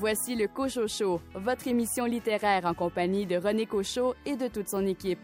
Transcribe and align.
Voici 0.00 0.34
le 0.34 0.48
Cochot 0.48 0.88
Show, 0.88 1.20
votre 1.34 1.68
émission 1.68 2.06
littéraire 2.06 2.64
en 2.64 2.72
compagnie 2.72 3.26
de 3.26 3.36
René 3.36 3.66
Cochot 3.66 4.14
et 4.24 4.34
de 4.34 4.48
toute 4.48 4.66
son 4.66 4.86
équipe. 4.86 5.20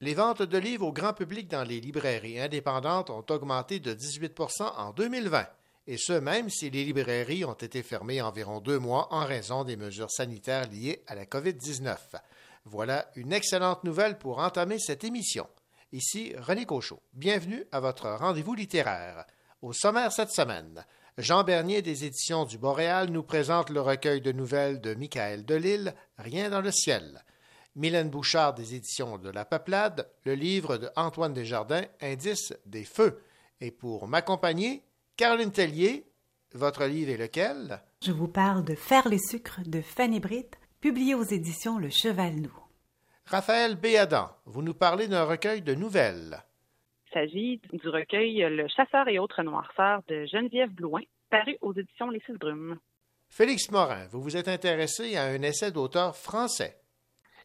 Les 0.00 0.14
ventes 0.14 0.42
de 0.42 0.58
livres 0.58 0.88
au 0.88 0.92
grand 0.92 1.12
public 1.12 1.48
dans 1.48 1.62
les 1.62 1.80
librairies 1.80 2.40
indépendantes 2.40 3.10
ont 3.10 3.24
augmenté 3.30 3.78
de 3.78 3.94
18% 3.94 4.72
en 4.76 4.92
2020, 4.92 5.46
et 5.86 5.96
ce 5.98 6.12
même 6.12 6.48
si 6.48 6.70
les 6.70 6.84
librairies 6.84 7.44
ont 7.44 7.52
été 7.54 7.82
fermées 7.82 8.22
environ 8.22 8.60
deux 8.60 8.78
mois 8.78 9.08
en 9.12 9.24
raison 9.24 9.64
des 9.64 9.76
mesures 9.76 10.10
sanitaires 10.10 10.68
liées 10.70 11.02
à 11.06 11.14
la 11.14 11.26
COVID-19. 11.26 11.96
Voilà 12.64 13.10
une 13.16 13.32
excellente 13.32 13.84
nouvelle 13.84 14.18
pour 14.18 14.38
entamer 14.38 14.78
cette 14.78 15.04
émission. 15.04 15.46
Ici 15.92 16.32
René 16.38 16.64
Cochot. 16.64 17.02
Bienvenue 17.12 17.64
à 17.70 17.80
votre 17.80 18.08
rendez-vous 18.10 18.54
littéraire. 18.54 19.26
Au 19.60 19.72
sommaire 19.72 20.12
cette 20.12 20.32
semaine, 20.32 20.84
Jean 21.18 21.44
Bernier 21.44 21.82
des 21.82 22.04
éditions 22.04 22.44
du 22.44 22.58
Boréal 22.58 23.10
nous 23.10 23.22
présente 23.22 23.70
le 23.70 23.80
recueil 23.80 24.20
de 24.20 24.32
nouvelles 24.32 24.80
de 24.80 24.94
Michael 24.94 25.44
Delille, 25.44 25.94
Rien 26.18 26.50
dans 26.50 26.60
le 26.60 26.72
ciel. 26.72 27.22
Mylène 27.76 28.08
Bouchard 28.08 28.54
des 28.54 28.74
éditions 28.74 29.18
de 29.18 29.30
La 29.30 29.44
Peuplade, 29.44 30.08
le 30.24 30.34
livre 30.34 30.76
de 30.76 30.88
Antoine 30.96 31.34
Desjardins, 31.34 31.84
Indice 32.00 32.54
des 32.66 32.84
feux. 32.84 33.20
Et 33.60 33.70
pour 33.70 34.08
m'accompagner, 34.08 34.84
Caroline 35.16 35.52
Tellier, 35.52 36.04
votre 36.54 36.84
livre 36.86 37.12
est 37.12 37.16
lequel? 37.16 37.80
Je 38.02 38.10
vous 38.10 38.26
parle 38.26 38.64
de 38.64 38.74
Faire 38.74 39.08
les 39.08 39.20
sucres 39.20 39.60
de 39.64 39.80
Fanny 39.80 40.18
Britt, 40.18 40.58
publié 40.80 41.14
aux 41.14 41.22
éditions 41.22 41.78
Le 41.78 41.88
Cheval 41.88 42.34
Nou. 42.40 42.52
Raphaël 43.26 43.76
Béadan, 43.76 44.28
vous 44.44 44.62
nous 44.62 44.74
parlez 44.74 45.06
d'un 45.06 45.22
recueil 45.22 45.62
de 45.62 45.72
nouvelles. 45.74 46.42
Il 47.06 47.12
s'agit 47.12 47.60
du 47.72 47.88
recueil 47.88 48.44
Le 48.50 48.66
chasseur 48.66 49.06
et 49.06 49.20
autres 49.20 49.44
noirceurs 49.44 50.02
de 50.08 50.26
Geneviève 50.26 50.70
Blouin, 50.72 51.02
paru 51.30 51.56
aux 51.60 51.72
éditions 51.72 52.10
Les 52.10 52.20
Six 52.26 52.32
Brumes. 52.32 52.80
Félix 53.28 53.70
Morin, 53.70 54.08
vous 54.10 54.20
vous 54.20 54.36
êtes 54.36 54.48
intéressé 54.48 55.16
à 55.16 55.26
un 55.26 55.42
essai 55.42 55.70
d'auteur 55.70 56.16
français. 56.16 56.76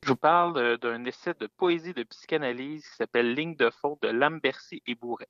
Je 0.01 0.09
vous 0.09 0.15
parle 0.15 0.79
d'un 0.79 1.05
essai 1.05 1.35
de 1.39 1.45
poésie 1.45 1.93
de 1.93 2.01
psychanalyse 2.01 2.81
qui 2.81 2.95
s'appelle 2.95 3.35
Ligne 3.35 3.55
de 3.55 3.69
faute 3.69 4.01
de 4.01 4.07
Lambercy 4.07 4.81
et 4.87 4.95
Bourret. 4.95 5.27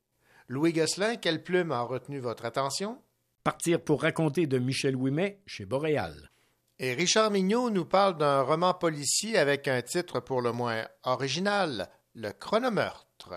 Louis 0.52 0.74
Gosselin, 0.74 1.16
quelle 1.16 1.44
plume 1.44 1.72
a 1.72 1.82
retenu 1.82 2.18
votre 2.18 2.44
attention? 2.44 2.98
Partir 3.44 3.80
pour 3.80 4.02
raconter 4.02 4.48
de 4.48 4.58
Michel 4.58 4.96
Ouimet 4.96 5.40
chez 5.46 5.64
Boréal. 5.64 6.32
Et 6.80 6.96
Richard 6.96 7.30
Mignot 7.30 7.70
nous 7.70 7.86
parle 7.86 8.18
d'un 8.18 8.42
roman 8.42 8.74
policier 8.74 9.38
avec 9.38 9.68
un 9.68 9.84
titre 9.84 10.20
pour 10.20 10.42
le 10.42 10.52
moins 10.52 10.88
original, 11.04 11.88
Le 12.16 12.32
chronomeurtre. 12.32 13.36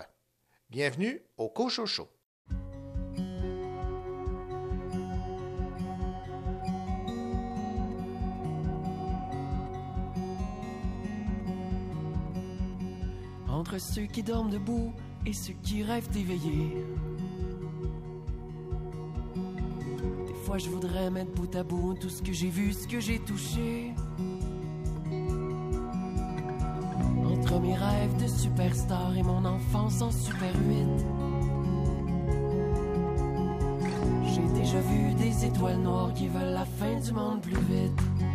Bienvenue 0.71 1.21
au 1.37 1.49
Cochocho. 1.49 2.09
entre 13.47 13.79
ceux 13.79 14.07
qui 14.07 14.23
dorment 14.23 14.49
debout 14.49 14.93
et 15.25 15.33
ceux 15.33 15.53
qui 15.63 15.83
rêvent 15.83 16.09
d'éveiller. 16.09 16.75
Des 20.27 20.33
fois, 20.45 20.57
je 20.57 20.69
voudrais 20.69 21.09
mettre 21.09 21.31
bout 21.31 21.55
à 21.55 21.63
bout 21.63 21.95
tout 21.99 22.09
ce 22.09 22.21
que 22.21 22.33
j'ai 22.33 22.49
vu, 22.49 22.73
ce 22.73 22.87
que 22.87 22.99
j'ai 22.99 23.19
touché. 23.19 23.93
Entre 27.25 27.59
mes 27.59 27.75
rêves 27.75 28.21
de 28.21 28.27
superstar 28.27 29.15
et 29.17 29.23
mon 29.23 29.45
enfance 29.45 30.01
en 30.01 30.11
super 30.11 30.53
8. 30.67 31.05
J'ai 34.33 34.59
déjà 34.59 34.79
vu 34.81 35.13
des 35.13 35.45
étoiles 35.45 35.79
noires 35.79 36.13
qui 36.13 36.27
veulent 36.27 36.53
la 36.53 36.65
fin 36.65 36.99
du 36.99 37.11
monde 37.13 37.41
plus 37.41 37.59
vite. 37.61 38.32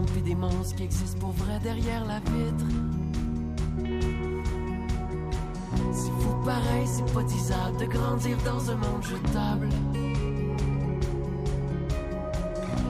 Des 0.00 0.34
monstres 0.34 0.76
qui 0.76 0.84
existent 0.84 1.18
pour 1.18 1.32
vrai 1.32 1.58
derrière 1.62 2.04
la 2.06 2.18
vitre. 2.20 2.64
C'est 5.92 6.10
fou 6.22 6.34
pareil, 6.44 6.86
c'est 6.86 7.12
pas 7.12 7.22
disable 7.22 7.76
de 7.78 7.84
grandir 7.84 8.36
dans 8.44 8.70
un 8.70 8.76
monde 8.76 9.02
jetable. 9.02 9.68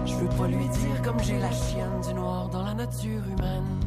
Je 0.06 0.14
veux 0.14 0.28
pas 0.28 0.46
lui 0.46 0.68
dire 0.68 1.02
comme 1.02 1.18
j'ai 1.20 1.38
la 1.40 1.50
chienne 1.50 2.00
du 2.06 2.14
noir 2.14 2.48
dans 2.50 2.62
la 2.62 2.74
nature 2.74 3.22
humaine. 3.26 3.81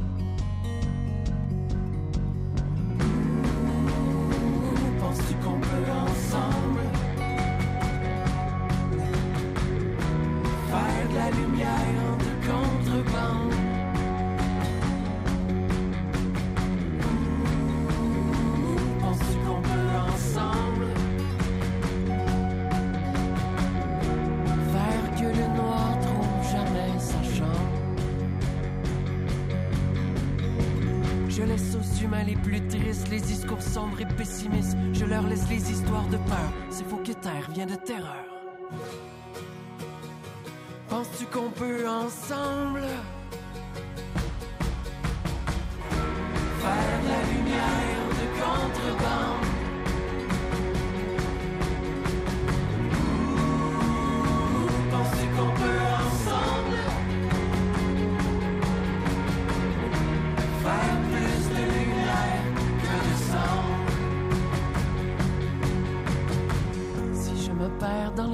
Aux 31.96 32.04
humains 32.04 32.24
les 32.24 32.36
plus 32.36 32.66
tristes 32.68 33.10
les 33.10 33.20
discours 33.20 33.62
sombres 33.62 34.00
et 34.02 34.06
pessimistes. 34.06 34.78
Je 34.94 35.06
leur 35.06 35.28
laisse 35.28 35.48
les 35.50 35.72
histoires 35.72 36.08
de 36.08 36.18
peur. 36.18 36.54
C'est 36.70 36.88
faux 36.88 36.98
que 36.98 37.12
terre 37.12 37.50
vient 37.54 37.66
de 37.66 37.76
terreur. 37.76 38.26
Penses-tu 40.90 41.26
qu'on 41.26 41.50
peut 41.50 41.88
ensemble 41.88 42.84
faire 46.62 47.02
de 47.04 47.08
la 47.08 47.22
lumière 47.34 48.10
de 48.10 48.28
contrebande? 48.42 49.35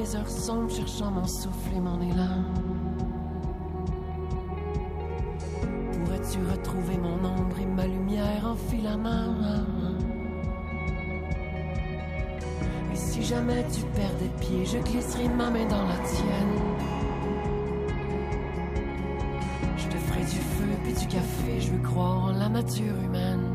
Les 0.02 0.16
heures 0.16 0.30
sombres, 0.30 0.72
cherchant 0.72 1.12
mon 1.12 1.28
souffle 1.28 1.76
et 1.76 1.80
mon 1.80 2.02
élan, 2.02 2.44
pourrais-tu 5.92 6.40
retrouver 6.52 6.98
mon 6.98 7.24
ombre 7.24 7.60
et 7.62 7.66
ma 7.68 7.86
lumière 7.86 8.44
en 8.46 8.56
filamment? 8.56 9.36
Et 12.92 12.96
si 12.96 13.22
jamais 13.24 13.64
tu 13.72 13.82
perdais 13.94 14.32
pied, 14.40 14.66
je 14.66 14.80
glisserai 14.80 15.30
ma 15.30 15.52
main 15.52 15.66
dans 15.66 15.86
la 15.88 15.98
tienne. 15.98 16.58
Je 19.78 19.88
te 19.88 19.98
ferai 19.98 20.22
du 20.22 20.42
feu 20.56 20.66
puis 20.84 20.94
du 20.94 21.08
café, 21.08 21.60
je 21.60 21.72
veux 21.72 21.84
croire 21.84 22.26
en 22.26 22.32
la 22.32 22.50
nature 22.50 23.00
humaine. 23.04 23.51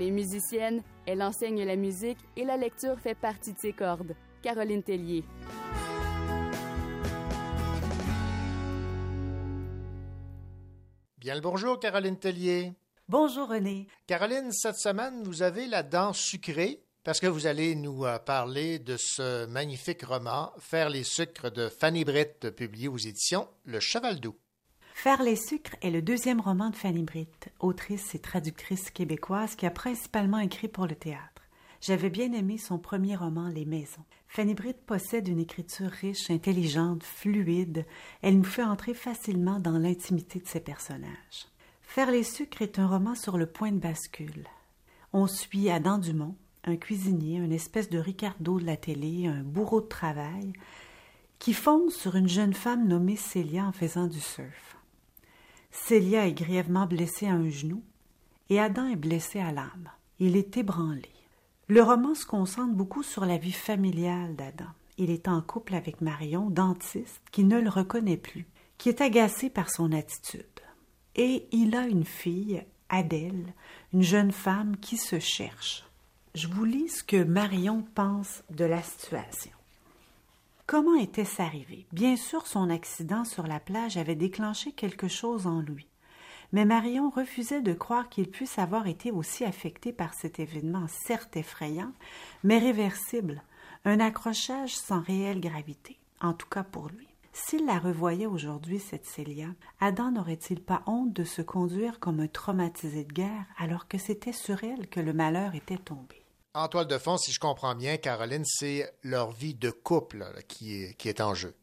Elle 0.00 0.06
est 0.06 0.12
musicienne, 0.12 0.82
elle 1.04 1.22
enseigne 1.22 1.62
la 1.62 1.76
musique 1.76 2.16
et 2.34 2.46
la 2.46 2.56
lecture 2.56 2.98
fait 2.98 3.14
partie 3.14 3.52
de 3.52 3.58
ses 3.58 3.74
cordes. 3.74 4.16
Caroline 4.40 4.82
Tellier. 4.82 5.24
Bien 11.18 11.34
le 11.34 11.42
bonjour, 11.42 11.78
Caroline 11.78 12.18
Tellier. 12.18 12.72
Bonjour 13.10 13.50
René. 13.50 13.88
Caroline, 14.06 14.52
cette 14.52 14.76
semaine, 14.76 15.22
vous 15.22 15.42
avez 15.42 15.66
la 15.66 15.82
dent 15.82 16.14
sucrée 16.14 16.82
parce 17.04 17.20
que 17.20 17.26
vous 17.26 17.46
allez 17.46 17.74
nous 17.74 18.06
euh, 18.06 18.18
parler 18.18 18.78
de 18.78 18.96
ce 18.96 19.44
magnifique 19.44 20.02
roman 20.02 20.50
Faire 20.60 20.88
les 20.88 21.04
sucres 21.04 21.50
de 21.50 21.68
Fanny 21.68 22.06
Britt, 22.06 22.48
publié 22.52 22.88
aux 22.88 22.96
éditions 22.96 23.48
Le 23.64 23.80
Cheval 23.80 24.18
Doux. 24.18 24.38
Faire 25.02 25.22
les 25.22 25.36
sucres 25.36 25.76
est 25.80 25.88
le 25.88 26.02
deuxième 26.02 26.42
roman 26.42 26.68
de 26.68 26.76
Fanny 26.76 27.02
Britt, 27.04 27.48
autrice 27.58 28.14
et 28.14 28.18
traductrice 28.18 28.90
québécoise 28.90 29.56
qui 29.56 29.64
a 29.64 29.70
principalement 29.70 30.40
écrit 30.40 30.68
pour 30.68 30.86
le 30.86 30.94
théâtre. 30.94 31.40
J'avais 31.80 32.10
bien 32.10 32.34
aimé 32.34 32.58
son 32.58 32.76
premier 32.76 33.16
roman 33.16 33.48
Les 33.48 33.64
Maisons. 33.64 34.04
Fanny 34.28 34.52
Britt 34.52 34.76
possède 34.84 35.26
une 35.26 35.38
écriture 35.38 35.88
riche, 35.88 36.30
intelligente, 36.30 37.02
fluide. 37.02 37.86
Elle 38.20 38.36
nous 38.36 38.44
fait 38.44 38.62
entrer 38.62 38.92
facilement 38.92 39.58
dans 39.58 39.78
l'intimité 39.78 40.38
de 40.38 40.46
ses 40.46 40.60
personnages. 40.60 41.48
Faire 41.80 42.10
les 42.10 42.22
sucres 42.22 42.60
est 42.60 42.78
un 42.78 42.86
roman 42.86 43.14
sur 43.14 43.38
le 43.38 43.46
point 43.46 43.72
de 43.72 43.78
bascule. 43.78 44.48
On 45.14 45.26
suit 45.26 45.70
Adam 45.70 45.96
Dumont, 45.96 46.36
un 46.64 46.76
cuisinier, 46.76 47.38
une 47.38 47.52
espèce 47.52 47.88
de 47.88 47.98
Ricardo 47.98 48.60
de 48.60 48.66
la 48.66 48.76
télé, 48.76 49.28
un 49.28 49.44
bourreau 49.44 49.80
de 49.80 49.88
travail, 49.88 50.52
qui 51.38 51.54
fonce 51.54 51.94
sur 51.94 52.16
une 52.16 52.28
jeune 52.28 52.52
femme 52.52 52.86
nommée 52.86 53.16
Célia 53.16 53.64
en 53.64 53.72
faisant 53.72 54.06
du 54.06 54.20
surf. 54.20 54.76
Célia 55.70 56.26
est 56.26 56.32
grièvement 56.32 56.86
blessée 56.86 57.26
à 57.26 57.32
un 57.32 57.48
genou 57.48 57.82
et 58.48 58.60
Adam 58.60 58.88
est 58.88 58.96
blessé 58.96 59.38
à 59.40 59.52
l'âme. 59.52 59.90
Il 60.18 60.36
est 60.36 60.56
ébranlé. 60.56 61.08
Le 61.68 61.82
roman 61.82 62.14
se 62.14 62.26
concentre 62.26 62.74
beaucoup 62.74 63.02
sur 63.02 63.24
la 63.24 63.38
vie 63.38 63.52
familiale 63.52 64.34
d'Adam. 64.34 64.70
Il 64.98 65.10
est 65.10 65.28
en 65.28 65.40
couple 65.40 65.74
avec 65.74 66.00
Marion, 66.00 66.50
dentiste, 66.50 67.22
qui 67.30 67.44
ne 67.44 67.60
le 67.60 67.70
reconnaît 67.70 68.16
plus, 68.16 68.46
qui 68.76 68.88
est 68.88 69.00
agacée 69.00 69.50
par 69.50 69.70
son 69.70 69.92
attitude. 69.92 70.44
Et 71.14 71.46
il 71.52 71.76
a 71.76 71.86
une 71.86 72.04
fille, 72.04 72.64
Adèle, 72.88 73.54
une 73.92 74.02
jeune 74.02 74.32
femme 74.32 74.76
qui 74.76 74.96
se 74.96 75.20
cherche. 75.20 75.84
Je 76.34 76.48
vous 76.48 76.64
lis 76.64 76.88
ce 76.88 77.04
que 77.04 77.22
Marion 77.22 77.84
pense 77.94 78.42
de 78.50 78.64
la 78.64 78.82
situation. 78.82 79.59
Comment 80.70 80.94
était-ce 80.94 81.42
arrivé? 81.42 81.84
Bien 81.92 82.14
sûr, 82.14 82.46
son 82.46 82.70
accident 82.70 83.24
sur 83.24 83.44
la 83.44 83.58
plage 83.58 83.96
avait 83.96 84.14
déclenché 84.14 84.70
quelque 84.70 85.08
chose 85.08 85.48
en 85.48 85.60
lui 85.60 85.88
mais 86.52 86.64
Marion 86.64 87.10
refusait 87.10 87.60
de 87.60 87.72
croire 87.72 88.08
qu'il 88.08 88.28
puisse 88.28 88.58
avoir 88.58 88.86
été 88.86 89.10
aussi 89.10 89.44
affecté 89.44 89.92
par 89.92 90.14
cet 90.14 90.40
événement 90.40 90.86
certes 90.88 91.36
effrayant, 91.36 91.92
mais 92.42 92.58
réversible, 92.58 93.42
un 93.84 94.00
accrochage 94.00 94.74
sans 94.76 95.00
réelle 95.00 95.40
gravité, 95.40 95.98
en 96.20 96.32
tout 96.32 96.48
cas 96.48 96.64
pour 96.64 96.88
lui. 96.88 97.06
S'il 97.32 97.66
la 97.66 97.78
revoyait 97.78 98.26
aujourd'hui, 98.26 98.80
cette 98.80 99.06
Célia, 99.06 99.46
Adam 99.80 100.10
n'aurait-il 100.10 100.60
pas 100.60 100.82
honte 100.86 101.12
de 101.12 101.22
se 101.22 101.42
conduire 101.42 102.00
comme 102.00 102.18
un 102.18 102.26
traumatisé 102.26 103.04
de 103.04 103.12
guerre 103.12 103.46
alors 103.58 103.86
que 103.86 103.98
c'était 103.98 104.32
sur 104.32 104.64
elle 104.64 104.88
que 104.88 104.98
le 104.98 105.12
malheur 105.12 105.54
était 105.54 105.78
tombé? 105.78 106.20
En 106.54 106.68
toile 106.68 106.88
de 106.88 106.98
fond, 106.98 107.16
si 107.16 107.32
je 107.32 107.38
comprends 107.38 107.74
bien, 107.74 107.96
Caroline, 107.96 108.44
c'est 108.44 108.92
leur 109.04 109.30
vie 109.30 109.54
de 109.54 109.70
couple 109.70 110.26
qui, 110.48 110.72
est, 110.82 111.20
en 111.20 111.34
jeu. 111.34 111.54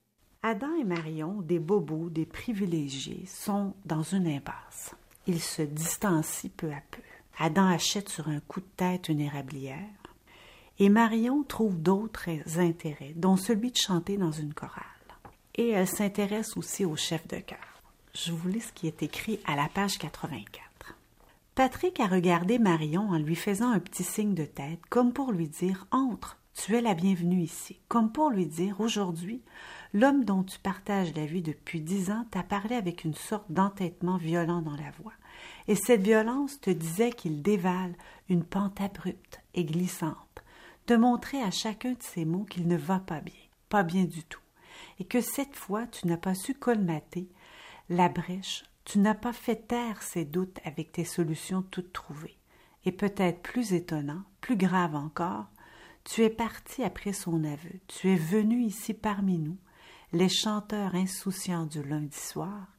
Adam 0.44 0.74
et 0.80 0.86
Marion, 0.86 1.42
des 1.42 1.60
bobos, 1.60 2.10
des 2.10 2.26
privilégiés, 2.26 3.26
sont 3.28 3.74
dans 3.86 4.04
une 4.04 4.28
impasse. 4.28 4.96
Ils 5.26 5.42
se 5.42 5.62
distancient 5.62 6.50
peu 6.56 6.72
à 6.72 6.82
peu. 6.90 7.02
Adam 7.38 7.68
achète 7.68 8.08
sur 8.08 8.30
un 8.30 8.40
coup 8.40 8.62
de 8.62 8.70
tête 8.78 9.10
une 9.10 9.20
érablière 9.20 9.84
et 10.80 10.90
Marion 10.90 11.44
trouve 11.44 11.82
d'autres 11.82 12.30
intérêts, 12.58 13.14
dont 13.16 13.36
celui 13.36 13.72
de 13.72 13.78
chanter 13.78 14.18
dans 14.18 14.32
une 14.32 14.54
chorale. 14.54 14.84
Et 15.56 15.70
elle 15.70 15.88
s'intéresse 15.88 16.56
aussi 16.56 16.86
au 16.86 16.96
chef 16.96 17.28
de 17.28 17.40
chœur. 17.40 17.58
Je 18.14 18.32
vous 18.32 18.48
lis 18.48 18.62
ce 18.62 18.74
qui 18.74 18.88
est 18.88 19.02
écrit 19.02 19.40
à 19.46 19.56
la 19.56 19.68
page 19.74 19.98
84. 19.98 20.67
Patrick 21.58 22.00
a 22.00 22.06
regardé 22.06 22.60
Marion 22.60 23.10
en 23.10 23.18
lui 23.18 23.34
faisant 23.34 23.72
un 23.72 23.80
petit 23.80 24.04
signe 24.04 24.36
de 24.36 24.46
tête, 24.46 24.80
comme 24.92 25.12
pour 25.12 25.32
lui 25.32 25.48
dire 25.48 25.88
Entre, 25.90 26.38
tu 26.54 26.76
es 26.76 26.82
la 26.82 26.94
bienvenue 26.94 27.42
ici, 27.42 27.80
comme 27.88 28.12
pour 28.12 28.30
lui 28.30 28.46
dire 28.46 28.80
Aujourd'hui, 28.80 29.42
L'homme 29.92 30.24
dont 30.24 30.44
tu 30.44 30.60
partages 30.60 31.16
la 31.16 31.26
vie 31.26 31.42
depuis 31.42 31.82
dix 31.82 32.12
ans 32.12 32.28
t'a 32.30 32.44
parlé 32.44 32.76
avec 32.76 33.06
une 33.06 33.16
sorte 33.16 33.52
d'entêtement 33.52 34.18
violent 34.18 34.62
dans 34.62 34.76
la 34.76 34.92
voix, 35.02 35.14
et 35.68 35.74
cette 35.74 36.04
violence 36.04 36.62
te 36.62 36.70
disait 36.70 37.10
qu'il 37.10 37.42
dévale 37.42 37.96
une 38.30 38.44
pente 38.44 38.80
abrupte 38.80 39.42
et 39.56 39.66
glissante, 39.66 40.44
te 40.86 40.94
montrait 40.94 41.42
à 41.42 41.50
chacun 41.50 41.94
de 41.94 42.04
ces 42.04 42.26
mots 42.26 42.46
qu'il 42.46 42.68
ne 42.68 42.78
va 42.78 43.00
pas 43.00 43.22
bien, 43.22 43.34
pas 43.70 43.82
bien 43.82 44.04
du 44.04 44.24
tout, 44.26 44.44
et 45.00 45.06
que 45.06 45.22
cette 45.22 45.56
fois 45.56 45.88
tu 45.88 46.06
n'as 46.06 46.18
pas 46.18 46.36
su 46.36 46.54
colmater 46.54 47.28
la 47.90 48.10
brèche, 48.10 48.64
tu 48.88 49.00
n'as 49.00 49.16
pas 49.16 49.34
fait 49.34 49.68
taire 49.68 50.02
ses 50.02 50.24
doutes 50.24 50.60
avec 50.64 50.94
tes 50.94 51.04
solutions 51.04 51.62
toutes 51.62 51.92
trouvées, 51.92 52.38
et 52.86 52.94
peut-être 52.94 53.42
plus 53.42 53.74
étonnant, 53.74 54.24
plus 54.40 54.56
grave 54.56 54.96
encore, 54.96 55.48
tu 56.06 56.24
es 56.24 56.30
parti 56.30 56.84
après 56.84 57.12
son 57.12 57.44
aveu, 57.44 57.82
tu 57.88 58.14
es 58.14 58.16
venu 58.16 58.64
ici 58.64 58.94
parmi 58.94 59.40
nous, 59.40 59.58
les 60.14 60.30
chanteurs 60.30 60.96
insouciants 60.96 61.66
du 61.66 61.84
lundi 61.84 62.18
soir, 62.18 62.78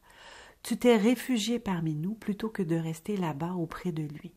tu 0.62 0.78
t'es 0.78 0.96
réfugié 0.96 1.58
parmi 1.58 1.94
nous 1.94 2.14
plutôt 2.14 2.48
que 2.48 2.62
de 2.62 2.76
rester 2.76 3.18
là-bas 3.18 3.52
auprès 3.52 3.92
de 3.92 4.04
lui. 4.04 4.32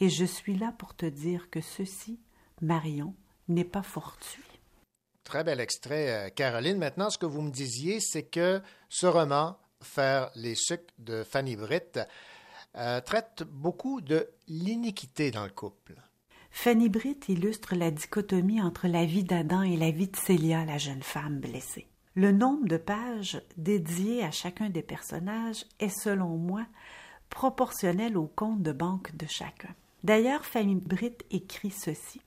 Et 0.00 0.10
je 0.10 0.26
suis 0.26 0.58
là 0.58 0.74
pour 0.76 0.94
te 0.94 1.06
dire 1.06 1.48
que 1.48 1.62
ceci, 1.62 2.20
Marion, 2.60 3.14
n'est 3.48 3.64
pas 3.64 3.82
fortuit. 3.82 4.60
Très 5.24 5.42
bel 5.42 5.60
extrait, 5.60 6.26
euh, 6.26 6.28
Caroline. 6.28 6.76
Maintenant, 6.76 7.08
ce 7.08 7.16
que 7.16 7.26
vous 7.26 7.40
me 7.40 7.50
disiez, 7.50 7.98
c'est 8.00 8.24
que 8.24 8.60
ce 8.90 9.06
roman, 9.06 9.56
Faire 9.82 10.30
les 10.34 10.54
sucres 10.54 10.92
de 10.98 11.22
Fanny 11.22 11.56
Britt, 11.56 12.00
euh, 12.76 13.00
traite 13.00 13.44
beaucoup 13.44 14.00
de 14.00 14.28
l'iniquité 14.46 15.30
dans 15.30 15.44
le 15.44 15.50
couple. 15.50 15.94
Fanny 16.50 16.88
Britt 16.88 17.28
illustre 17.28 17.74
la 17.74 17.90
dichotomie 17.90 18.60
entre 18.60 18.88
la 18.88 19.04
vie 19.04 19.24
d'Adam 19.24 19.62
et 19.62 19.76
la 19.76 19.90
vie 19.90 20.08
de 20.08 20.16
Célia, 20.16 20.64
la 20.64 20.78
jeune 20.78 21.02
femme 21.02 21.38
blessée. 21.38 21.86
Le 22.14 22.32
nombre 22.32 22.66
de 22.66 22.76
pages 22.76 23.40
dédiées 23.56 24.24
à 24.24 24.30
chacun 24.30 24.70
des 24.70 24.82
personnages 24.82 25.64
est, 25.78 25.96
selon 26.02 26.36
moi, 26.36 26.66
proportionnel 27.30 28.16
au 28.16 28.26
compte 28.26 28.62
de 28.62 28.72
banque 28.72 29.14
de 29.16 29.26
chacun. 29.26 29.74
D'ailleurs, 30.02 30.44
Fanny 30.44 30.74
Britt 30.74 31.24
écrit 31.30 31.70
ceci. 31.70 32.20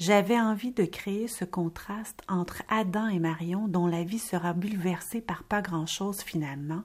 J'avais 0.00 0.40
envie 0.40 0.72
de 0.72 0.86
créer 0.86 1.28
ce 1.28 1.44
contraste 1.44 2.22
entre 2.26 2.62
Adam 2.70 3.08
et 3.08 3.18
Marion 3.18 3.68
dont 3.68 3.86
la 3.86 4.02
vie 4.02 4.18
sera 4.18 4.54
bouleversée 4.54 5.20
par 5.20 5.44
pas 5.44 5.60
grand-chose 5.60 6.22
finalement, 6.22 6.84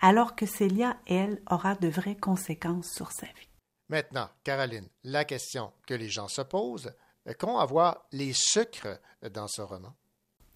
alors 0.00 0.36
que 0.36 0.46
Célia, 0.46 0.96
elle, 1.08 1.42
aura 1.50 1.74
de 1.74 1.88
vraies 1.88 2.14
conséquences 2.14 2.88
sur 2.88 3.10
sa 3.10 3.26
vie. 3.26 3.48
Maintenant, 3.88 4.28
Caroline, 4.44 4.88
la 5.02 5.24
question 5.24 5.72
que 5.88 5.94
les 5.94 6.08
gens 6.08 6.28
se 6.28 6.42
posent, 6.42 6.94
qu'ont 7.40 7.58
à 7.58 7.66
voir 7.66 8.06
les 8.12 8.32
sucres 8.32 9.00
dans 9.34 9.48
ce 9.48 9.60
roman? 9.60 9.96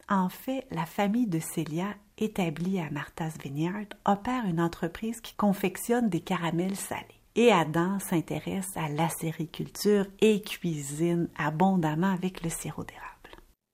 En 0.08 0.28
fait, 0.28 0.64
la 0.70 0.86
famille 0.86 1.26
de 1.26 1.40
Célia, 1.40 1.92
établie 2.18 2.78
à 2.78 2.88
Martha's 2.88 3.36
Vineyard, 3.36 3.88
opère 4.04 4.44
une 4.44 4.60
entreprise 4.60 5.20
qui 5.20 5.34
confectionne 5.34 6.08
des 6.08 6.20
caramels 6.20 6.76
salés. 6.76 7.20
Et 7.38 7.52
Adam 7.52 7.98
s'intéresse 7.98 8.76
à 8.76 8.88
l'acériculture 8.88 10.06
et 10.20 10.40
cuisine 10.40 11.28
abondamment 11.36 12.10
avec 12.10 12.42
le 12.42 12.48
sirop 12.48 12.82
d'érable. 12.84 13.06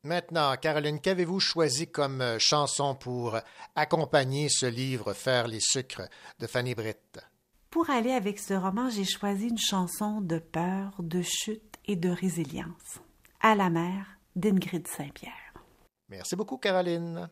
Maintenant, 0.02 0.56
Caroline, 0.56 1.00
qu'avez-vous 1.00 1.38
choisi 1.38 1.86
comme 1.86 2.20
euh, 2.22 2.36
chanson 2.40 2.96
pour 2.96 3.38
accompagner 3.76 4.48
ce 4.48 4.66
livre 4.66 5.12
Faire 5.12 5.46
les 5.46 5.60
sucres 5.60 6.08
de 6.40 6.48
Fanny 6.48 6.74
Britt? 6.74 7.20
Pour 7.70 7.88
aller 7.88 8.10
avec 8.10 8.40
ce 8.40 8.52
roman, 8.52 8.90
j'ai 8.90 9.04
choisi 9.04 9.46
une 9.46 9.58
chanson 9.58 10.20
de 10.20 10.40
peur, 10.40 10.90
de 10.98 11.22
chute 11.22 11.76
et 11.86 11.94
de 11.94 12.10
résilience. 12.10 12.98
À 13.40 13.54
la 13.54 13.70
mer 13.70 14.18
d'Ingrid 14.34 14.88
Saint-Pierre. 14.88 15.54
Merci 16.08 16.34
beaucoup, 16.34 16.58
Caroline. 16.58 17.30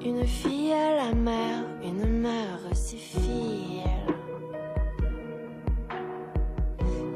Une 0.00 0.26
fille 0.26 0.72
à 0.72 0.96
la 0.96 1.14
mer, 1.14 1.64
une 1.84 2.06
mer 2.20 2.58
si 2.74 2.98
fille. 2.98 3.84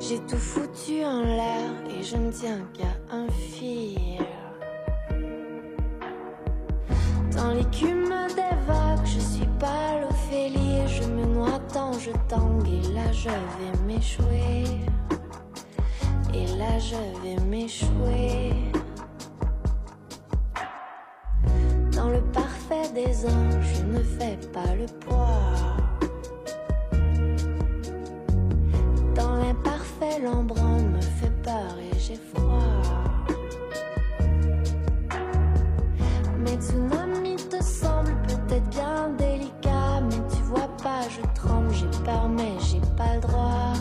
J'ai 0.06 0.18
tout 0.18 0.36
foutu 0.36 1.02
en 1.02 1.22
l'air 1.22 1.70
et 1.88 2.02
je 2.02 2.16
ne 2.16 2.30
tiens 2.30 2.60
qu'à 2.74 2.94
un 3.10 3.26
fil. 3.30 4.18
Dans 7.34 7.54
l'écume 7.54 8.12
des 8.36 8.56
vagues, 8.66 9.06
je 9.06 9.18
suis 9.18 9.48
pas 9.58 10.00
l'Ophélie. 10.02 10.86
Je 10.88 11.08
me 11.08 11.24
noie 11.24 11.58
tant, 11.72 11.94
je 11.94 12.10
tangue 12.28 12.68
et 12.68 12.92
là 12.92 13.10
je 13.12 13.30
vais 13.30 13.84
m'échouer. 13.86 14.64
Et 16.34 16.46
là 16.58 16.78
je 16.78 16.96
vais 17.22 17.42
m'échouer. 17.46 18.52
Dans 21.96 22.10
le 22.10 22.20
parfait 22.32 22.90
des 22.94 23.24
anges, 23.24 23.74
je 23.74 23.82
ne 23.84 24.02
fais 24.02 24.38
pas 24.52 24.74
le 24.74 24.84
poids. 25.00 25.83
L'embrun 30.22 30.82
me 30.82 31.00
fait 31.00 31.32
peur 31.42 31.76
et 31.78 31.98
j'ai 31.98 32.16
froid. 32.16 32.60
Mes 36.38 36.56
tsunamis 36.56 37.36
te 37.36 37.62
semblent 37.62 38.16
peut-être 38.26 38.68
bien 38.70 39.08
délicats, 39.18 40.00
mais 40.02 40.22
tu 40.34 40.42
vois 40.44 40.68
pas, 40.82 41.02
je 41.08 41.20
tremble, 41.34 41.72
j'ai 41.72 41.86
peur, 42.04 42.28
mais 42.28 42.52
j'ai 42.60 42.80
pas 42.96 43.14
le 43.14 43.20
droit. 43.20 43.72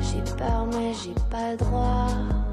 J'ai 0.00 0.22
peur, 0.36 0.66
mais 0.72 0.92
j'ai 0.92 1.14
pas 1.30 1.52
le 1.52 1.56
droit. 1.56 2.43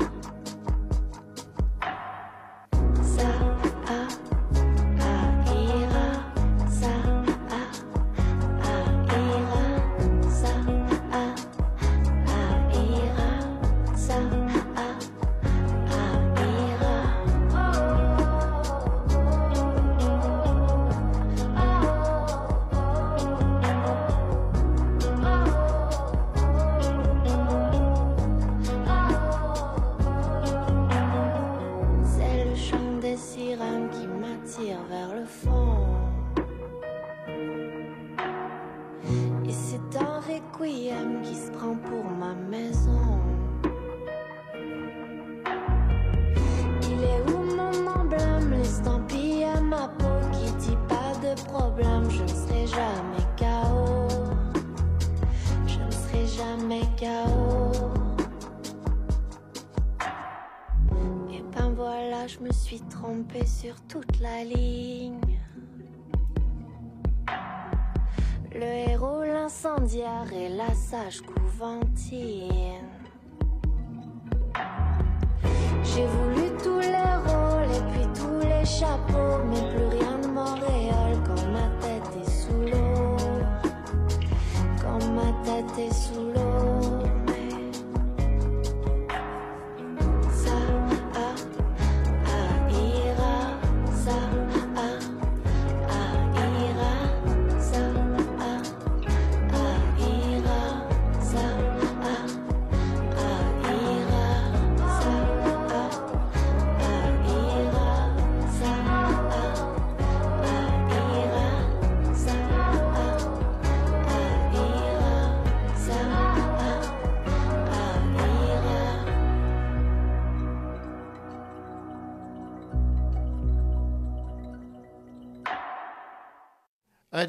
La 71.20 71.41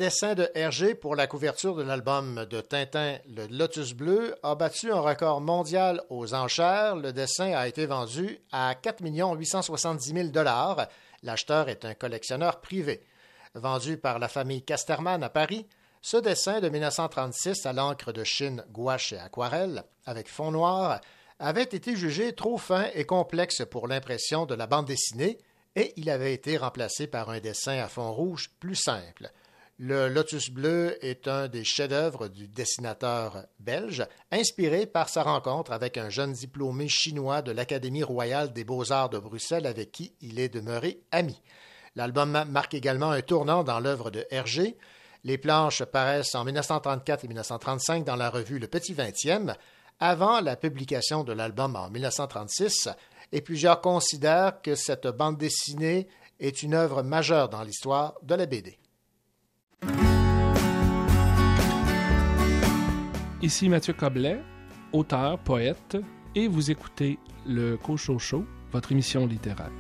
dessin 0.03 0.35
de 0.35 0.51
Hergé 0.57 0.97
pour 0.97 1.15
la 1.15 1.29
couverture 1.29 1.77
de 1.77 1.85
l'album 1.85 2.45
de 2.51 2.61
Tintin 2.61 3.19
Le 3.29 3.47
Lotus 3.47 3.95
Bleu 3.95 4.35
a 4.43 4.57
battu 4.57 4.91
un 4.91 4.99
record 4.99 5.41
mondial 5.41 6.03
aux 6.11 6.35
enchères. 6.35 6.97
Le 6.97 7.13
dessin 7.13 7.53
a 7.53 7.69
été 7.69 7.87
vendu 7.87 8.41
à 8.51 8.75
4 8.75 9.01
870 9.01 10.33
000 10.33 10.45
L'acheteur 11.23 11.69
est 11.69 11.85
un 11.85 11.95
collectionneur 11.95 12.61
privé. 12.61 13.05
Vendu 13.55 13.97
par 13.97 14.19
la 14.19 14.27
famille 14.27 14.65
Casterman 14.65 15.23
à 15.23 15.29
Paris, 15.29 15.69
ce 16.01 16.17
dessin 16.17 16.59
de 16.59 16.69
1936 16.69 17.65
à 17.65 17.73
l'encre 17.73 18.11
de 18.11 18.25
Chine, 18.25 18.65
gouache 18.73 19.13
et 19.13 19.19
aquarelle, 19.19 19.85
avec 20.05 20.29
fond 20.29 20.51
noir, 20.51 21.01
avait 21.39 21.63
été 21.63 21.95
jugé 21.95 22.33
trop 22.33 22.59
fin 22.59 22.87
et 22.95 23.05
complexe 23.05 23.63
pour 23.71 23.87
l'impression 23.87 24.47
de 24.47 24.57
la 24.57 24.67
bande 24.67 24.87
dessinée 24.87 25.39
et 25.77 25.93
il 25.97 26.11
avait 26.11 26.35
été 26.35 26.57
remplacé 26.57 27.07
par 27.07 27.31
un 27.31 27.39
dessin 27.39 27.79
à 27.79 27.87
fond 27.87 28.13
rouge 28.13 28.51
plus 28.59 28.75
simple. 28.75 29.31
Le 29.85 30.09
Lotus 30.09 30.49
bleu 30.49 30.97
est 31.05 31.27
un 31.27 31.49
des 31.49 31.65
chefs-d'œuvre 31.65 32.29
du 32.29 32.47
dessinateur 32.47 33.47
belge, 33.59 34.07
inspiré 34.31 34.87
par 34.87 35.09
sa 35.09 35.25
rencontre 35.25 35.73
avec 35.73 35.99
un 35.99 36.09
jeune 36.09 36.33
diplômé 36.33 36.87
chinois 36.87 37.43
de 37.43 37.51
l'Académie 37.51 38.05
royale 38.05 38.53
des 38.53 38.63
beaux-arts 38.63 39.11
de 39.11 39.19
Bruxelles 39.19 39.67
avec 39.67 39.91
qui 39.91 40.15
il 40.21 40.39
est 40.39 40.49
demeuré 40.49 41.01
ami. 41.11 41.43
L'album 41.97 42.45
marque 42.49 42.75
également 42.75 43.11
un 43.11 43.23
tournant 43.23 43.65
dans 43.65 43.81
l'œuvre 43.81 44.13
de 44.13 44.25
Hergé. 44.31 44.79
Les 45.25 45.37
planches 45.37 45.85
paraissent 45.85 46.37
en 46.37 46.45
1934 46.45 47.25
et 47.25 47.27
1935 47.27 48.05
dans 48.05 48.15
la 48.15 48.31
revue 48.31 48.61
Le 48.61 48.69
Petit 48.69 48.95
Vingtième, 48.95 49.57
avant 49.99 50.41
la 50.41 50.55
publication 50.55 51.25
de 51.25 51.33
l'album 51.33 51.75
en 51.75 51.91
1936, 51.91 52.89
et 53.33 53.41
plusieurs 53.41 53.81
considèrent 53.81 54.63
que 54.63 54.77
cette 54.77 55.09
bande 55.09 55.39
dessinée 55.39 56.07
est 56.39 56.63
une 56.63 56.75
œuvre 56.75 57.03
majeure 57.03 57.49
dans 57.49 57.65
l'histoire 57.65 58.15
de 58.23 58.37
la 58.37 58.47
BD. 58.47 58.79
Ici 63.43 63.69
Mathieu 63.69 63.93
Coblet, 63.93 64.41
auteur, 64.93 65.37
poète, 65.37 65.97
et 66.37 66.47
vous 66.47 66.71
écoutez 66.71 67.19
le 67.45 67.77
Cochon 67.77 68.17
Show, 68.17 68.47
votre 68.71 68.93
émission 68.93 69.27
littéraire. 69.27 69.73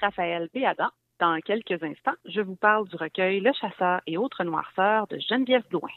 Raphaël 0.00 0.48
Béadan. 0.54 0.88
Dans 1.18 1.38
quelques 1.40 1.82
instants, 1.82 2.16
je 2.24 2.40
vous 2.40 2.56
parle 2.56 2.88
du 2.88 2.96
recueil 2.96 3.40
Le 3.40 3.52
chasseur 3.52 4.00
et 4.06 4.16
autres 4.16 4.44
noirceurs 4.44 5.06
de 5.08 5.18
Geneviève 5.18 5.68
Blouin. 5.68 5.90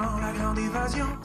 La 0.00 0.32
grande 0.32 0.58
évasion. 0.58 1.17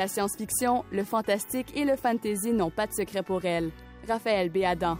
La 0.00 0.08
science-fiction, 0.08 0.86
le 0.92 1.04
fantastique 1.04 1.76
et 1.76 1.84
le 1.84 1.94
fantasy 1.94 2.52
n'ont 2.52 2.70
pas 2.70 2.86
de 2.86 2.92
secret 2.92 3.22
pour 3.22 3.44
elle. 3.44 3.70
Raphaël 4.08 4.48
Béadan. 4.48 4.96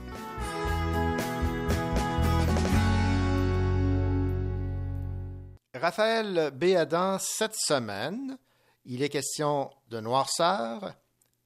Raphaël 5.72 6.50
Béadan, 6.52 7.16
cette 7.18 7.54
semaine, 7.54 8.36
il 8.84 9.02
est 9.02 9.08
question 9.08 9.70
de 9.88 10.00
noirceur 10.00 10.92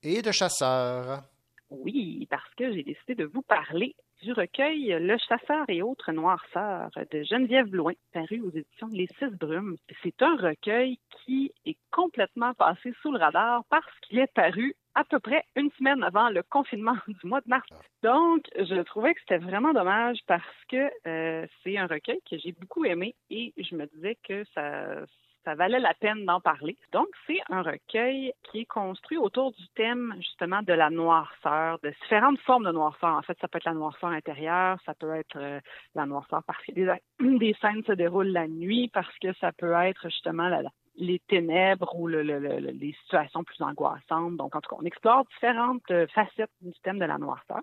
et 0.02 0.20
de 0.20 0.32
chasseur. 0.32 1.22
Oui, 1.70 2.26
parce 2.28 2.52
que 2.56 2.72
j'ai 2.74 2.82
décidé 2.82 3.14
de 3.14 3.26
vous 3.26 3.42
parler 3.42 3.94
du 4.24 4.32
recueil 4.32 4.96
Le 5.00 5.18
chasseur 5.18 5.66
et 5.68 5.82
autres 5.82 6.10
noirceurs 6.10 6.88
de 7.10 7.22
Geneviève 7.24 7.68
Blouin, 7.68 7.92
paru 8.14 8.40
aux 8.40 8.50
éditions 8.50 8.88
Les 8.90 9.06
Six 9.18 9.36
Brumes. 9.38 9.76
C'est 10.02 10.22
un 10.22 10.34
recueil 10.36 10.98
qui 11.10 11.52
est 11.66 11.76
complètement 11.90 12.54
passé 12.54 12.94
sous 13.02 13.12
le 13.12 13.18
radar 13.18 13.64
parce 13.68 14.00
qu'il 14.00 14.18
est 14.18 14.32
paru 14.32 14.74
à 14.94 15.04
peu 15.04 15.20
près 15.20 15.44
une 15.56 15.70
semaine 15.72 16.02
avant 16.02 16.30
le 16.30 16.42
confinement 16.42 16.96
du 17.06 17.26
mois 17.26 17.42
de 17.42 17.48
mars. 17.48 17.68
Donc, 18.02 18.46
je 18.56 18.80
trouvais 18.82 19.12
que 19.12 19.20
c'était 19.20 19.44
vraiment 19.44 19.74
dommage 19.74 20.18
parce 20.26 20.64
que 20.70 20.90
euh, 21.06 21.46
c'est 21.62 21.76
un 21.76 21.86
recueil 21.86 22.20
que 22.28 22.38
j'ai 22.38 22.52
beaucoup 22.52 22.86
aimé 22.86 23.14
et 23.28 23.52
je 23.58 23.76
me 23.76 23.84
disais 23.94 24.16
que 24.26 24.44
ça, 24.54 25.04
ça 25.44 25.54
valait 25.54 25.80
la 25.80 25.94
peine 25.94 26.24
d'en 26.24 26.40
parler. 26.40 26.76
Donc, 26.92 27.08
c'est 27.26 27.40
un 27.50 27.62
recueil 27.62 28.32
qui 28.44 28.60
est 28.60 28.64
construit 28.64 29.18
autour 29.18 29.52
du 29.52 29.68
thème 29.74 30.14
justement 30.18 30.62
de 30.62 30.72
la 30.72 30.90
noirceur, 30.90 31.78
de 31.82 31.90
différentes 32.02 32.38
formes 32.40 32.64
de 32.64 32.72
noirceur. 32.72 33.14
En 33.14 33.22
fait, 33.22 33.36
ça 33.40 33.48
peut 33.48 33.58
être 33.58 33.64
la 33.64 33.74
noirceur 33.74 34.10
intérieure, 34.10 34.78
ça 34.86 34.94
peut 34.94 35.14
être 35.14 35.36
euh, 35.36 35.60
la 35.94 36.06
noirceur 36.06 36.42
parce 36.46 36.62
que 36.64 36.72
des, 36.72 37.56
scènes 37.60 37.84
se 37.84 37.92
déroulent 37.92 38.32
la 38.32 38.48
nuit, 38.48 38.90
parce 38.92 39.16
que 39.18 39.32
ça 39.34 39.52
peut 39.52 39.72
être 39.72 40.08
justement 40.08 40.50
les 40.96 41.18
ténèbres 41.28 41.94
ou 41.96 42.06
le, 42.06 42.22
le, 42.22 42.38
le, 42.38 42.58
les 42.58 42.92
situations 43.02 43.44
plus 43.44 43.60
angoissantes. 43.62 44.36
Donc, 44.36 44.54
en 44.54 44.60
tout 44.60 44.70
cas, 44.70 44.80
on 44.80 44.86
explore 44.86 45.24
différentes 45.26 45.90
euh, 45.90 46.06
facettes 46.08 46.50
du 46.60 46.72
thème 46.82 46.98
de 46.98 47.04
la 47.04 47.18
noirceur. 47.18 47.60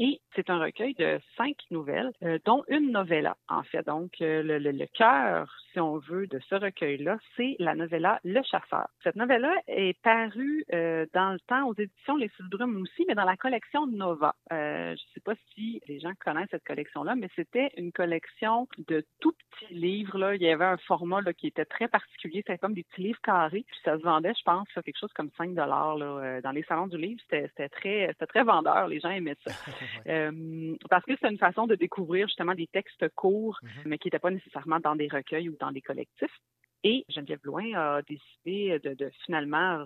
Et 0.00 0.20
c'est 0.36 0.48
un 0.48 0.60
recueil 0.60 0.94
de 0.94 1.18
cinq 1.36 1.56
nouvelles, 1.72 2.12
euh, 2.22 2.38
dont 2.44 2.62
une 2.68 2.92
novella, 2.92 3.36
en 3.48 3.64
fait. 3.64 3.84
Donc, 3.84 4.12
euh, 4.20 4.44
le, 4.44 4.58
le, 4.60 4.70
le 4.70 4.86
cœur, 4.86 5.52
si 5.72 5.80
on 5.80 5.98
veut, 5.98 6.28
de 6.28 6.38
ce 6.48 6.54
recueil-là, 6.54 7.18
c'est 7.36 7.56
la 7.58 7.74
novella 7.74 8.20
Le 8.22 8.40
Chasseur. 8.44 8.86
Cette 9.02 9.16
novella 9.16 9.52
est 9.66 10.00
parue 10.00 10.64
euh, 10.72 11.04
dans 11.14 11.32
le 11.32 11.40
temps 11.40 11.66
aux 11.66 11.74
éditions 11.74 12.16
Les 12.16 12.28
Six 12.36 12.44
Brumes 12.48 12.80
aussi, 12.80 13.04
mais 13.08 13.16
dans 13.16 13.24
la 13.24 13.36
collection 13.36 13.88
Nova. 13.88 14.36
Euh, 14.52 14.94
je 14.94 15.02
ne 15.02 15.14
sais 15.14 15.20
pas 15.20 15.34
si 15.52 15.80
les 15.88 15.98
gens 15.98 16.12
connaissent 16.24 16.50
cette 16.52 16.64
collection-là, 16.64 17.16
mais 17.16 17.28
c'était 17.34 17.70
une 17.76 17.90
collection 17.90 18.68
de 18.86 19.04
tout 19.18 19.32
petits 19.32 19.74
livres. 19.74 20.16
Là. 20.16 20.36
Il 20.36 20.42
y 20.42 20.48
avait 20.48 20.64
un 20.64 20.78
format 20.78 21.22
là, 21.22 21.32
qui 21.32 21.48
était 21.48 21.64
très 21.64 21.88
particulier. 21.88 22.44
C'était 22.46 22.58
comme 22.58 22.74
des 22.74 22.84
petits 22.84 23.02
livres 23.02 23.20
carrés. 23.20 23.64
Puis 23.66 23.80
ça 23.84 23.98
se 23.98 24.02
vendait, 24.04 24.34
je 24.38 24.44
pense, 24.44 24.68
à 24.76 24.82
quelque 24.82 25.00
chose 25.00 25.12
comme 25.12 25.30
5 25.36 25.54
dollars 25.54 25.98
dans 25.98 26.52
les 26.52 26.62
salons 26.62 26.86
du 26.86 26.98
livre. 26.98 27.20
C'était 27.28 27.68
très, 27.68 28.14
très 28.28 28.44
vendeur. 28.44 28.86
Les 28.86 29.00
gens 29.00 29.10
aimaient 29.10 29.36
ça. 29.44 29.50
Euh, 30.06 30.76
parce 30.90 31.04
que 31.04 31.12
c'est 31.20 31.30
une 31.30 31.38
façon 31.38 31.66
de 31.66 31.74
découvrir 31.74 32.26
justement 32.28 32.54
des 32.54 32.66
textes 32.66 33.08
courts, 33.14 33.58
mm 33.62 33.66
-hmm. 33.66 33.88
mais 33.88 33.98
qui 33.98 34.06
n'étaient 34.08 34.18
pas 34.26 34.30
nécessairement 34.30 34.80
dans 34.80 34.96
des 34.96 35.08
recueils 35.08 35.48
ou 35.48 35.56
dans 35.58 35.72
des 35.72 35.82
collectifs. 35.82 36.36
Et 36.84 37.04
Geneviève 37.08 37.40
Blouin 37.40 37.72
a 37.74 38.02
décidé 38.02 38.78
de, 38.78 38.94
de 38.94 39.10
finalement 39.24 39.84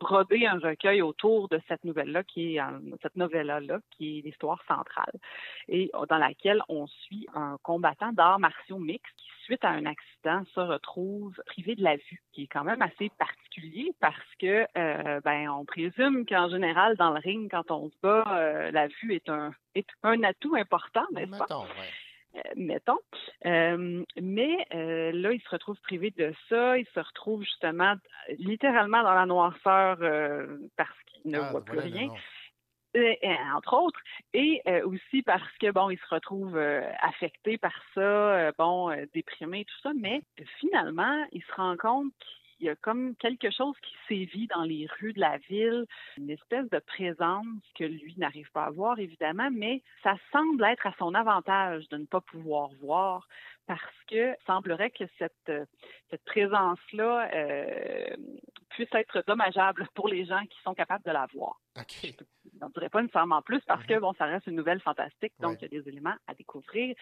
broder 0.00 0.46
un 0.46 0.58
recueil 0.58 1.02
autour 1.02 1.48
de 1.48 1.60
cette 1.68 1.84
nouvelle-là, 1.84 2.24
qui 2.24 2.56
est 2.56 2.60
cette 3.02 3.16
novella-là, 3.16 3.80
qui 3.90 4.18
est 4.18 4.22
l'histoire 4.22 4.62
centrale, 4.66 5.12
et 5.68 5.90
dans 6.08 6.18
laquelle 6.18 6.62
on 6.68 6.86
suit 6.86 7.26
un 7.34 7.56
combattant 7.62 8.12
d'arts 8.12 8.38
martiaux 8.38 8.78
mixtes 8.78 9.12
qui, 9.16 9.26
suite 9.44 9.64
à 9.64 9.70
un 9.70 9.84
accident, 9.84 10.44
se 10.54 10.60
retrouve 10.60 11.34
privé 11.46 11.74
de 11.74 11.82
la 11.82 11.96
vue, 11.96 12.22
qui 12.32 12.44
est 12.44 12.46
quand 12.46 12.62
même 12.64 12.82
assez 12.82 13.10
particulier 13.18 13.92
parce 14.00 14.34
que, 14.38 14.64
euh, 14.78 15.20
ben, 15.24 15.48
on 15.48 15.64
présume 15.64 16.24
qu'en 16.24 16.48
général, 16.48 16.96
dans 16.96 17.10
le 17.10 17.18
ring, 17.18 17.50
quand 17.50 17.70
on 17.70 17.90
se 17.90 17.96
bat, 18.02 18.24
euh, 18.28 18.70
la 18.70 18.86
vue 18.86 19.14
est 19.14 19.28
un, 19.28 19.52
est 19.74 19.88
un 20.02 20.22
atout 20.22 20.54
important, 20.54 21.04
n'est-ce 21.12 21.30
pas? 21.36 21.66
Mettons. 22.56 22.98
mais 23.44 24.66
là, 24.72 25.32
il 25.32 25.40
se 25.42 25.48
retrouve 25.50 25.80
privé 25.82 26.12
de 26.16 26.32
ça. 26.48 26.78
Il 26.78 26.86
se 26.94 27.00
retrouve 27.00 27.42
justement 27.42 27.94
littéralement 28.38 29.02
dans 29.02 29.14
la 29.14 29.26
noirceur 29.26 29.98
parce 30.76 31.02
qu'il 31.06 31.32
ne 31.32 31.38
Ah, 31.38 31.50
voit 31.50 31.64
plus 31.64 31.78
voilà, 31.78 31.96
rien. 31.96 32.10
Euh, 32.96 33.14
euh, 33.22 33.34
entre 33.54 33.74
autres, 33.74 34.00
et 34.34 34.60
euh, 34.66 34.84
aussi 34.84 35.22
parce 35.22 35.56
que 35.60 35.70
bon, 35.70 35.90
il 35.90 35.98
se 35.98 36.12
retrouve 36.12 36.56
euh, 36.56 36.82
affecté 37.00 37.56
par 37.56 37.74
ça, 37.94 38.00
euh, 38.00 38.52
bon, 38.58 38.90
euh, 38.90 39.04
déprimé, 39.14 39.64
tout 39.64 39.80
ça, 39.80 39.92
mais 39.96 40.22
euh, 40.40 40.44
finalement, 40.58 41.24
il 41.30 41.40
se 41.40 41.52
rend 41.54 41.76
compte 41.76 42.12
qu'il 42.60 42.66
y 42.66 42.70
a 42.70 42.76
comme 42.76 43.16
quelque 43.16 43.50
chose 43.50 43.74
qui 43.82 43.94
sévit 44.06 44.46
dans 44.48 44.62
les 44.62 44.86
rues 44.98 45.14
de 45.14 45.20
la 45.20 45.38
ville, 45.38 45.86
une 46.18 46.30
espèce 46.30 46.68
de 46.68 46.78
présence 46.78 47.46
que 47.74 47.84
lui 47.84 48.14
n'arrive 48.18 48.50
pas 48.52 48.64
à 48.64 48.70
voir, 48.70 48.98
évidemment, 48.98 49.48
mais 49.50 49.82
ça 50.02 50.14
semble 50.30 50.62
être 50.64 50.86
à 50.86 50.94
son 50.98 51.14
avantage 51.14 51.88
de 51.88 51.96
ne 51.96 52.04
pas 52.04 52.20
pouvoir 52.20 52.68
voir 52.80 53.26
parce 53.66 53.80
que 54.08 54.34
semblerait 54.46 54.90
que 54.90 55.04
cette, 55.18 55.32
euh, 55.48 55.64
présence-là 56.26 57.30
euh, 57.32 58.16
puisse 58.70 58.92
être 58.92 59.22
dommageable 59.26 59.88
pour 59.94 60.08
les 60.08 60.26
gens 60.26 60.44
qui 60.46 60.58
sont 60.62 60.74
capables 60.74 61.04
de 61.04 61.12
la 61.12 61.26
voir. 61.32 61.60
Dirait 62.68 62.90
pas 62.90 63.00
nécessairement 63.00 63.42
plus 63.42 63.60
parce 63.66 63.84
que, 63.86 63.98
bon, 63.98 64.12
ça 64.14 64.26
reste 64.26 64.46
une 64.46 64.56
nouvelle 64.56 64.80
fantastique, 64.80 65.32
donc 65.40 65.52
Ouais. 65.52 65.58
il 65.62 65.74
y 65.74 65.78
a 65.78 65.82
des 65.82 65.88
éléments 65.88 66.14
à 66.26 66.34
découvrir. 66.34 66.94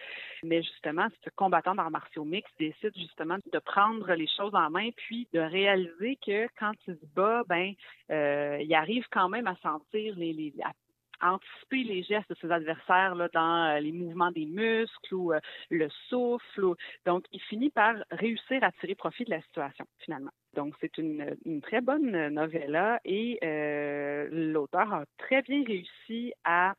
Mais 0.43 0.63
justement, 0.63 1.07
ce 1.23 1.29
combattant 1.35 1.75
d'arts 1.75 1.91
martiaux 1.91 2.23
mix 2.23 2.49
décide 2.57 2.95
justement 2.95 3.37
de 3.51 3.59
prendre 3.59 4.13
les 4.13 4.27
choses 4.27 4.55
en 4.55 4.69
main, 4.69 4.89
puis 4.95 5.27
de 5.33 5.39
réaliser 5.39 6.17
que 6.25 6.47
quand 6.57 6.71
il 6.87 6.95
se 6.95 7.05
bat, 7.15 7.43
ben, 7.47 7.73
euh, 8.09 8.57
il 8.61 8.73
arrive 8.73 9.05
quand 9.11 9.29
même 9.29 9.47
à 9.47 9.55
sentir 9.57 10.15
les, 10.15 10.33
les 10.33 10.53
à 10.63 10.71
anticiper 11.21 11.83
les 11.83 12.03
gestes 12.03 12.29
de 12.29 12.35
ses 12.41 12.51
adversaires 12.51 13.15
dans 13.33 13.75
euh, 13.75 13.79
les 13.79 13.91
mouvements 13.91 14.31
des 14.31 14.45
muscles 14.45 15.13
ou 15.15 15.33
euh, 15.33 15.39
le 15.69 15.89
souffle. 16.09 16.63
ou- 16.63 16.75
Donc, 17.05 17.25
il 17.31 17.41
finit 17.41 17.69
par 17.69 17.95
réussir 18.11 18.63
à 18.63 18.71
tirer 18.73 18.95
profit 18.95 19.25
de 19.25 19.31
la 19.31 19.41
situation, 19.41 19.85
finalement. 19.99 20.31
Donc, 20.55 20.73
c'est 20.81 20.97
une, 20.97 21.35
une 21.45 21.61
très 21.61 21.81
bonne 21.81 22.29
novella 22.29 22.99
et 23.05 23.37
euh, 23.43 24.27
l'auteur 24.31 24.93
a 24.93 25.03
très 25.17 25.41
bien 25.43 25.63
réussi 25.65 26.33
à 26.43 26.73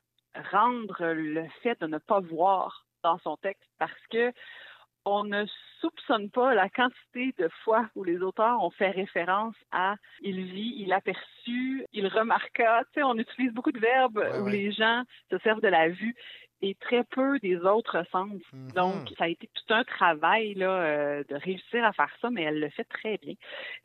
rendre 0.53 1.12
le 1.12 1.46
fait 1.62 1.81
de 1.81 1.87
ne 1.87 1.98
pas 1.98 2.20
voir 2.20 2.87
dans 3.03 3.18
son 3.18 3.37
texte 3.38 3.68
parce 3.79 4.07
que 4.11 4.33
on 5.05 5.25
ne 5.25 5.45
soupçonne 5.81 6.31
pas 6.31 6.55
la 6.55 6.69
quantité 6.69 7.35
de 7.39 7.49
fois 7.65 7.89
où 7.95 8.05
les 8.05 8.19
auteurs 8.21 8.63
ont 8.63 8.71
fait 8.71 8.91
référence 8.91 9.55
à 9.73 9.95
il 10.21 10.43
vit, 10.45 10.75
il 10.79 10.93
aperçut, 10.93 11.85
il 11.93 12.07
remarqua. 12.07 12.85
Tu 12.85 12.91
sais, 12.95 13.03
on 13.03 13.17
utilise 13.17 13.53
beaucoup 13.53 13.73
de 13.73 13.81
verbes 13.81 14.19
Ouais, 14.19 14.39
où 14.41 14.45
ouais. 14.45 14.53
les 14.53 14.73
gens 14.73 15.03
se 15.31 15.39
servent 15.39 15.63
de 15.63 15.69
la 15.69 15.89
vue 15.89 16.15
et 16.63 16.75
très 16.75 17.05
peu 17.05 17.39
des 17.39 17.57
autres 17.57 18.05
sens. 18.13 18.39
Mhm. 18.53 18.73
Donc, 18.73 19.09
ça 19.17 19.25
a 19.25 19.29
été 19.29 19.49
tout 19.55 19.73
un 19.73 19.83
travail 19.85 20.53
là, 20.53 20.71
euh, 20.71 21.25
de 21.27 21.35
réussir 21.37 21.83
à 21.83 21.93
faire 21.95 22.15
ça, 22.21 22.29
mais 22.29 22.43
elle 22.43 22.61
le 22.61 22.69
fait 22.69 22.85
très 22.85 23.17
bien. 23.17 23.33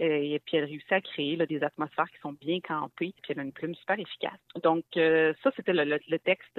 Euh, 0.02 0.06
Et 0.34 0.42
puis, 0.46 0.58
elle 0.58 0.66
réussit 0.66 0.92
à 0.92 1.00
créer 1.00 1.38
là, 1.38 1.46
des 1.46 1.64
atmosphères 1.64 2.10
qui 2.12 2.20
sont 2.20 2.34
bien 2.34 2.60
campées, 2.60 3.14
puis 3.24 3.32
elle 3.32 3.40
a 3.40 3.44
une 3.44 3.54
plume 3.54 3.76
super 3.76 3.98
efficace. 3.98 4.40
Donc, 4.62 4.84
euh, 4.98 5.34
ça, 5.42 5.52
c'était 5.56 5.72
le, 5.72 5.86
le- 5.86 6.00
le 6.10 6.20
texte 6.20 6.58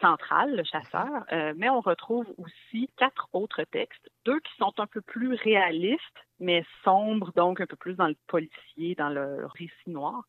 central, 0.00 0.56
le 0.56 0.64
chasseur, 0.64 1.24
Euh, 1.32 1.52
mais 1.56 1.68
on 1.68 1.80
retrouve 1.80 2.26
aussi 2.38 2.88
quatre 2.96 3.28
autres 3.32 3.64
textes, 3.64 4.08
deux 4.24 4.40
qui 4.40 4.52
sont 4.58 4.72
un 4.78 4.86
peu 4.86 5.00
plus 5.00 5.34
réalistes, 5.34 6.02
mais 6.40 6.64
sombres, 6.84 7.32
donc 7.34 7.60
un 7.60 7.66
peu 7.66 7.76
plus 7.76 7.94
dans 7.94 8.06
le 8.08 8.16
policier, 8.26 8.94
dans 8.94 9.08
le 9.10 9.46
récit 9.46 9.90
noir, 9.90 10.24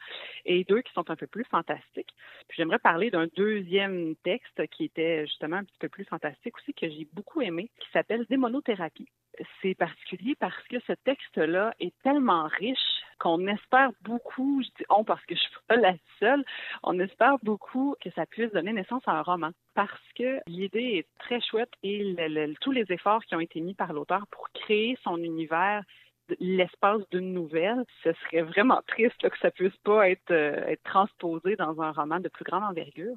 et 0.45 0.63
deux 0.65 0.82
qui 0.82 0.91
sont 0.93 1.10
un 1.10 1.15
peu 1.15 1.27
plus 1.27 1.45
fantastiques. 1.45 2.13
Puis 2.47 2.58
j'aimerais 2.58 2.79
parler 2.79 3.12
d'un 3.12 3.27
deuxième 3.36 4.15
texte 4.23 4.67
qui 4.67 4.86
était 4.86 5.25
justement 5.27 5.58
un 5.58 5.63
petit 5.63 5.77
peu 5.79 5.89
plus 5.89 6.05
fantastique 6.05 6.58
aussi, 6.58 6.73
que 6.73 6.89
j'ai 6.89 7.08
beaucoup 7.13 7.41
aimé, 7.41 7.71
qui 7.79 7.89
s'appelle 7.91 8.25
Démonothérapie. 8.29 9.10
C'est 9.61 9.75
particulier 9.75 10.35
parce 10.39 10.67
que 10.67 10.77
ce 10.87 10.93
texte-là 11.05 11.73
est 11.79 11.93
tellement 12.03 12.47
riche 12.47 12.77
qu'on 13.19 13.47
espère 13.47 13.91
beaucoup, 14.01 14.61
je 14.63 14.67
dis 14.77 14.85
on 14.89 15.03
parce 15.03 15.23
que 15.25 15.35
je 15.35 15.39
suis 15.39 15.51
pas 15.67 15.75
la 15.75 15.93
seule, 16.19 16.43
on 16.83 16.99
espère 16.99 17.37
beaucoup 17.43 17.95
que 18.01 18.09
ça 18.11 18.25
puisse 18.25 18.51
donner 18.51 18.73
naissance 18.73 19.03
à 19.07 19.11
un 19.11 19.21
roman 19.21 19.51
parce 19.75 20.01
que 20.15 20.39
l'idée 20.47 20.99
est 20.99 21.07
très 21.19 21.41
chouette 21.41 21.71
et 21.83 22.15
tous 22.61 22.71
les 22.71 22.85
efforts 22.89 23.23
qui 23.25 23.35
ont 23.35 23.39
été 23.39 23.59
mis 23.59 23.73
par 23.73 23.93
l'auteur 23.93 24.25
pour 24.31 24.49
créer 24.51 24.97
son 25.03 25.17
univers 25.17 25.83
l'espace 26.39 27.01
d'une 27.11 27.33
nouvelle, 27.33 27.83
ce 28.03 28.11
serait 28.13 28.43
vraiment 28.43 28.81
triste 28.87 29.27
que 29.27 29.37
ça 29.39 29.51
puisse 29.51 29.75
pas 29.83 30.05
euh, 30.05 30.65
être 30.67 30.83
transposé 30.83 31.55
dans 31.55 31.81
un 31.81 31.91
roman 31.91 32.19
de 32.19 32.29
plus 32.29 32.43
grande 32.43 32.63
envergure. 32.63 33.15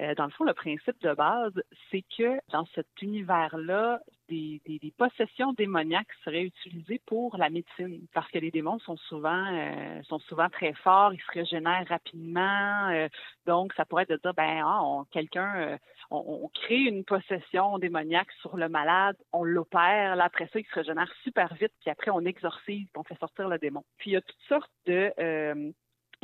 Euh, 0.00 0.14
dans 0.16 0.24
le 0.24 0.30
fond, 0.32 0.44
le 0.44 0.54
principe 0.54 1.00
de 1.02 1.14
base, 1.14 1.52
c'est 1.90 2.04
que 2.18 2.38
dans 2.50 2.66
cet 2.74 2.86
univers-là, 3.00 4.00
des, 4.28 4.60
des- 4.66 4.78
des 4.78 4.90
possessions 4.92 5.52
démoniaques 5.52 6.12
seraient 6.24 6.44
utilisées 6.44 7.00
pour 7.06 7.36
la 7.36 7.50
médecine, 7.50 8.00
parce 8.14 8.28
que 8.30 8.38
les 8.38 8.50
démons 8.50 8.78
sont 8.80 8.96
souvent 8.96 9.44
euh, 9.52 10.02
sont 10.04 10.18
souvent 10.20 10.48
très 10.48 10.72
forts, 10.72 11.12
ils 11.12 11.20
se 11.20 11.30
régénèrent 11.32 11.86
rapidement, 11.88 12.88
euh, 12.88 13.08
donc 13.46 13.72
ça 13.74 13.84
pourrait 13.84 14.04
être 14.04 14.10
de 14.10 14.16
dire 14.16 14.34
ben 14.34 14.62
ah, 14.64 15.02
quelqu'un 15.12 15.54
euh, 15.56 15.78
on, 16.10 16.40
on 16.44 16.48
crée 16.48 16.80
une 16.80 17.04
possession 17.04 17.78
démoniaque 17.78 18.32
sur 18.40 18.56
le 18.56 18.68
malade, 18.70 19.16
on 19.32 19.44
l'opère, 19.44 20.16
là 20.16 20.24
après 20.24 20.48
ça 20.52 20.58
il 20.58 20.64
se 20.66 20.74
régénère 20.74 21.12
super 21.22 21.52
vite, 21.54 21.72
puis 21.82 21.90
après 21.90 22.10
on 22.10 22.20
exorcise, 22.24 22.88
puis 22.88 22.90
on 22.96 23.04
fait 23.04 23.18
sortir 23.18 23.48
le 23.48 23.58
démon. 23.58 23.84
Puis 23.98 24.10
il 24.12 24.14
y 24.14 24.16
a 24.16 24.22
toutes 24.22 24.40
sortes 24.48 24.72
de 24.86 25.12
euh, 25.18 25.70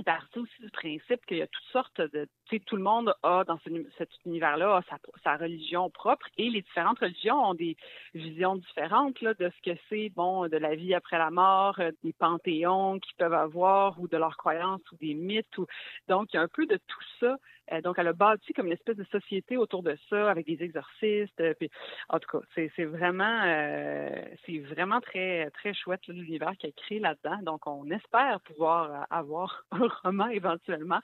il 0.01 0.05
partit 0.05 0.39
aussi 0.39 0.63
du 0.63 0.71
principe 0.71 1.25
qu'il 1.27 1.37
y 1.37 1.43
a 1.43 1.47
toutes 1.47 1.73
sortes 1.73 2.01
de, 2.01 2.27
tu 2.47 2.57
sais, 2.57 2.61
tout 2.61 2.77
le 2.77 2.83
monde 2.83 3.15
a 3.23 3.45
dans 3.45 3.59
ce, 3.59 3.71
cet 3.99 4.09
univers-là 4.25 4.83
sa, 5.23 5.37
religion 5.37 5.91
propre 5.91 6.27
et 6.39 6.49
les 6.49 6.63
différentes 6.63 6.99
religions 6.99 7.51
ont 7.51 7.55
des 7.55 7.77
visions 8.15 8.57
différentes 8.57 9.21
là, 9.21 9.35
de 9.35 9.51
ce 9.51 9.71
que 9.71 9.77
c'est, 9.89 10.09
bon, 10.17 10.49
de 10.49 10.57
la 10.57 10.75
vie 10.75 10.95
après 10.95 11.19
la 11.19 11.31
mort, 11.31 11.79
euh, 11.81 11.91
des 12.03 12.15
panthéons 12.15 12.99
qu'ils 12.99 13.17
peuvent 13.17 13.35
avoir 13.35 14.01
ou 14.01 14.09
de 14.09 14.17
leurs 14.17 14.39
croyances 14.39 14.81
ou 14.91 14.97
des 14.97 15.13
mythes. 15.13 15.61
Donc, 16.09 16.33
il 16.33 16.37
y 16.37 16.39
a 16.39 16.43
un 16.43 16.49
peu 16.49 16.65
de 16.65 16.77
tout 16.77 17.05
ça. 17.21 17.37
Euh, 17.73 17.81
donc, 17.81 17.99
elle 17.99 18.09
a 18.09 18.13
bâti 18.13 18.53
comme 18.53 18.67
une 18.67 18.73
espèce 18.73 18.97
de 18.97 19.05
société 19.05 19.57
autour 19.57 19.83
de 19.83 19.97
ça 20.09 20.31
avec 20.31 20.47
des 20.47 20.63
exorcistes. 20.63 21.41
euh, 21.41 21.55
puis, 21.55 21.71
en 22.09 22.19
tout 22.19 22.39
cas, 22.39 22.45
c'est 22.77 22.85
vraiment, 22.85 23.43
euh, 23.45 24.11
c'est 24.47 24.59
vraiment 24.59 25.01
très, 25.01 25.51
très 25.51 25.75
chouette 25.75 26.07
l'univers 26.09 26.53
qui 26.59 26.67
a 26.67 26.71
créé 26.73 26.99
là-dedans. 26.99 27.39
Donc, 27.43 27.67
on 27.67 27.91
espère 27.91 28.41
pouvoir 28.43 29.07
avoir 29.11 29.65
un 29.73 29.89
roman 30.03 30.29
éventuellement. 30.29 31.01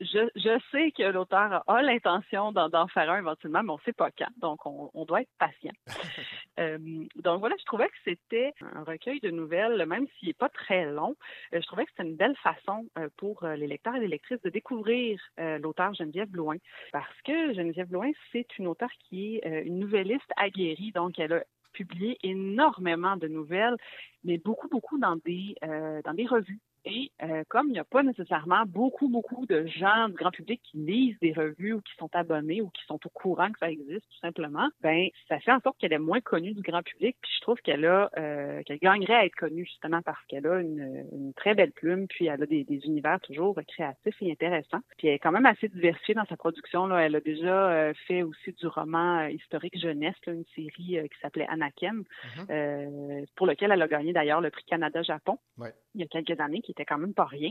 Je, 0.00 0.28
je 0.34 0.60
sais 0.72 0.90
que 0.90 1.04
l'auteur 1.04 1.62
a 1.68 1.82
l'intention 1.82 2.52
d'en 2.52 2.88
faire 2.88 3.10
un 3.10 3.18
éventuellement, 3.18 3.62
mais 3.62 3.70
on 3.70 3.76
ne 3.76 3.82
sait 3.84 3.92
pas 3.92 4.10
quand. 4.10 4.30
Donc, 4.38 4.66
on, 4.66 4.90
on 4.92 5.04
doit 5.04 5.22
être 5.22 5.30
patient. 5.38 5.72
Euh, 6.60 6.78
donc 7.16 7.40
voilà, 7.40 7.56
je 7.58 7.64
trouvais 7.64 7.88
que 7.88 7.96
c'était 8.04 8.52
un 8.60 8.84
recueil 8.84 9.18
de 9.18 9.30
nouvelles, 9.30 9.84
même 9.86 10.06
s'il 10.06 10.28
n'est 10.28 10.34
pas 10.34 10.48
très 10.48 10.84
long. 10.88 11.16
euh, 11.52 11.60
je 11.60 11.66
trouvais 11.66 11.84
que 11.84 11.90
c'était 11.90 12.08
une 12.08 12.14
belle 12.14 12.36
façon 12.36 12.86
euh, 12.96 13.08
pour 13.16 13.44
les 13.44 13.66
lecteurs 13.66 13.96
et 13.96 13.98
les 13.98 14.06
lectrices 14.06 14.40
de 14.42 14.50
découvrir 14.50 15.20
l'auteur 15.36 15.94
Geneviève 15.94 16.28
Blouin. 16.28 16.58
Parce 16.92 17.20
que 17.22 17.52
Geneviève 17.54 17.88
Blouin, 17.88 18.12
c'est 18.30 18.46
une 18.56 18.68
auteure 18.68 18.92
qui 19.00 19.34
est 19.42 19.64
une 19.66 19.80
nouvelliste 19.80 20.30
aguerrie. 20.36 20.92
Donc, 20.92 21.18
elle 21.18 21.32
a 21.32 21.42
publié 21.74 22.16
énormément 22.22 23.16
de 23.16 23.28
nouvelles, 23.28 23.76
mais 24.22 24.38
beaucoup, 24.38 24.68
beaucoup 24.68 24.98
dans 24.98 25.16
des, 25.16 25.56
euh, 25.64 26.00
dans 26.02 26.14
des 26.14 26.26
revues. 26.26 26.60
Et 26.86 27.10
euh, 27.22 27.44
comme 27.48 27.68
il 27.68 27.72
n'y 27.72 27.78
a 27.78 27.84
pas 27.84 28.02
nécessairement 28.02 28.64
beaucoup, 28.66 29.08
beaucoup 29.08 29.46
de 29.46 29.66
gens 29.66 30.08
du 30.08 30.14
grand 30.14 30.30
public 30.30 30.60
qui 30.62 30.76
lisent 30.78 31.18
des 31.20 31.32
revues 31.32 31.72
ou 31.74 31.80
qui 31.80 31.94
sont 31.98 32.10
abonnés 32.14 32.60
ou 32.60 32.68
qui 32.70 32.84
sont 32.86 32.98
au 33.04 33.08
courant 33.08 33.50
que 33.50 33.58
ça 33.58 33.70
existe, 33.70 34.06
tout 34.10 34.18
simplement, 34.20 34.68
ben 34.82 35.08
ça 35.28 35.38
fait 35.40 35.52
en 35.52 35.60
sorte 35.60 35.78
qu'elle 35.78 35.92
est 35.92 35.98
moins 35.98 36.20
connue 36.20 36.52
du 36.52 36.62
grand 36.62 36.82
public. 36.82 37.16
Puis 37.22 37.32
je 37.36 37.40
trouve 37.40 37.58
qu'elle 37.62 37.84
a 37.86 38.10
euh, 38.18 38.62
qu'elle 38.64 38.78
gagnerait 38.78 39.14
à 39.14 39.24
être 39.26 39.34
connue 39.36 39.64
justement 39.64 40.02
parce 40.02 40.22
qu'elle 40.26 40.46
a 40.46 40.60
une, 40.60 41.06
une 41.12 41.32
très 41.34 41.54
belle 41.54 41.72
plume, 41.72 42.06
puis 42.08 42.26
elle 42.26 42.42
a 42.42 42.46
des, 42.46 42.64
des 42.64 42.84
univers 42.86 43.20
toujours 43.20 43.58
créatifs 43.66 44.16
et 44.20 44.30
intéressants. 44.32 44.80
Puis 44.98 45.08
elle 45.08 45.14
est 45.14 45.18
quand 45.18 45.32
même 45.32 45.46
assez 45.46 45.68
diversifiée 45.68 46.14
dans 46.14 46.26
sa 46.26 46.36
production. 46.36 46.86
Là. 46.86 46.98
Elle 47.00 47.16
a 47.16 47.20
déjà 47.20 47.70
euh, 47.70 47.94
fait 48.06 48.22
aussi 48.22 48.52
du 48.52 48.66
roman 48.66 49.26
historique 49.26 49.78
jeunesse, 49.78 50.16
là, 50.26 50.32
une 50.34 50.44
série 50.54 51.08
qui 51.08 51.20
s'appelait 51.22 51.46
Anakin, 51.48 51.94
Mhm. 51.94 52.46
euh, 52.50 53.24
pour 53.36 53.46
lequel 53.46 53.70
elle 53.72 53.82
a 53.82 53.88
gagné 53.88 54.12
d'ailleurs 54.12 54.40
le 54.40 54.50
prix 54.50 54.64
Canada-Japon 54.64 55.38
Ouais. 55.58 55.72
il 55.94 56.00
y 56.00 56.04
a 56.04 56.06
quelques 56.08 56.38
années, 56.40 56.60
qui 56.60 56.73
était 56.74 56.84
quand 56.84 56.98
même 56.98 57.14
pas 57.14 57.24
rien. 57.24 57.50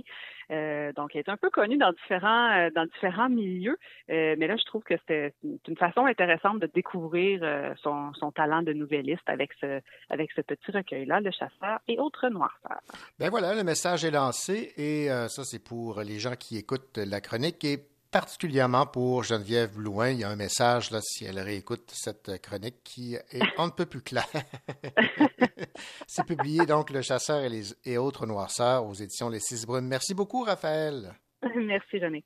Euh, 0.51 0.91
donc, 0.93 1.15
elle 1.15 1.21
est 1.21 1.29
un 1.29 1.37
peu 1.37 1.49
connue 1.49 1.77
dans 1.77 1.91
différents 1.91 2.51
euh, 2.51 2.69
dans 2.75 2.85
différents 2.85 3.29
milieux, 3.29 3.77
Euh, 4.09 4.35
mais 4.37 4.47
là, 4.47 4.55
je 4.57 4.65
trouve 4.65 4.83
que 4.83 4.95
c'était 4.97 5.33
une 5.43 5.77
façon 5.77 6.05
intéressante 6.05 6.59
de 6.59 6.67
découvrir 6.67 7.41
son, 7.81 8.13
son 8.15 8.31
talent 8.31 8.61
de 8.61 8.73
nouvelliste 8.73 9.27
avec 9.27 9.51
ce 9.61 9.81
avec 10.09 10.31
ce 10.35 10.41
petit 10.41 10.71
recueil-là, 10.71 11.21
Le 11.21 11.31
Chasseur 11.31 11.79
et 11.87 11.99
autres 11.99 12.27
noirceurs. 12.29 12.81
Ben 13.19 13.29
voilà, 13.29 13.55
le 13.55 13.63
message 13.63 14.03
est 14.03 14.11
lancé 14.11 14.73
et 14.77 15.07
ça, 15.29 15.43
c'est 15.43 15.63
pour 15.63 16.01
les 16.01 16.19
gens 16.19 16.35
qui 16.35 16.57
écoutent 16.57 16.97
la 16.97 17.21
chronique 17.21 17.63
et 17.63 17.77
particulièrement 18.13 18.85
pour 18.85 19.23
Geneviève 19.23 19.73
Blouin. 19.75 20.11
Il 20.11 20.19
y 20.19 20.23
a 20.23 20.29
un 20.29 20.35
message, 20.35 20.91
là, 20.91 20.99
si 21.01 21.25
elle 21.25 21.39
réécoute 21.39 21.89
cette 21.91 22.39
chronique, 22.43 22.83
qui 22.83 23.15
est 23.15 23.41
un 23.57 23.69
peu 23.69 23.87
plus 23.87 24.01
clair. 24.01 24.27
C'est 26.07 26.23
publié 26.23 26.67
donc 26.67 26.91
Le 26.91 27.01
chasseur 27.01 27.41
et, 27.41 27.49
les, 27.49 27.73
et 27.85 27.97
autres 27.97 28.27
noirceurs 28.27 28.85
aux 28.85 28.93
éditions 28.93 29.29
Les 29.29 29.39
Six 29.39 29.65
Brunes. 29.65 29.87
Merci 29.87 30.13
beaucoup, 30.13 30.43
Raphaël. 30.43 31.15
Merci, 31.55 31.97
René. 31.97 32.23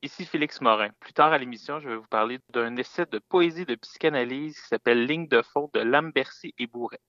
Ici 0.00 0.24
Félix 0.24 0.62
Morin. 0.62 0.88
Plus 1.00 1.12
tard 1.12 1.34
à 1.34 1.38
l'émission, 1.38 1.80
je 1.80 1.88
vais 1.90 1.96
vous 1.96 2.08
parler 2.08 2.38
d'un 2.54 2.74
essai 2.76 3.04
de 3.04 3.18
poésie 3.18 3.66
de 3.66 3.74
psychanalyse 3.74 4.58
qui 4.58 4.68
s'appelle 4.68 5.04
Ligne 5.04 5.28
de 5.28 5.42
fond 5.42 5.70
de 5.74 5.80
Lambercy 5.80 6.54
et 6.56 6.66
Bourret. 6.66 7.00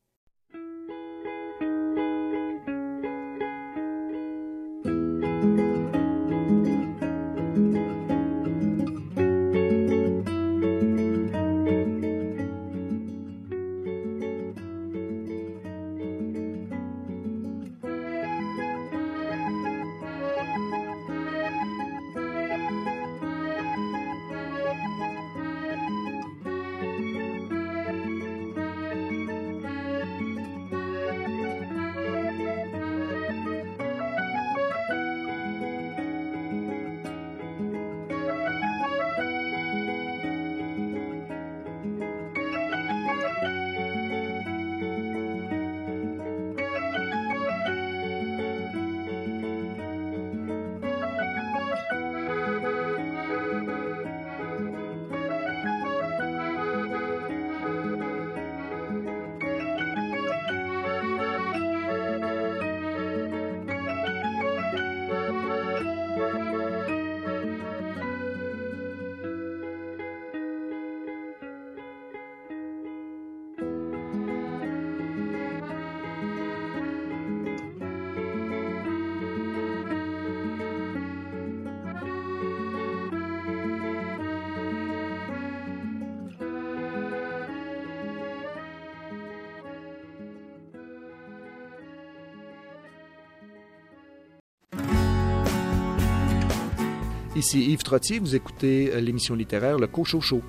Ici 97.36 97.66
Yves 97.70 97.84
Trottier, 97.84 98.20
vous 98.20 98.34
écoutez 98.34 98.94
euh, 98.94 99.02
l'émission 99.02 99.36
littéraire 99.36 99.78
Le 99.78 99.88
Cochocho. 99.88 100.42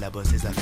la 0.00 0.08
bosse 0.10 0.32
et 0.32 0.38
sa 0.38 0.52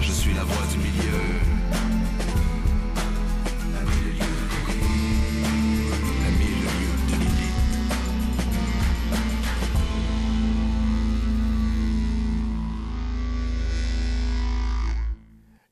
Je 0.00 0.12
suis 0.12 0.34
la 0.34 0.44
voix 0.44 0.66
du 0.72 0.78
milieu. 0.78 1.52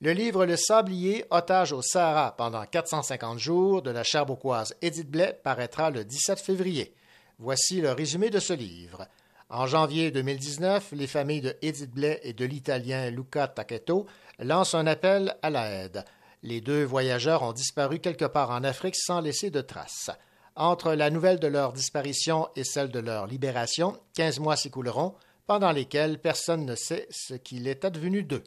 Le 0.02 0.12
livre 0.12 0.46
Le 0.46 0.56
Sablier, 0.56 1.26
otage 1.30 1.72
au 1.72 1.82
Sahara 1.82 2.34
pendant 2.34 2.64
450 2.64 3.38
jours 3.38 3.82
de 3.82 3.90
la 3.90 4.02
Cherbourgoise 4.02 4.74
Edith 4.80 5.10
Blais 5.10 5.38
paraîtra 5.44 5.90
le 5.90 6.04
17 6.04 6.40
février. 6.40 6.94
Voici 7.38 7.82
le 7.82 7.92
résumé 7.92 8.30
de 8.30 8.40
ce 8.40 8.54
livre. 8.54 9.06
En 9.52 9.66
janvier 9.66 10.12
2019, 10.12 10.92
les 10.92 11.08
familles 11.08 11.40
de 11.40 11.56
Edith 11.60 11.90
Blais 11.90 12.20
et 12.22 12.32
de 12.32 12.44
l'Italien 12.44 13.10
Luca 13.10 13.48
Tacchetto 13.48 14.06
lancent 14.38 14.76
un 14.76 14.86
appel 14.86 15.34
à 15.42 15.50
l'aide. 15.50 16.04
Les 16.44 16.60
deux 16.60 16.84
voyageurs 16.84 17.42
ont 17.42 17.52
disparu 17.52 17.98
quelque 17.98 18.26
part 18.26 18.52
en 18.52 18.62
Afrique 18.62 18.94
sans 18.94 19.20
laisser 19.20 19.50
de 19.50 19.60
traces. 19.60 20.12
Entre 20.54 20.94
la 20.94 21.10
nouvelle 21.10 21.40
de 21.40 21.48
leur 21.48 21.72
disparition 21.72 22.48
et 22.54 22.62
celle 22.62 22.90
de 22.90 23.00
leur 23.00 23.26
libération, 23.26 23.98
15 24.14 24.38
mois 24.38 24.54
s'écouleront, 24.54 25.16
pendant 25.48 25.72
lesquels 25.72 26.20
personne 26.20 26.64
ne 26.64 26.76
sait 26.76 27.08
ce 27.10 27.34
qu'il 27.34 27.66
est 27.66 27.84
advenu 27.84 28.22
d'eux. 28.22 28.44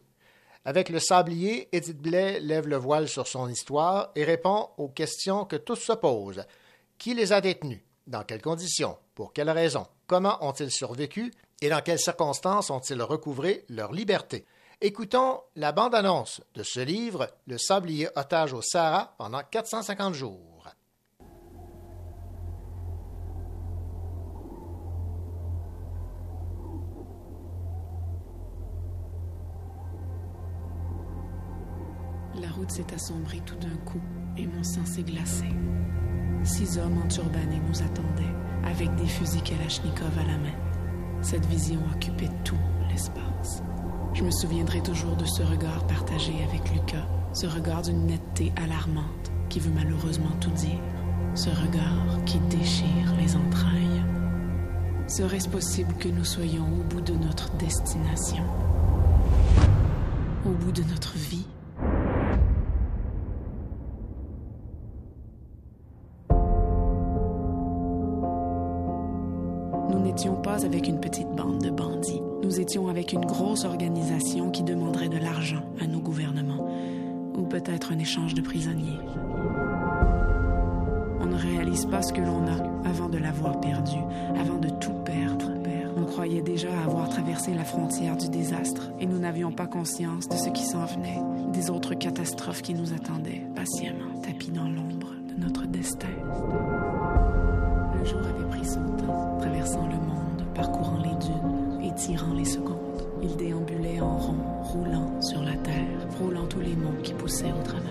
Avec 0.64 0.88
le 0.88 1.00
sablier, 1.00 1.68
Edith 1.74 2.02
Blais 2.02 2.40
lève 2.40 2.70
le 2.70 2.78
voile 2.78 3.10
sur 3.10 3.28
son 3.28 3.50
histoire 3.50 4.12
et 4.16 4.24
répond 4.24 4.70
aux 4.78 4.88
questions 4.88 5.44
que 5.44 5.58
tous 5.58 5.76
se 5.76 5.92
posent. 5.92 6.46
Qui 6.98 7.14
les 7.14 7.34
a 7.34 7.42
détenus? 7.42 7.82
Dans 8.08 8.24
quelles 8.24 8.42
conditions? 8.42 8.98
Pour 9.16 9.34
quelles 9.34 9.50
raisons? 9.50 9.88
Comment 10.08 10.44
ont-ils 10.46 10.72
survécu? 10.72 11.34
Et 11.62 11.70
dans 11.70 11.82
quelles 11.82 12.00
circonstances 12.00 12.70
ont-ils 12.70 13.02
recouvré 13.02 13.66
leur 13.70 13.94
liberté? 13.94 14.46
Écoutons 14.82 15.40
la 15.56 15.72
bande-annonce 15.72 16.42
de 16.56 16.64
ce 16.64 16.82
livre, 16.82 17.30
Le 17.48 17.58
sablier 17.58 18.10
otage 18.18 18.52
au 18.54 18.62
Sahara 18.62 19.16
pendant 19.18 19.42
450 19.50 20.14
jours. 20.14 20.68
La 32.36 32.50
route 32.50 32.72
s'est 32.72 32.94
assombrie 32.94 33.42
tout 33.46 33.56
d'un 33.56 33.78
coup 33.86 34.02
et 34.38 34.46
mon 34.48 34.64
sang 34.64 34.86
s'est 34.86 35.04
glacé. 35.04 35.46
Six 36.44 36.78
hommes 36.78 37.02
enturbanés 37.02 37.62
nous 37.70 37.82
attendaient, 37.82 38.36
avec 38.66 38.94
des 38.96 39.06
fusils 39.06 39.42
Kalachnikov 39.44 40.18
à 40.20 40.24
la 40.24 40.38
main. 40.38 40.58
Cette 41.22 41.46
vision 41.46 41.80
occupait 41.94 42.30
tout 42.44 42.58
l'espace. 42.90 43.64
Je 44.14 44.24
me 44.24 44.32
souviendrai 44.32 44.82
toujours 44.82 45.16
de 45.16 45.26
ce 45.26 45.42
regard 45.44 45.86
partagé 45.88 46.34
avec 46.48 46.70
Lucas, 46.72 47.08
ce 47.34 47.48
regard 47.48 47.82
d'une 47.82 48.06
netteté 48.06 48.52
alarmante 48.58 49.32
qui 49.50 49.60
veut 49.60 49.72
malheureusement 49.74 50.32
tout 50.40 50.52
dire, 50.52 50.80
ce 51.36 51.50
regard 51.50 52.24
qui 52.26 52.40
déchire 52.50 53.16
les 53.20 53.36
entrailles. 53.36 54.04
Serait-ce 55.08 55.50
possible 55.50 55.94
que 55.96 56.08
nous 56.08 56.26
soyons 56.26 56.66
au 56.66 56.84
bout 56.84 57.02
de 57.02 57.14
notre 57.14 57.56
destination, 57.58 58.44
au 60.46 60.50
bout 60.50 60.72
de 60.72 60.84
notre 60.84 61.14
vie? 61.18 61.43
N'étions 70.24 70.42
pas 70.42 70.66
avec 70.66 70.88
une 70.88 71.02
petite 71.02 71.28
bande 71.36 71.62
de 71.62 71.70
bandits. 71.70 72.22
Nous 72.44 72.62
étions 72.62 72.88
avec 72.88 73.12
une 73.12 73.26
grosse 73.26 73.66
organisation 73.66 74.52
qui 74.52 74.64
demanderait 74.64 75.10
de 75.10 75.18
l'argent 75.18 75.64
à 75.82 75.86
nos 75.86 76.00
gouvernements, 76.00 76.66
ou 77.36 77.42
peut-être 77.42 77.92
un 77.92 78.00
échange 78.00 78.34
de 78.34 78.40
prisonniers. 78.42 79.02
On 81.20 81.26
ne 81.26 81.36
réalise 81.36 81.86
pas 81.88 82.02
ce 82.02 82.14
que 82.14 82.22
l'on 82.22 82.48
a 82.48 82.88
avant 82.88 83.10
de 83.10 83.18
l'avoir 83.18 83.60
perdu, 83.60 83.98
avant 84.40 84.60
de 84.60 84.70
tout 84.70 84.94
perdre. 85.04 85.52
On 85.98 86.06
croyait 86.06 86.42
déjà 86.42 86.70
avoir 86.86 87.10
traversé 87.10 87.54
la 87.54 87.66
frontière 87.66 88.16
du 88.16 88.30
désastre 88.30 88.92
et 89.02 89.06
nous 89.06 89.20
n'avions 89.20 89.52
pas 89.52 89.68
conscience 89.68 90.30
de 90.30 90.38
ce 90.38 90.50
qui 90.50 90.64
s'en 90.64 90.86
venait, 90.86 91.20
des 91.52 91.70
autres 91.70 91.96
catastrophes 91.96 92.62
qui 92.62 92.76
nous 92.76 92.94
attendaient, 92.94 93.44
patiemment 93.56 94.22
tapis 94.22 94.52
dans 94.52 94.70
l'ombre 94.70 95.12
de 95.28 95.44
notre 95.44 95.66
destin. 95.66 96.08
Le 98.04 98.10
jour 98.10 98.20
avait 98.20 98.50
pris 98.50 98.66
son 98.66 98.82
temps, 98.98 99.38
traversant 99.40 99.88
le 99.88 99.96
monde, 99.96 100.44
parcourant 100.54 100.98
les 100.98 101.16
dunes, 101.26 101.82
étirant 101.82 102.34
les 102.34 102.44
secondes. 102.44 103.08
Il 103.22 103.34
déambulait 103.38 104.02
en 104.02 104.18
rond, 104.18 104.36
roulant 104.62 105.22
sur 105.22 105.42
la 105.42 105.54
terre, 105.54 106.06
frôlant 106.10 106.46
tous 106.48 106.60
les 106.60 106.76
monts 106.76 107.02
qui 107.02 107.14
poussaient 107.14 107.54
au 107.54 107.64
travers. 107.64 107.82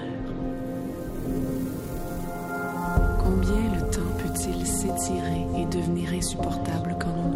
Combien 3.24 3.72
le 3.74 3.90
temps 3.90 4.12
peut-il 4.18 4.66
s'étirer 4.66 5.46
et 5.56 5.64
devenir 5.64 6.12
insupportable 6.12 6.94
quand 7.00 7.16
nous 7.16 7.31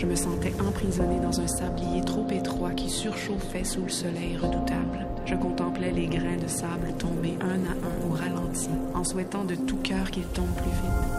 Je 0.00 0.06
me 0.06 0.16
sentais 0.16 0.54
emprisonné 0.66 1.20
dans 1.20 1.42
un 1.42 1.46
sablier 1.46 2.00
trop 2.00 2.26
étroit 2.30 2.70
qui 2.70 2.88
surchauffait 2.88 3.64
sous 3.64 3.82
le 3.82 3.90
soleil 3.90 4.34
redoutable. 4.34 5.06
Je 5.26 5.34
contemplais 5.34 5.90
les 5.90 6.06
grains 6.06 6.38
de 6.42 6.48
sable 6.48 6.94
tomber 6.98 7.36
un 7.42 7.60
à 7.68 7.74
un 7.74 8.08
au 8.08 8.14
ralenti, 8.14 8.70
en 8.94 9.04
souhaitant 9.04 9.44
de 9.44 9.56
tout 9.56 9.76
cœur 9.76 10.10
qu'ils 10.10 10.24
tombent 10.28 10.56
plus 10.56 10.70
vite. 10.70 11.10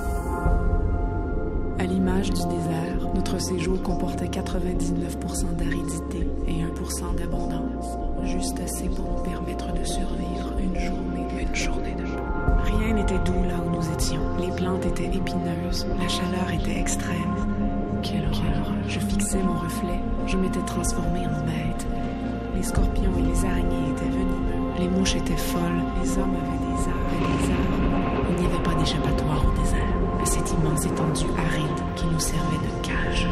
À 1.77 1.85
l'image 1.85 2.31
du 2.31 2.41
désert, 2.41 3.13
notre 3.13 3.39
séjour 3.39 3.83
comportait 3.83 4.25
99% 4.25 5.55
d'aridité 5.57 6.27
et 6.47 6.63
1% 6.63 7.15
d'abondance, 7.19 7.99
juste 8.23 8.59
assez 8.61 8.85
pour 8.85 9.05
nous 9.05 9.21
permettre 9.21 9.71
de 9.73 9.83
survivre 9.83 10.53
une 10.57 10.79
journée, 10.79 11.27
une 11.39 11.55
journée 11.55 11.95
de 11.99 12.05
Rien 12.63 12.95
n'était 12.95 13.19
doux 13.19 13.43
là 13.47 13.63
où 13.63 13.75
nous 13.75 13.93
étions. 13.93 14.21
Les 14.39 14.55
plantes 14.55 14.87
étaient 14.87 15.05
épineuses, 15.05 15.85
la 15.99 16.07
chaleur 16.07 16.51
était 16.51 16.79
extrême. 16.79 17.50
Quelle 18.01 18.25
horreur! 18.25 18.73
Je 18.87 18.99
fixais 18.99 19.41
mon 19.43 19.53
reflet, 19.53 19.99
je 20.25 20.35
m'étais 20.37 20.61
transformé 20.61 21.19
en 21.19 21.45
bête. 21.45 21.85
Les 22.55 22.63
scorpions 22.63 23.11
et 23.17 23.21
les 23.21 23.45
araignées 23.45 23.91
étaient 23.91 24.09
venimeux, 24.09 24.73
les 24.79 24.89
mouches 24.89 25.15
étaient 25.15 25.37
folles, 25.37 25.83
les 26.01 26.17
hommes 26.17 26.35
avaient 26.35 26.65
des 26.65 26.81
arts 26.89 27.13
et 27.13 27.19
des 27.19 27.51
armes. 27.51 28.25
Il 28.29 28.35
n'y 28.35 28.45
avait 28.45 28.63
pas 28.63 28.73
d'échappatoire 28.73 29.45
au 29.45 29.61
désert, 29.61 29.93
à 30.21 30.25
cette 30.25 30.51
immense 30.51 30.85
étendue 30.85 31.31
aride 31.37 31.83
qui 31.95 32.05
nous 32.05 32.19
servait 32.19 32.57
de 32.57 32.87
cage. 32.87 33.27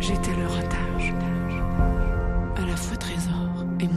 J'étais 0.00 0.34
leur 0.36 0.52
otage, 0.52 1.12
à 2.56 2.66
la 2.66 2.76
fois 2.76 2.96
trésor 2.96 3.64
et 3.80 3.86
que 3.86 3.92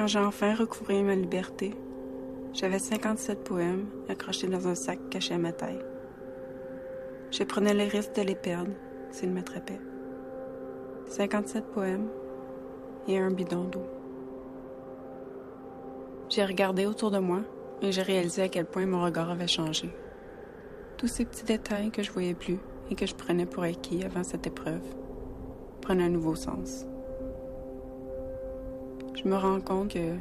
Quand 0.00 0.06
j'ai 0.06 0.18
enfin 0.18 0.54
recouvré 0.54 1.02
ma 1.02 1.14
liberté, 1.14 1.74
j'avais 2.54 2.78
57 2.78 3.44
poèmes 3.44 3.86
accrochés 4.08 4.46
dans 4.46 4.66
un 4.66 4.74
sac 4.74 4.98
caché 5.10 5.34
à 5.34 5.36
ma 5.36 5.52
taille. 5.52 5.84
Je 7.30 7.44
prenais 7.44 7.74
le 7.74 7.84
risque 7.84 8.14
de 8.14 8.22
les 8.22 8.34
perdre 8.34 8.72
s'ils 9.10 9.30
m'attrapaient. 9.30 9.78
57 11.04 11.66
poèmes 11.66 12.08
et 13.08 13.18
un 13.18 13.30
bidon 13.30 13.64
d'eau. 13.64 13.84
J'ai 16.30 16.46
regardé 16.46 16.86
autour 16.86 17.10
de 17.10 17.18
moi 17.18 17.42
et 17.82 17.92
j'ai 17.92 18.00
réalisé 18.00 18.40
à 18.40 18.48
quel 18.48 18.64
point 18.64 18.86
mon 18.86 19.04
regard 19.04 19.28
avait 19.28 19.48
changé. 19.48 19.90
Tous 20.96 21.08
ces 21.08 21.26
petits 21.26 21.44
détails 21.44 21.90
que 21.90 22.02
je 22.02 22.10
voyais 22.10 22.32
plus 22.32 22.58
et 22.90 22.94
que 22.94 23.04
je 23.04 23.14
prenais 23.14 23.44
pour 23.44 23.64
acquis 23.64 24.02
avant 24.02 24.24
cette 24.24 24.46
épreuve 24.46 24.80
prenaient 25.82 26.04
un 26.04 26.08
nouveau 26.08 26.36
sens. 26.36 26.86
Je 29.22 29.28
me 29.28 29.36
rends 29.36 29.60
compte 29.60 29.92
que 29.92 30.16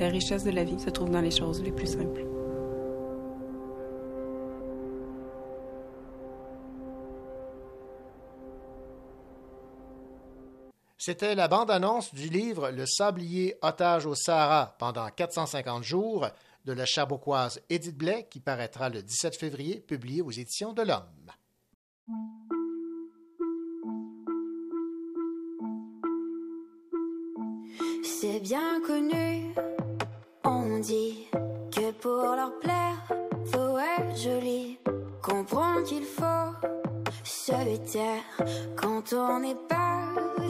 la 0.00 0.08
richesse 0.08 0.42
de 0.42 0.50
la 0.50 0.64
vie 0.64 0.80
se 0.80 0.90
trouve 0.90 1.10
dans 1.10 1.20
les 1.20 1.30
choses 1.30 1.62
les 1.62 1.70
plus 1.70 1.86
simples. 1.86 2.26
C'était 10.98 11.36
la 11.36 11.46
bande-annonce 11.46 12.12
du 12.12 12.28
livre 12.28 12.70
Le 12.70 12.86
sablier 12.86 13.56
otage 13.62 14.06
au 14.06 14.16
Sahara 14.16 14.74
pendant 14.78 15.08
450 15.10 15.84
jours 15.84 16.26
de 16.64 16.72
la 16.72 16.86
Chaboquoise 16.86 17.60
Édith 17.68 17.96
Blais 17.96 18.26
qui 18.28 18.40
paraîtra 18.40 18.88
le 18.88 19.02
17 19.02 19.36
février, 19.36 19.78
publié 19.78 20.22
aux 20.22 20.32
éditions 20.32 20.72
de 20.72 20.82
l'Homme. 20.82 21.23
Bien 28.42 28.80
connu, 28.84 29.54
on 30.44 30.78
dit 30.80 31.28
que 31.70 31.92
pour 31.92 32.34
leur 32.34 32.58
plaire, 32.58 32.98
faut 33.46 33.78
être 33.78 34.16
joli. 34.16 34.78
Comprends 35.22 35.82
qu'il 35.84 36.02
faut 36.02 36.52
se 37.22 37.52
taire 37.92 38.22
quand 38.76 39.12
on 39.12 39.38
n'est 39.38 39.56
pas 39.68 40.00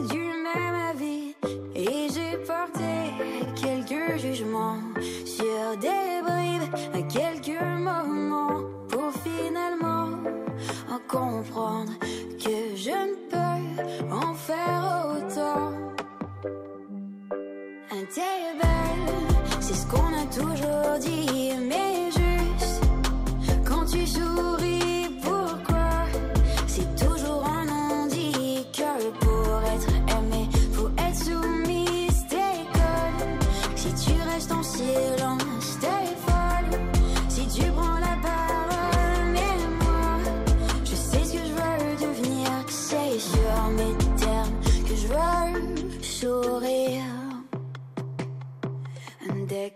du 0.09 0.19
même 0.19 0.75
avis. 0.89 1.35
Et 1.75 2.07
j'ai 2.13 2.37
porté 2.37 3.13
quelques 3.55 4.17
jugements 4.17 4.79
sur 5.23 5.77
des 5.79 6.21
bribes, 6.23 7.07
quelques 7.07 7.61
moments 7.61 8.63
pour 8.89 9.11
finalement 9.23 10.17
en 10.89 10.99
comprendre 11.07 11.93
que 12.43 12.75
je 12.75 12.89
ne 12.89 13.15
peux 13.29 14.11
en 14.11 14.33
faire 14.33 15.05
autant. 15.15 15.84
C'est 18.15 19.73
ce 19.73 19.85
qu'on 19.87 19.97
a 19.97 20.25
toujours 20.33 20.97
dit, 21.01 21.44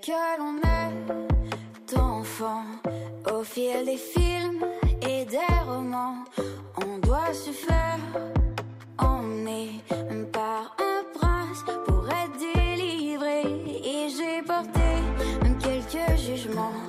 que 0.10 0.40
l'on 0.40 0.58
est 0.58 1.98
enfant, 2.00 2.64
au 3.32 3.44
fil 3.44 3.86
des 3.86 3.98
films 3.98 4.66
et 5.04 5.24
des 5.26 5.54
romans, 5.68 6.24
on 6.84 6.98
doit 6.98 7.32
se 7.32 7.52
faire 7.52 8.00
emmener 8.98 9.70
par 10.32 10.76
un 10.80 11.04
prince 11.14 11.64
pour 11.86 12.08
être 12.10 12.38
délivré. 12.40 13.42
Et 13.84 14.10
j'ai 14.10 14.42
porté 14.42 14.90
quelques 15.60 16.18
jugements 16.18 16.89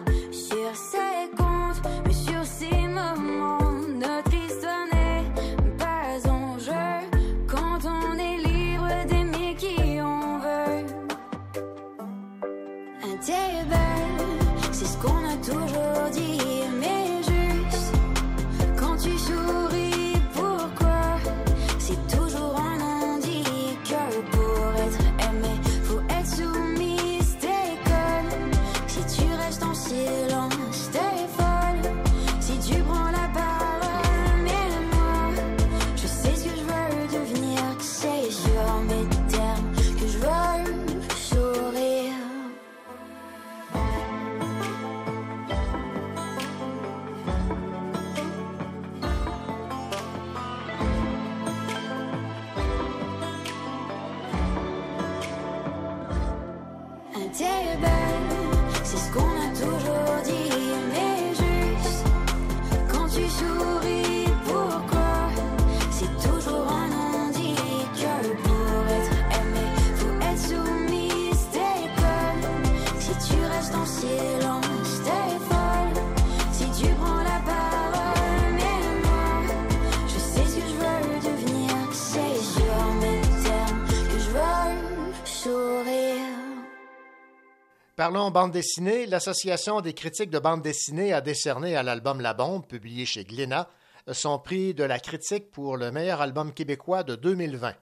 Parlons 88.01 88.31
bande 88.31 88.53
dessinée. 88.53 89.05
L'Association 89.05 89.83
des 89.83 89.93
critiques 89.93 90.31
de 90.31 90.39
bande 90.39 90.63
dessinée 90.63 91.13
a 91.13 91.21
décerné 91.21 91.77
à 91.77 91.83
l'album 91.83 92.23
La 92.23 92.33
Bombe, 92.33 92.67
publié 92.67 93.05
chez 93.05 93.25
Glénat, 93.25 93.69
son 94.11 94.39
prix 94.39 94.73
de 94.73 94.85
la 94.85 94.99
critique 94.99 95.51
pour 95.51 95.77
le 95.77 95.93
meilleur 95.93 96.23
album 96.23 96.55
québécois 96.55 97.03
de 97.03 97.15
2020. 97.15 97.75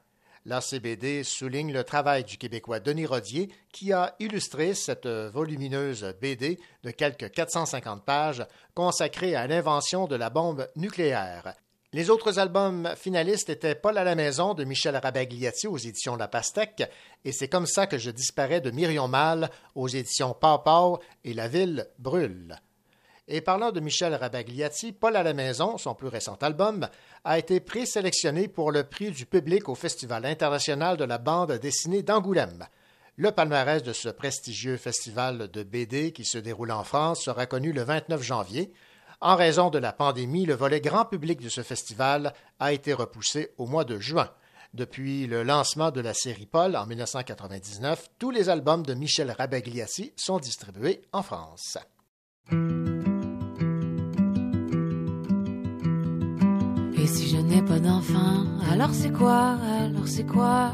L'ACBD 0.45 1.23
souligne 1.23 1.73
le 1.73 1.85
travail 1.85 2.25
du 2.25 2.37
Québécois 2.37 2.81
Denis 2.81 3.07
Rodier, 3.07 3.49
qui 3.73 3.93
a 3.93 4.17
illustré 4.19 4.75
cette 4.75 5.07
volumineuse 5.07 6.13
BD 6.21 6.59
de 6.83 6.91
quelques 6.91 7.31
450 7.31 8.05
pages 8.05 8.45
consacrée 8.75 9.37
à 9.37 9.47
l'invention 9.47 10.09
de 10.09 10.17
la 10.17 10.31
bombe 10.31 10.69
nucléaire. 10.75 11.55
Les 11.95 12.11
autres 12.11 12.39
albums 12.39 12.93
finalistes 12.97 13.49
étaient 13.49 13.75
Paul 13.75 13.97
à 13.97 14.05
la 14.05 14.15
maison 14.15 14.53
de 14.53 14.65
Michel 14.65 14.95
Rabagliati 14.95 15.67
aux 15.67 15.79
éditions 15.79 16.17
La 16.17 16.29
Pastèque 16.29 16.83
et 17.25 17.33
C'est 17.33 17.49
comme 17.49 17.65
ça 17.65 17.87
que 17.87 17.97
je 17.97 18.11
disparais 18.11 18.61
de 18.61 18.71
Myrion 18.71 19.09
Mal 19.09 19.49
aux 19.75 19.89
éditions 19.89 20.37
Pau 20.39 20.99
et 21.25 21.33
La 21.33 21.49
ville 21.49 21.89
brûle. 21.99 22.57
Et 23.27 23.41
parlant 23.41 23.73
de 23.73 23.81
Michel 23.81 24.15
Rabagliati, 24.15 24.93
Paul 24.93 25.17
à 25.17 25.23
la 25.23 25.33
maison, 25.33 25.79
son 25.79 25.95
plus 25.95 26.09
récent 26.09 26.37
album, 26.43 26.87
a 27.25 27.39
été 27.39 27.59
présélectionné 27.59 28.49
pour 28.49 28.71
le 28.71 28.85
prix 28.85 29.11
du 29.11 29.25
public 29.25 29.71
au 29.71 29.75
Festival 29.75 30.27
international 30.27 30.99
de 30.99 31.05
la 31.05 31.17
bande 31.17 31.53
dessinée 31.53 32.03
d'Angoulême. 32.03 32.67
Le 33.17 33.33
palmarès 33.33 33.83
de 33.83 33.95
ce 33.95 34.11
prestigieux 34.11 34.77
festival 34.77 35.51
de 35.51 35.63
BD 35.63 36.13
qui 36.13 36.27
se 36.27 36.37
déroule 36.37 36.71
en 36.71 36.85
France 36.85 37.25
sera 37.25 37.47
connu 37.47 37.73
le 37.73 37.83
29 37.83 38.23
janvier. 38.23 38.73
En 39.21 39.35
raison 39.35 39.69
de 39.69 39.79
la 39.79 39.93
pandémie, 39.93 40.47
le 40.47 40.55
volet 40.55 40.81
grand 40.81 41.05
public 41.05 41.41
de 41.41 41.49
ce 41.49 41.63
festival 41.63 42.33
a 42.61 42.73
été 42.73 42.93
repoussé 42.93 43.53
au 43.59 43.67
mois 43.67 43.85
de 43.85 43.99
juin. 43.99 44.31
Depuis 44.75 45.27
le 45.27 45.43
lancement 45.43 45.91
de 45.91 46.01
la 46.01 46.15
série 46.15 46.47
Paul 46.47 46.77
en 46.77 46.87
1999, 46.87 48.11
tous 48.21 48.31
les 48.31 48.49
albums 48.49 48.85
de 48.85 48.95
Michel 48.95 49.35
Rabagliati 49.37 50.13
sont 50.15 50.39
distribués 50.39 51.03
en 51.13 51.25
France. 51.25 51.79
Et 56.97 57.07
si 57.09 57.29
je 57.29 57.39
n'ai 57.39 57.63
pas 57.63 57.81
d'enfant, 57.81 58.45
alors 58.71 58.91
c'est 58.93 59.13
quoi? 59.13 59.57
Alors 59.81 60.07
c'est 60.07 60.27
quoi? 60.27 60.73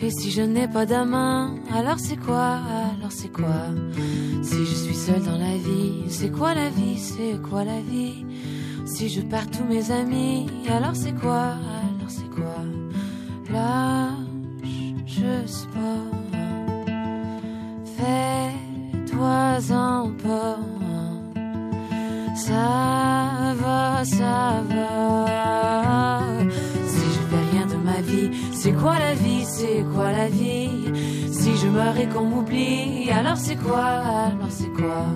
Et 0.00 0.10
si 0.10 0.30
je 0.30 0.42
n'ai 0.42 0.68
pas 0.68 0.86
d'amant, 0.86 1.54
alors 1.74 1.98
c'est 1.98 2.16
quoi? 2.16 2.60
Alors 2.98 3.10
c'est 3.10 3.32
quoi? 3.32 3.66
Si 4.42 4.66
je 4.66 4.74
suis 4.74 4.94
seule 4.94 5.22
dans 5.22 5.38
la 5.38 5.56
vie, 5.56 6.04
c'est 6.08 6.30
quoi 6.30 6.54
la 6.54 6.68
vie? 6.68 6.98
C'est 6.98 7.40
quoi 7.48 7.64
la 7.64 7.80
vie? 7.80 8.26
Si 8.84 9.08
je 9.08 9.22
perds 9.22 9.50
tous 9.50 9.64
mes 9.64 9.90
amis, 9.90 10.46
alors 10.68 10.94
c'est 10.94 11.14
quoi? 11.14 11.54
Alors 11.54 12.08
c'est 12.08 12.28
quoi? 12.30 12.62
Lâche 13.50 14.12
juste 15.06 15.66
pas 15.70 16.04
Fais-toi-en 17.96 20.10
pas 20.22 20.58
ça 22.36 23.54
va, 23.58 24.04
ça 24.04 24.62
va. 24.68 26.25
C'est 28.66 28.72
quoi 28.72 28.98
la 28.98 29.14
vie, 29.14 29.44
c'est 29.44 29.84
quoi 29.94 30.10
la 30.10 30.26
vie? 30.26 30.70
Si 31.30 31.56
je 31.56 31.68
meurs 31.68 31.96
et 31.98 32.08
qu'on 32.08 32.24
m'oublie, 32.24 33.08
alors 33.12 33.36
c'est 33.36 33.54
quoi, 33.54 33.84
alors 33.84 34.50
c'est 34.50 34.72
quoi? 34.72 35.06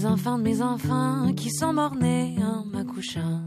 Les 0.00 0.06
enfants 0.06 0.38
de 0.38 0.42
mes 0.44 0.62
enfants 0.62 1.32
qui 1.34 1.50
sont 1.50 1.74
morts-nés 1.74 2.36
en 2.42 2.64
m'accouchant. 2.64 3.42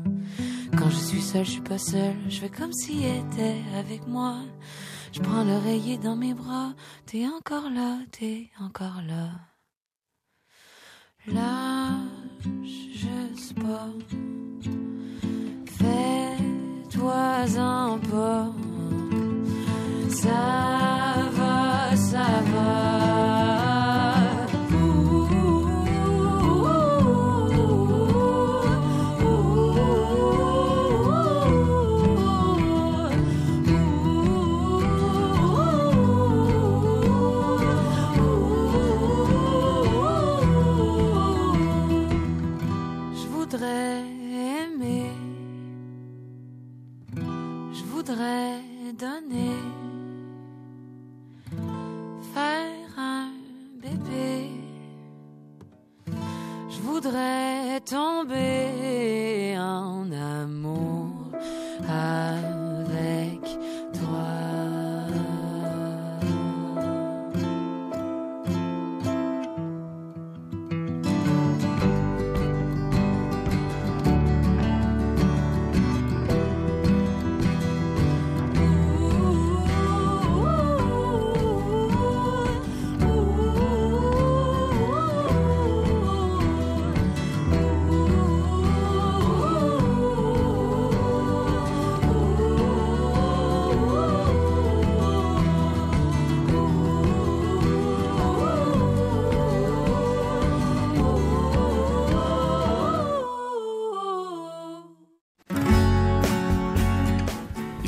Quand 0.77 0.89
je 0.89 0.97
suis 0.97 1.21
seule, 1.21 1.45
je 1.45 1.51
suis 1.51 1.61
pas 1.61 1.77
seule, 1.79 2.15
je 2.29 2.39
fais 2.41 2.49
comme 2.49 2.73
s'il 2.73 3.03
était 3.03 3.61
avec 3.75 4.05
moi. 4.07 4.35
Je 5.13 5.19
prends 5.19 5.43
l'oreiller 5.43 5.97
dans 5.97 6.15
mes 6.15 6.33
bras, 6.33 6.73
t'es 7.05 7.25
encore 7.27 7.69
là, 7.69 7.97
t'es 8.11 8.49
encore 8.59 9.01
là. 9.07 9.29
Lâche 11.25 12.89
juste 12.93 13.55
pas, 13.55 13.89
fais-toi-en 16.85 17.99
pas. 17.99 18.53
Ça 20.09 21.25
va, 21.31 21.95
ça 21.95 22.27
va. 22.53 23.12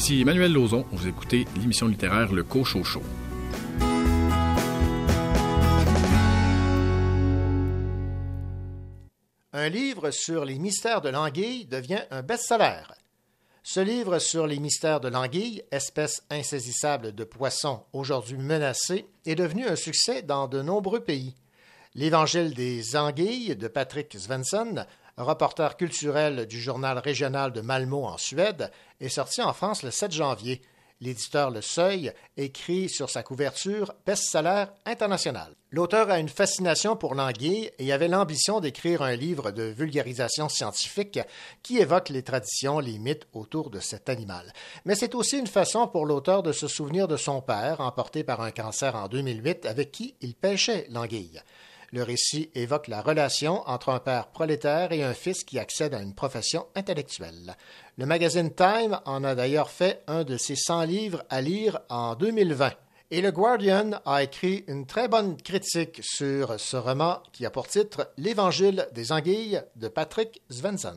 Ici 0.06 0.22
Emmanuel 0.22 0.54
Lauzon, 0.54 0.86
vous 0.92 1.08
écoutez 1.08 1.48
l'émission 1.58 1.88
littéraire 1.88 2.32
Le 2.32 2.44
Cochon 2.44 2.84
Show. 2.84 3.02
Un 9.52 9.68
livre 9.70 10.12
sur 10.12 10.46
les 10.46 10.60
mystères 10.60 11.02
de 11.02 11.10
l'anguille 11.10 11.66
devient 11.66 12.04
un 12.12 12.22
best-seller. 12.22 12.84
Ce 13.64 13.80
livre 13.80 14.20
sur 14.20 14.46
les 14.46 14.60
mystères 14.60 15.00
de 15.00 15.08
l'anguille, 15.08 15.64
espèce 15.72 16.22
insaisissable 16.30 17.16
de 17.16 17.24
poisson 17.24 17.82
aujourd'hui 17.92 18.38
menacée, 18.38 19.08
est 19.26 19.34
devenu 19.34 19.66
un 19.66 19.76
succès 19.76 20.22
dans 20.22 20.48
de 20.48 20.62
nombreux 20.62 21.00
pays. 21.00 21.34
L'Évangile 21.96 22.54
des 22.54 22.96
anguilles 22.96 23.56
de 23.56 23.68
Patrick 23.68 24.16
Svensson, 24.16 24.86
reporter 25.18 25.78
culturel 25.78 26.46
du 26.46 26.60
journal 26.60 26.98
régional 26.98 27.52
de 27.52 27.62
Malmö 27.62 27.98
en 27.98 28.18
Suède, 28.18 28.72
est 29.00 29.10
sorti 29.10 29.42
en 29.42 29.54
France 29.54 29.84
le 29.84 29.92
7 29.92 30.12
janvier. 30.12 30.62
L'éditeur 31.02 31.52
Le 31.52 31.62
Seuil 31.62 32.14
écrit 32.38 32.88
sur 32.88 33.10
sa 33.10 33.22
couverture 33.22 33.94
Best-seller 34.06 34.66
international. 34.86 35.54
L'auteur 35.70 36.10
a 36.10 36.20
une 36.20 36.30
fascination 36.30 36.96
pour 36.96 37.16
l'anguille 37.16 37.70
et 37.80 37.92
avait 37.92 38.08
l'ambition 38.08 38.62
d'écrire 38.62 39.02
un 39.02 39.16
livre 39.16 39.52
de 39.52 39.64
vulgarisation 39.64 40.48
scientifique 40.48 41.20
qui 41.64 41.80
évoque 41.80 42.08
les 42.08 42.24
traditions, 42.24 42.80
les 42.80 42.98
mythes 42.98 43.28
autour 43.34 43.70
de 43.70 43.82
cet 43.82 44.08
animal. 44.08 44.54
Mais 44.86 44.96
c'est 44.96 45.16
aussi 45.16 45.38
une 45.38 45.48
façon 45.48 45.86
pour 45.88 46.06
l'auteur 46.06 46.44
de 46.44 46.54
se 46.54 46.70
souvenir 46.70 47.10
de 47.10 47.18
son 47.18 47.42
père, 47.42 47.82
emporté 47.82 48.24
par 48.24 48.40
un 48.40 48.52
cancer 48.52 48.96
en 48.96 49.10
2008, 49.10 49.66
avec 49.66 49.92
qui 49.92 50.16
il 50.22 50.34
pêchait 50.34 50.88
l'anguille. 50.92 51.42
Le 51.92 52.04
récit 52.04 52.50
évoque 52.56 52.88
la 52.88 53.02
relation 53.02 53.68
entre 53.68 53.90
un 53.90 54.00
père 54.00 54.28
prolétaire 54.28 54.92
et 54.92 55.04
un 55.04 55.14
fils 55.14 55.44
qui 55.44 55.60
accède 55.60 55.94
à 55.94 56.02
une 56.02 56.16
profession 56.16 56.66
intellectuelle. 56.76 57.56
Le 57.98 58.06
magazine 58.06 58.54
Time 58.54 59.00
en 59.06 59.24
a 59.24 59.36
d'ailleurs 59.36 59.70
fait 59.70 60.04
un 60.08 60.24
de 60.24 60.38
ses 60.38 60.56
100 60.56 60.84
livres 60.84 61.24
à 61.30 61.42
lire 61.42 61.80
en 61.90 62.16
2020. 62.16 62.72
Et 63.12 63.22
le 63.22 63.32
Guardian 63.32 63.92
a 64.06 64.24
écrit 64.24 64.64
une 64.68 64.88
très 64.88 65.08
bonne 65.08 65.38
critique 65.38 66.00
sur 66.02 66.60
ce 66.60 66.76
roman 66.76 67.22
qui 67.32 67.46
a 67.46 67.52
pour 67.52 67.68
titre 67.68 68.12
L'Évangile 68.18 68.88
des 68.94 69.12
anguilles 69.12 69.62
de 69.76 69.88
Patrick 69.88 70.42
Svensson. 70.50 70.96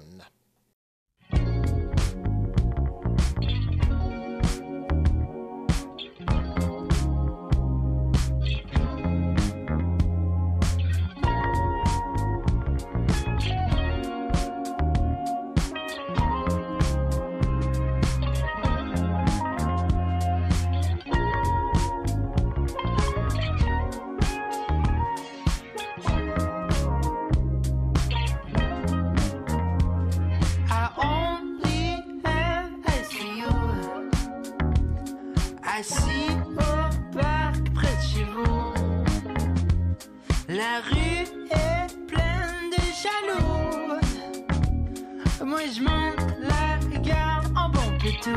Moi 45.45 45.61
je 45.73 45.81
monte 45.81 46.19
la 46.41 46.99
garde 46.99 47.47
en 47.57 47.69
bon 47.69 47.99
pétou. 48.03 48.31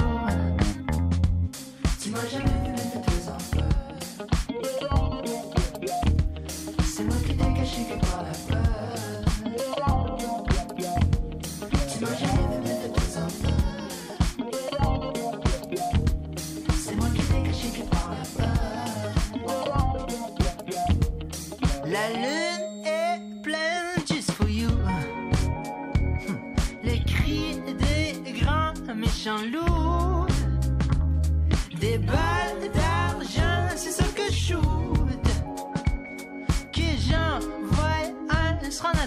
M'as 2.12 2.28
jamais 2.28 2.71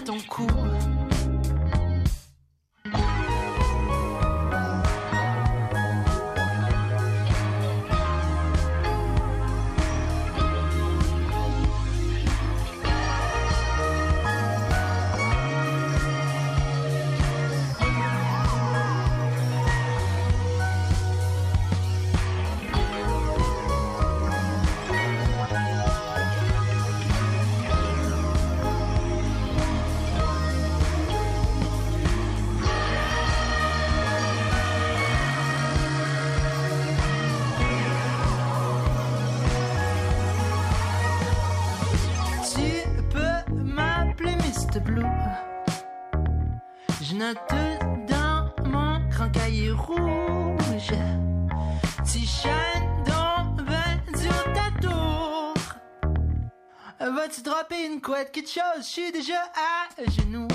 ton 0.04 0.18
cou. 0.28 0.63
Dropper 57.44 57.84
une 57.84 58.00
couette, 58.00 58.32
quelque 58.32 58.48
chose? 58.48 58.78
Je 58.78 58.82
suis 58.82 59.12
déjà 59.12 59.34
à 59.54 60.10
genoux. 60.10 60.48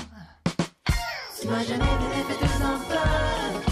M'as 1.46 1.64
jamais 1.64 1.84
fait 1.84 2.38
deux 2.40 2.64
enfants. 2.66 3.69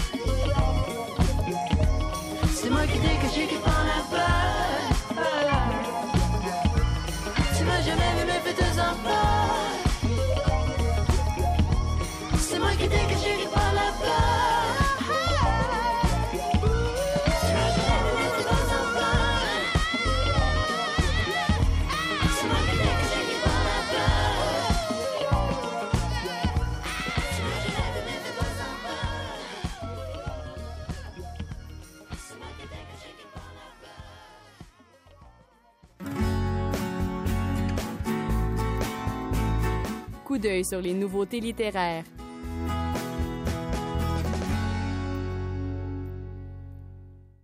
D'œil 40.59 40.65
sur 40.65 40.81
les 40.81 40.93
nouveautés 40.93 41.39
littéraires. 41.39 42.03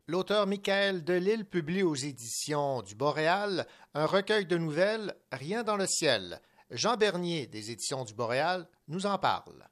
L'auteur 0.07 0.47
Michael 0.47 1.05
Delille 1.05 1.45
publie 1.45 1.83
aux 1.83 1.95
éditions 1.95 2.81
du 2.81 2.93
Boréal 2.95 3.65
un 3.93 4.05
recueil 4.05 4.45
de 4.45 4.57
nouvelles 4.57 5.15
Rien 5.31 5.63
dans 5.63 5.77
le 5.77 5.85
ciel. 5.87 6.41
Jean 6.71 6.97
Bernier 6.97 7.47
des 7.47 7.71
éditions 7.71 8.03
du 8.03 8.13
Boréal 8.13 8.67
nous 8.89 9.05
en 9.05 9.17
parle. 9.17 9.65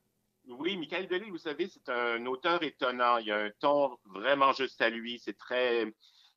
Oui, 0.48 0.78
Michael 0.78 1.08
Delisle, 1.10 1.32
vous 1.32 1.38
savez, 1.38 1.68
c'est 1.68 1.90
un 1.90 2.26
auteur 2.26 2.64
étonnant. 2.64 3.18
Il 3.18 3.28
y 3.28 3.32
a 3.32 3.40
un 3.40 3.52
ton 3.60 3.98
vraiment 4.06 4.54
juste 4.54 4.82
à 4.82 4.90
lui. 4.90 5.20
C'est 5.20 5.38
très, 5.38 5.94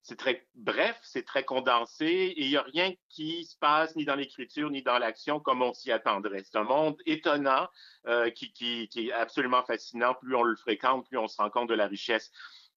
c'est 0.07 0.17
très 0.17 0.47
bref, 0.55 0.97
c'est 1.03 1.25
très 1.25 1.43
condensé 1.43 2.07
et 2.07 2.45
il 2.45 2.49
n'y 2.49 2.57
a 2.57 2.63
rien 2.63 2.93
qui 3.09 3.45
se 3.45 3.57
passe 3.59 3.97
ni 3.97 4.05
dans 4.05 4.15
l'écriture 4.15 4.71
ni 4.71 4.81
dans 4.83 4.99
l'action 4.99 5.41
comme 5.41 5.63
on 5.63 5.75
s'y 5.75 5.91
attendrait. 5.91 6.45
C'est 6.45 6.57
un 6.57 6.63
monde 6.63 6.97
étonnant 7.07 7.67
euh, 8.07 8.31
qui, 8.31 8.89
est 8.95 9.13
absolument 9.13 9.65
fascinant. 9.65 10.15
Plus 10.15 10.37
on 10.37 10.45
le 10.45 10.55
fréquente, 10.55 11.09
plus 11.09 11.19
on 11.19 11.27
se 11.27 11.37
rend 11.39 11.51
compte 11.51 11.69
de 11.69 11.75
la 11.75 11.89
richesse. 11.89 12.31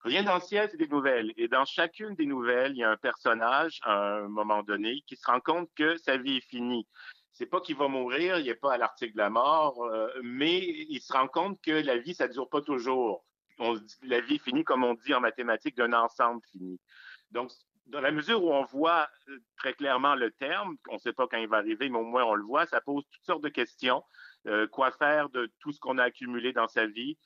Rien 0.04 0.24
dans 0.24 0.36
le 0.36 0.42
ciel, 0.42 0.70
c'est 0.72 0.78
des 0.78 0.88
nouvelles. 0.88 1.32
Et 1.38 1.48
dans 1.48 1.66
chacune 1.66 2.16
des 2.16 2.26
nouvelles, 2.26 2.72
il 2.72 2.80
y 2.80 2.84
a 2.84 2.90
un 2.90 2.98
personnage, 2.98 3.80
à 3.84 4.16
un 4.16 4.28
moment 4.28 4.64
donné, 4.64 5.04
qui 5.06 5.16
se 5.16 5.28
rend 5.28 5.40
compte 5.40 5.70
que 5.76 5.98
sa 5.98 6.18
vie 6.18 6.38
est 6.38 6.50
finie. 6.50 6.88
C'est 7.32 7.46
pas 7.46 7.62
qu'il 7.62 7.76
va 7.76 7.88
mourir, 7.88 8.40
il 8.40 8.46
n'est 8.46 8.56
pas 8.56 8.74
à 8.74 8.78
l'article 8.78 9.14
de 9.14 9.20
la 9.20 9.30
mort, 9.30 9.84
euh, 9.84 10.08
mais 10.24 10.58
il 10.58 11.00
se 11.00 11.14
rend 11.14 11.28
compte 11.28 11.62
que 11.62 11.72
la 11.72 11.98
vie, 11.98 12.16
ça 12.16 12.28
dure 12.28 12.50
pas 12.50 12.62
toujours. 12.62 13.24
La 14.02 14.22
vie 14.22 14.36
est 14.36 14.44
finie, 14.44 14.64
comme 14.64 14.84
on 14.84 14.96
dit 14.96 15.14
en 15.14 15.20
mathématiques, 15.20 15.76
d'un 15.76 15.94
ensemble 15.94 16.42
fini. 16.52 16.80
Donc, 17.32 17.52
dans 17.88 18.02
la 18.02 18.12
mesure 18.12 18.44
où 18.44 18.52
on 18.52 18.64
voit 18.64 19.10
euh, 19.30 19.40
très 19.58 19.74
clairement 19.74 20.16
le 20.16 20.32
terme, 20.32 20.78
on 20.90 20.96
ne 20.96 21.00
sait 21.00 21.14
pas 21.14 21.28
quand 21.28 21.38
il 21.38 21.48
va 21.48 21.58
arriver, 21.58 21.90
mais 21.90 21.98
au 21.98 22.04
moins 22.04 22.24
on 22.24 22.36
le 22.36 22.44
voit, 22.44 22.66
ça 22.66 22.82
pose 22.82 23.04
toutes 23.12 23.26
sortes 23.26 23.44
de 23.44 23.50
questions. 23.50 24.04
Euh, 24.48 24.68
quoi 24.68 24.92
faire 24.92 25.30
de 25.30 25.52
tout 25.60 25.72
ce 25.72 25.80
qu'on 25.80 25.98
a 25.98 26.04
accumulé 26.04 26.54
dans 26.54 26.68
sa 26.68 26.86
vie? 26.86 27.18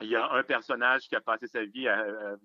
Il 0.00 0.08
y 0.08 0.16
a 0.16 0.30
un 0.32 0.42
personnage 0.42 1.08
qui 1.08 1.16
a 1.16 1.20
passé 1.20 1.46
sa 1.46 1.64
vie 1.64 1.88
à, 1.88 2.00
à 2.00 2.36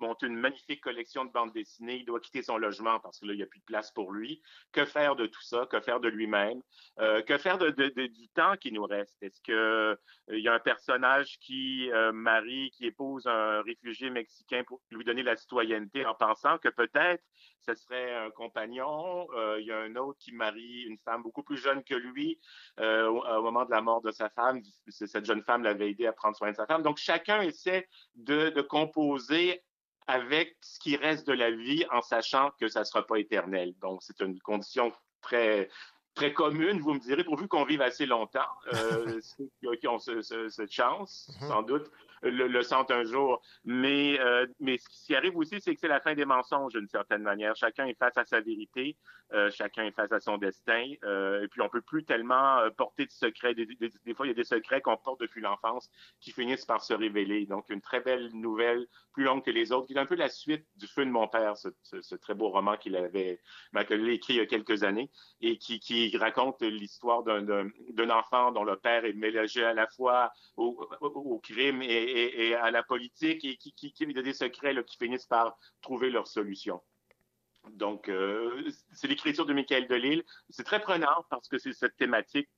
monter 0.00 0.26
une 0.26 0.36
magnifique 0.36 0.80
collection 0.82 1.24
de 1.24 1.30
bandes 1.30 1.52
dessinées. 1.52 1.96
Il 1.96 2.04
doit 2.04 2.20
quitter 2.20 2.42
son 2.42 2.56
logement 2.56 3.00
parce 3.00 3.18
que 3.18 3.26
là, 3.26 3.32
il 3.34 3.36
n'y 3.36 3.42
a 3.42 3.46
plus 3.46 3.60
de 3.60 3.64
place 3.64 3.90
pour 3.92 4.12
lui. 4.12 4.42
Que 4.72 4.84
faire 4.84 5.16
de 5.16 5.26
tout 5.26 5.42
ça? 5.42 5.66
Que 5.66 5.80
faire 5.80 6.00
de 6.00 6.08
lui-même? 6.08 6.62
Euh, 7.00 7.22
que 7.22 7.38
faire 7.38 7.58
du 7.58 8.28
temps 8.34 8.56
qui 8.56 8.72
nous 8.72 8.84
reste? 8.84 9.16
Est-ce 9.22 9.40
que 9.40 9.52
euh, 9.52 10.38
y 10.38 10.48
a 10.48 10.54
un 10.54 10.60
personnage 10.60 11.38
qui 11.40 11.90
euh, 11.92 12.12
marie, 12.12 12.70
qui 12.70 12.86
épouse 12.86 13.26
un 13.26 13.62
réfugié 13.62 14.10
mexicain 14.10 14.62
pour 14.64 14.80
lui 14.90 15.04
donner 15.04 15.22
la 15.22 15.36
citoyenneté 15.36 16.04
en 16.06 16.14
pensant 16.14 16.58
que 16.58 16.68
peut-être 16.68 17.22
ce 17.60 17.74
serait 17.74 18.14
un 18.14 18.30
compagnon? 18.30 19.26
Il 19.58 19.64
y 19.64 19.72
a 19.72 19.78
un 19.78 19.96
autre 19.96 20.18
qui 20.18 20.32
marie 20.32 20.82
une 20.82 20.98
femme 20.98 21.22
beaucoup 21.22 21.42
plus 21.42 21.56
jeune 21.56 21.82
que 21.84 21.94
lui 21.94 22.40
au, 22.78 23.42
moment 23.42 23.64
de 23.64 23.70
la 23.70 23.80
mort 23.80 24.00
de 24.00 24.10
sa 24.10 24.30
femme. 24.30 24.60
Cette 24.88 25.24
jeune 25.24 25.42
femme 25.42 25.62
l'avait 25.62 25.90
aidé 25.90 26.06
à 26.06 26.12
prendre 26.12 26.36
soin 26.36 26.50
de 26.50 26.56
sa 26.56 26.66
femme. 26.66 26.82
Donc 26.82 26.98
chacun 26.98 27.42
essaie 27.42 27.88
de 28.14 28.60
composer 28.62 29.62
avec 30.08 30.56
ce 30.62 30.80
qui 30.80 30.96
reste 30.96 31.26
de 31.28 31.32
la 31.34 31.50
vie 31.52 31.84
en 31.92 32.00
sachant 32.02 32.50
que 32.58 32.66
ça 32.66 32.80
ne 32.80 32.84
sera 32.84 33.06
pas 33.06 33.16
éternel. 33.18 33.74
Donc, 33.80 34.02
c'est 34.02 34.20
une 34.20 34.38
condition 34.40 34.92
très 35.20 35.68
très 36.14 36.32
commune, 36.32 36.80
vous 36.80 36.94
me 36.94 36.98
direz, 36.98 37.22
pourvu 37.22 37.46
qu'on 37.46 37.64
vive 37.64 37.80
assez 37.80 38.04
longtemps. 38.04 38.40
Euh, 38.74 39.20
ceux 39.38 39.76
qui- 39.76 39.86
ont 39.86 40.00
ce- 40.00 40.20
ce- 40.20 40.48
cette 40.48 40.72
chance, 40.72 41.30
sans 41.46 41.62
doute, 41.62 41.88
le, 42.22 42.46
le 42.48 42.62
sentent 42.62 42.90
un 42.90 43.04
jour. 43.04 43.40
Mais, 43.64 44.18
euh, 44.20 44.46
mais 44.60 44.78
ce 44.78 44.88
qui 45.06 45.14
arrive 45.14 45.36
aussi, 45.36 45.60
c'est 45.60 45.74
que 45.74 45.80
c'est 45.80 45.88
la 45.88 46.00
fin 46.00 46.14
des 46.14 46.24
mensonges, 46.24 46.72
d'une 46.72 46.88
certaine 46.88 47.22
manière. 47.22 47.56
Chacun 47.56 47.86
est 47.86 47.98
face 47.98 48.16
à 48.16 48.24
sa 48.24 48.40
vérité, 48.40 48.96
euh, 49.32 49.50
chacun 49.50 49.84
est 49.84 49.92
face 49.92 50.12
à 50.12 50.20
son 50.20 50.38
destin, 50.38 50.92
euh, 51.04 51.42
et 51.42 51.48
puis 51.48 51.60
on 51.60 51.68
peut 51.68 51.82
plus 51.82 52.04
tellement 52.04 52.58
euh, 52.58 52.70
porter 52.70 53.06
de 53.06 53.10
secrets. 53.10 53.54
Des, 53.54 53.66
des- 53.66 53.90
des 54.04 54.14
fois, 54.14 54.26
il 54.26 54.30
y 54.30 54.32
a 54.32 54.34
des 54.34 54.44
secrets 54.44 54.80
qu'on 54.80 54.96
porte 54.96 55.20
depuis 55.20 55.40
l'enfance 55.40 55.90
qui 56.20 56.32
finissent 56.32 56.64
par 56.64 56.82
se 56.82 56.94
révéler. 56.94 57.46
Donc, 57.46 57.68
une 57.70 57.80
très 57.80 58.00
belle 58.00 58.30
nouvelle, 58.32 58.86
plus 59.12 59.24
longue 59.24 59.44
que 59.44 59.50
les 59.50 59.72
autres, 59.72 59.86
qui 59.86 59.94
est 59.94 59.98
un 59.98 60.06
peu 60.06 60.14
la 60.16 60.28
suite 60.28 60.66
du 60.76 60.86
Feu 60.86 61.04
de 61.04 61.10
mon 61.10 61.28
père, 61.28 61.56
ce, 61.56 61.68
ce- 61.82 62.14
très 62.16 62.34
beau 62.34 62.48
roman 62.48 62.76
qu'il 62.76 62.96
avait 62.96 63.40
Macaulay 63.72 64.14
écrit 64.14 64.34
il 64.34 64.36
y 64.36 64.40
a 64.40 64.46
quelques 64.46 64.82
années, 64.82 65.10
et 65.40 65.58
qui, 65.58 65.78
qui 65.80 66.16
raconte 66.16 66.62
l'histoire 66.62 67.22
d'un 67.22 68.10
enfant 68.10 68.50
dont 68.52 68.64
le 68.64 68.76
père 68.76 69.04
est 69.04 69.12
mélangé 69.12 69.62
à 69.64 69.74
la 69.74 69.86
fois 69.86 70.32
au, 70.56 70.88
au- 71.00 71.06
au 71.06 71.38
crime 71.38 71.82
et, 71.82 72.07
et- 72.10 72.48
et 72.48 72.54
à 72.54 72.70
la 72.70 72.82
politique, 72.82 73.44
et 73.44 73.56
qui, 73.56 73.72
qui, 73.72 73.92
qui 73.92 74.04
a 74.18 74.22
des 74.22 74.32
secrets 74.32 74.72
là, 74.72 74.82
qui 74.82 74.96
finissent 74.96 75.26
par 75.26 75.56
trouver 75.82 76.10
leur 76.10 76.26
solution. 76.26 76.80
Donc, 77.72 78.08
euh, 78.08 78.68
c'est 78.92 79.08
l'écriture 79.08 79.44
de 79.46 79.52
Michael 79.52 79.88
Delille. 79.88 80.22
C'est 80.50 80.64
très 80.64 80.80
prenant 80.80 81.24
parce 81.30 81.48
que 81.48 81.58
c'est 81.58 81.72
cette 81.72 81.96
thématique 81.96 82.48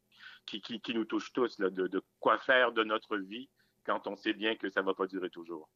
qui, 0.47 0.61
qui, 0.61 0.81
qui 0.81 0.95
nous 0.95 1.05
touche 1.05 1.33
tous, 1.33 1.59
là, 1.59 1.71
de, 1.71 1.87
de 1.89 2.03
quoi 2.21 2.39
faire 2.39 2.73
de 2.73 2.85
notre 2.85 3.17
vie 3.17 3.49
quand 3.85 4.07
on 4.07 4.17
sait 4.17 4.35
bien 4.35 4.55
que 4.57 4.71
ça 4.71 4.81
ne 4.83 4.87
va 4.87 4.95
pas 4.95 5.07
durer 5.07 5.31
toujours. 5.31 5.69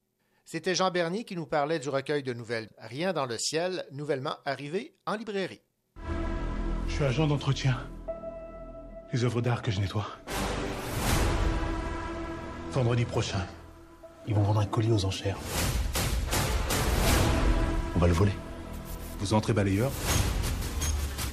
C'était 0.44 0.74
Jean 0.74 0.90
Bernier 0.90 1.24
qui 1.24 1.36
nous 1.36 1.46
parlait 1.46 1.78
du 1.78 1.88
recueil 1.88 2.22
de 2.22 2.34
nouvelles 2.34 2.68
Rien 2.78 3.12
dans 3.14 3.24
le 3.26 3.38
ciel, 3.38 3.84
nouvellement 3.92 4.36
arrivé 4.44 4.94
en 5.06 5.16
librairie. 5.16 5.62
Je 6.86 6.92
suis 6.92 7.04
agent 7.04 7.26
d'entretien. 7.26 7.78
Les 9.12 9.24
œuvres 9.24 9.40
d'art 9.40 9.62
que 9.62 9.70
je 9.70 9.80
nettoie. 9.80 10.06
Vendredi 12.72 13.04
prochain, 13.04 13.46
Ils 14.26 14.34
vont 14.34 14.42
vendre 14.42 14.60
un 14.60 14.66
colis 14.66 14.90
aux 14.90 15.04
enchères. 15.04 15.36
On 17.94 17.98
va 17.98 18.06
le 18.06 18.14
voler. 18.14 18.32
vous 19.20 19.34
entrez 19.34 19.52
balayeur 19.52 19.90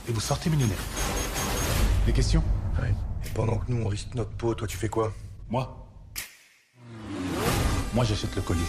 et 0.08 0.12
vous 0.12 0.20
sortez 0.20 0.50
millionnaire. 0.50 0.78
Des 2.06 2.12
questions? 2.12 2.44
Ouais. 2.82 2.94
Et 3.26 3.30
pendant 3.30 3.58
que 3.58 3.72
nous, 3.72 3.84
on 3.84 3.88
risque 3.88 4.14
notre 4.16 4.32
peau, 4.32 4.54
toi, 4.54 4.68
tu 4.68 4.76
fais 4.76 4.90
quoi? 4.90 5.14
Moi? 5.50 5.88
Moi, 7.94 8.04
j'achète 8.04 8.36
le 8.36 8.42
colis. 8.42 8.60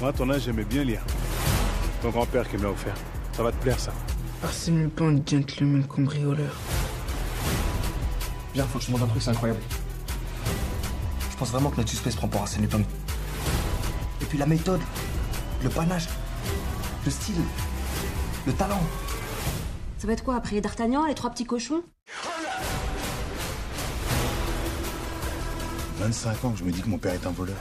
Moi, 0.00 0.08
à 0.08 0.12
ton 0.12 0.30
âge, 0.30 0.42
j'aimais 0.42 0.64
bien 0.64 0.84
lire. 0.84 1.02
Ton 2.00 2.10
grand-père 2.10 2.48
qui 2.48 2.56
me 2.56 2.62
l'a 2.64 2.70
offert. 2.70 2.94
Ça 3.32 3.42
va 3.42 3.52
te 3.52 3.56
plaire, 3.62 3.78
ça. 3.78 3.92
Arsène 4.42 4.82
Lupin, 4.82 5.16
gentleman 5.24 5.86
cambrioleur. 5.86 6.56
Viens, 8.54 8.66
faut 8.66 8.78
que 8.78 8.84
je 8.84 8.88
te 8.88 8.92
montre 8.92 9.04
un 9.04 9.08
truc, 9.08 9.22
c'est 9.22 9.30
incroyable. 9.30 9.60
Je 11.30 11.36
pense 11.36 11.50
vraiment 11.50 11.70
que 11.70 11.78
notre 11.78 11.88
suspect 11.88 12.10
se 12.10 12.16
prend 12.16 12.28
pour 12.28 12.42
Arsène 12.42 12.62
Lupin. 12.62 12.80
Et 14.20 14.24
puis 14.26 14.38
la 14.38 14.46
méthode, 14.46 14.80
le 15.62 15.70
panache, 15.70 16.08
le 17.04 17.10
style, 17.10 17.40
le 18.46 18.52
talent. 18.52 18.80
Ça 19.98 20.06
va 20.06 20.12
être 20.12 20.24
quoi 20.24 20.36
après 20.36 20.60
D'Artagnan, 20.60 21.06
les 21.06 21.14
trois 21.14 21.30
petits 21.30 21.46
cochons? 21.46 21.82
25 25.98 26.44
ans 26.44 26.50
que 26.50 26.58
je 26.58 26.64
me 26.64 26.72
dis 26.72 26.82
que 26.82 26.88
mon 26.88 26.98
père 26.98 27.14
est 27.14 27.26
un 27.26 27.30
voleur. 27.30 27.56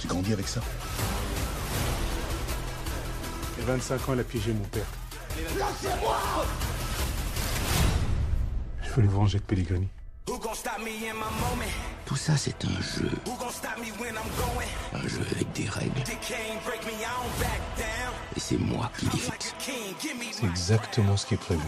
J'ai 0.00 0.08
grandi 0.08 0.32
avec 0.32 0.46
ça. 0.46 0.60
Et 3.58 3.62
25 3.62 4.08
ans, 4.08 4.12
elle 4.12 4.20
a 4.20 4.24
piégé 4.24 4.52
mon 4.52 4.64
père. 4.64 4.86
Je 8.82 8.90
veux 8.94 9.02
le 9.02 9.08
venger 9.08 9.38
de 9.38 9.44
Pellegrini. 9.44 9.88
Tout 12.04 12.16
ça, 12.16 12.36
c'est 12.36 12.64
un 12.64 12.80
jeu. 12.80 13.10
Un 14.92 15.08
jeu 15.08 15.20
avec 15.30 15.52
des 15.52 15.68
règles. 15.68 16.02
Et 18.36 18.40
c'est 18.40 18.58
moi 18.58 18.90
qui 18.98 19.04
les 19.06 19.18
fixe. 19.18 19.54
C'est 20.32 20.46
exactement 20.46 21.16
ce 21.16 21.26
qui 21.26 21.34
est 21.34 21.36
prévu. 21.36 21.62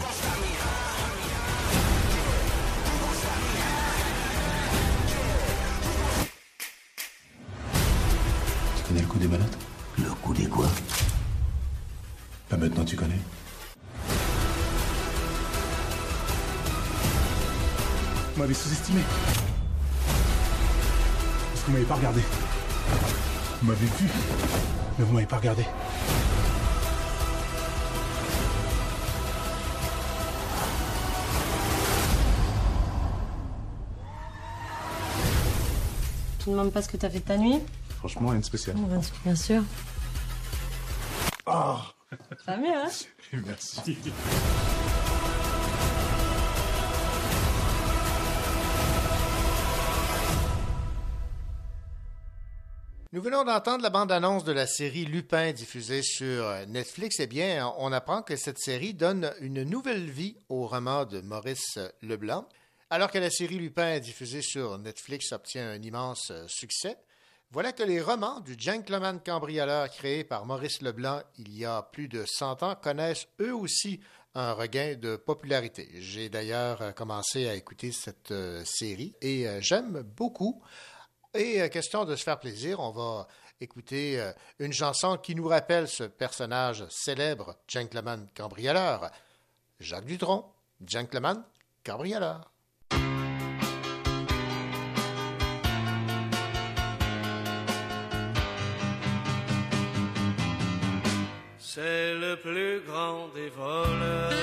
Tu 8.75 8.83
connais 8.87 9.01
le 9.01 9.07
coup 9.07 9.19
des 9.19 9.27
menottes? 9.27 9.57
Le 9.97 10.09
coup 10.15 10.33
des 10.33 10.47
quoi? 10.47 10.67
Bah 12.49 12.57
maintenant 12.57 12.83
tu 12.83 12.95
connais? 12.95 13.19
Vous 18.39 18.43
m'avez 18.43 18.53
sous-estimé. 18.53 19.01
Parce 21.51 21.61
que 21.61 21.65
vous 21.65 21.73
m'avez 21.73 21.83
pas 21.83 21.95
regardé. 21.95 22.21
Vous 23.61 23.67
m'avez 23.67 23.85
vu, 23.85 24.07
mais 24.97 25.03
vous 25.03 25.13
m'avez 25.13 25.25
pas 25.25 25.35
regardé. 25.35 25.65
Tu 36.39 36.49
ne 36.49 36.55
demandes 36.55 36.71
pas 36.71 36.81
ce 36.81 36.87
que 36.87 36.95
t'as 36.95 37.09
fait 37.09 37.19
de 37.19 37.25
ta 37.25 37.35
nuit 37.35 37.59
Franchement, 37.97 38.29
rien 38.29 38.39
de 38.39 38.45
spécial. 38.45 38.77
Bien 38.77 39.01
sûr, 39.01 39.15
Bien 39.25 39.35
sûr. 39.35 39.63
Oh 41.45 41.75
Ça 42.45 42.55
va 42.55 42.57
mieux, 42.57 42.73
hein 42.73 42.89
Merci. 43.45 43.97
Nous 53.11 53.23
venons 53.23 53.43
d'entendre 53.43 53.81
la 53.81 53.89
bande-annonce 53.89 54.43
de 54.43 54.51
la 54.51 54.67
série 54.67 55.05
Lupin 55.05 55.51
diffusée 55.51 56.03
sur 56.03 56.45
euh, 56.45 56.65
Netflix. 56.67 57.19
Eh 57.19 57.25
bien, 57.25 57.73
on 57.79 57.91
apprend 57.91 58.21
que 58.21 58.35
cette 58.35 58.59
série 58.59 58.93
donne 58.93 59.33
une 59.41 59.63
nouvelle 59.63 60.11
vie 60.11 60.37
au 60.47 60.67
roman 60.67 61.05
de 61.05 61.19
Maurice 61.19 61.79
Leblanc. 62.03 62.47
Alors 62.91 63.09
que 63.09 63.17
la 63.17 63.31
série 63.31 63.57
Lupin 63.57 63.97
diffusée 63.97 64.43
sur 64.43 64.77
Netflix 64.77 65.31
obtient 65.31 65.71
un 65.71 65.81
immense 65.81 66.29
euh, 66.29 66.45
succès, 66.47 66.97
voilà 67.51 67.71
que 67.71 67.81
les 67.81 67.99
romans 67.99 68.41
du 68.41 68.55
gentleman 68.55 69.19
cambrioleur 69.25 69.89
créé 69.89 70.23
par 70.23 70.45
Maurice 70.45 70.83
Leblanc 70.83 71.23
il 71.39 71.57
y 71.57 71.65
a 71.65 71.81
plus 71.81 72.07
de 72.07 72.23
100 72.23 72.61
ans 72.61 72.75
connaissent 72.75 73.27
eux 73.41 73.55
aussi 73.55 73.99
un 74.35 74.53
regain 74.53 74.95
de 74.95 75.15
popularité. 75.15 75.89
J'ai 75.95 76.29
d'ailleurs 76.29 76.81
euh, 76.81 76.91
commencé 76.91 77.47
à 77.47 77.55
écouter 77.55 77.91
cette 77.91 78.29
euh, 78.31 78.63
série 78.65 79.15
et 79.21 79.47
euh, 79.47 79.59
j'aime 79.61 80.03
beaucoup. 80.15 80.61
Et 81.35 81.61
euh, 81.61 81.67
question 81.67 82.05
de 82.05 82.15
se 82.15 82.23
faire 82.23 82.39
plaisir, 82.39 82.79
on 82.79 82.91
va 82.91 83.27
écouter 83.61 84.19
euh, 84.19 84.31
une 84.57 84.73
chanson 84.73 85.17
qui 85.17 85.35
nous 85.35 85.47
rappelle 85.47 85.87
ce 85.87 86.03
personnage 86.03 86.83
célèbre, 86.89 87.55
gentleman 87.67 88.27
cambrioleur, 88.35 89.11
Jacques 89.79 90.05
Dutronc, 90.05 90.51
gentleman 90.83 91.43
cambrioleur. 91.85 92.51
C'est 101.59 102.15
le 102.15 102.35
plus 102.37 102.81
grand 102.87 103.27
des 103.35 103.49
voleurs. 103.49 104.33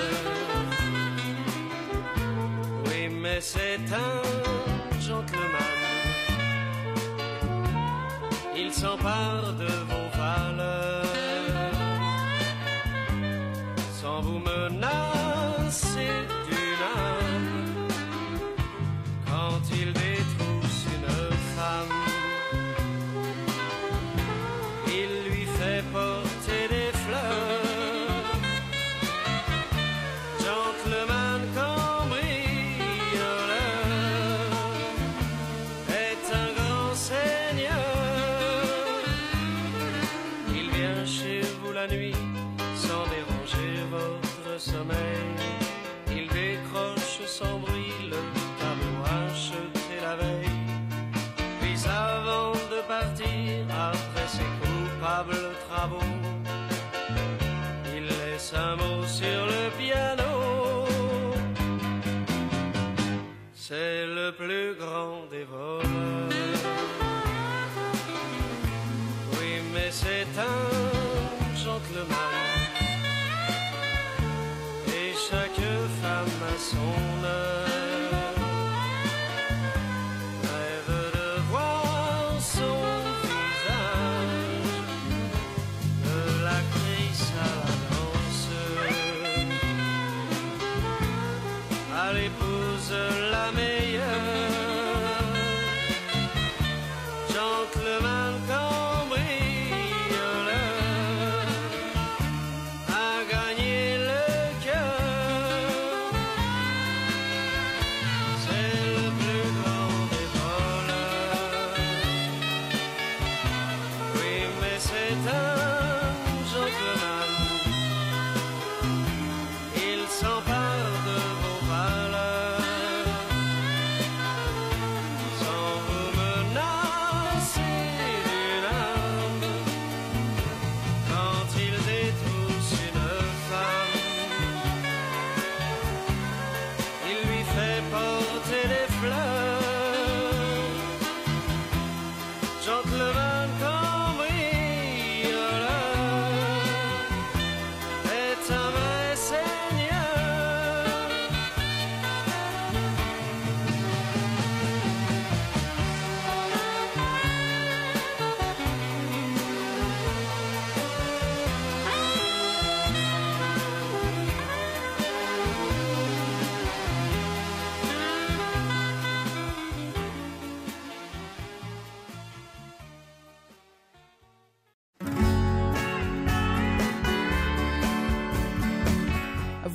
Oui, 2.87 3.09
mais 3.09 3.41
c'est 3.41 3.80
un 3.93 4.55
s'empare 8.87 9.53
de 9.59 9.72
vos 9.89 10.05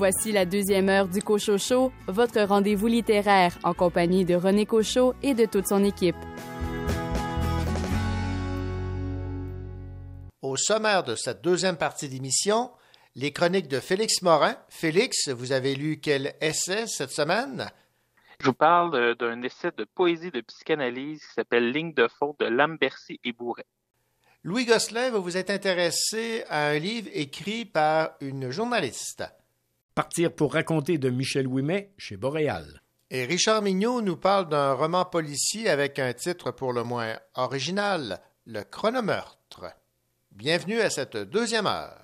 Voici 0.01 0.31
la 0.31 0.45
deuxième 0.45 0.89
heure 0.89 1.07
du 1.07 1.21
Cochocho, 1.21 1.91
votre 2.07 2.41
rendez-vous 2.41 2.87
littéraire 2.87 3.55
en 3.63 3.75
compagnie 3.75 4.25
de 4.25 4.33
René 4.33 4.65
Cochot 4.65 5.13
et 5.21 5.35
de 5.35 5.45
toute 5.45 5.67
son 5.67 5.83
équipe. 5.83 6.15
Au 10.41 10.57
sommaire 10.57 11.03
de 11.03 11.13
cette 11.13 11.43
deuxième 11.43 11.77
partie 11.77 12.09
d'émission, 12.09 12.71
les 13.13 13.31
chroniques 13.31 13.67
de 13.67 13.79
Félix 13.79 14.23
Morin. 14.23 14.55
Félix, 14.69 15.29
vous 15.29 15.51
avez 15.51 15.75
lu 15.75 15.99
quel 16.01 16.33
essai 16.41 16.87
cette 16.87 17.11
semaine? 17.11 17.69
Je 18.39 18.47
vous 18.47 18.53
parle 18.55 19.15
d'un 19.17 19.43
essai 19.43 19.69
de 19.77 19.83
poésie 19.83 20.31
de 20.31 20.41
psychanalyse 20.41 21.23
qui 21.23 21.33
s'appelle 21.35 21.71
Ligne 21.71 21.93
de 21.93 22.07
faute 22.07 22.39
de 22.39 22.47
Lambercy 22.47 23.19
et 23.23 23.33
Bourret. 23.33 23.67
Louis 24.43 24.65
Gosselin, 24.65 25.11
vous 25.11 25.21
vous 25.21 25.37
êtes 25.37 25.51
intéressé 25.51 26.43
à 26.49 26.69
un 26.69 26.79
livre 26.79 27.07
écrit 27.13 27.65
par 27.65 28.13
une 28.19 28.49
journaliste. 28.49 29.23
Pour 30.35 30.53
raconter 30.53 30.97
de 30.97 31.09
Michel 31.09 31.47
Ouimet 31.47 31.91
chez 31.97 32.17
Boréal. 32.17 32.81
Et 33.09 33.25
Richard 33.25 33.61
Mignot 33.61 34.01
nous 34.01 34.17
parle 34.17 34.49
d'un 34.49 34.73
roman 34.73 35.05
policier 35.05 35.69
avec 35.69 35.99
un 35.99 36.13
titre 36.13 36.51
pour 36.51 36.73
le 36.73 36.83
moins 36.83 37.17
original, 37.35 38.21
Le 38.45 38.63
chronomeurtre. 38.63 39.65
Bienvenue 40.31 40.79
à 40.79 40.89
cette 40.89 41.17
deuxième 41.17 41.67
heure. 41.67 42.00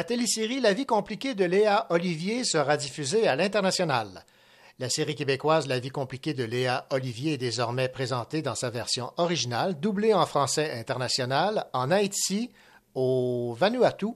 La 0.00 0.04
télésérie 0.04 0.60
La 0.60 0.72
vie 0.72 0.86
compliquée 0.86 1.34
de 1.34 1.44
Léa 1.44 1.86
Olivier 1.90 2.42
sera 2.44 2.78
diffusée 2.78 3.28
à 3.28 3.36
l'international. 3.36 4.24
La 4.78 4.88
série 4.88 5.14
québécoise 5.14 5.66
La 5.66 5.78
vie 5.78 5.90
compliquée 5.90 6.32
de 6.32 6.42
Léa 6.42 6.86
Olivier 6.88 7.34
est 7.34 7.36
désormais 7.36 7.90
présentée 7.90 8.40
dans 8.40 8.54
sa 8.54 8.70
version 8.70 9.12
originale, 9.18 9.78
doublée 9.78 10.14
en 10.14 10.24
français 10.24 10.72
international, 10.72 11.66
en 11.74 11.90
Haïti, 11.90 12.50
au 12.94 13.54
Vanuatu, 13.60 14.06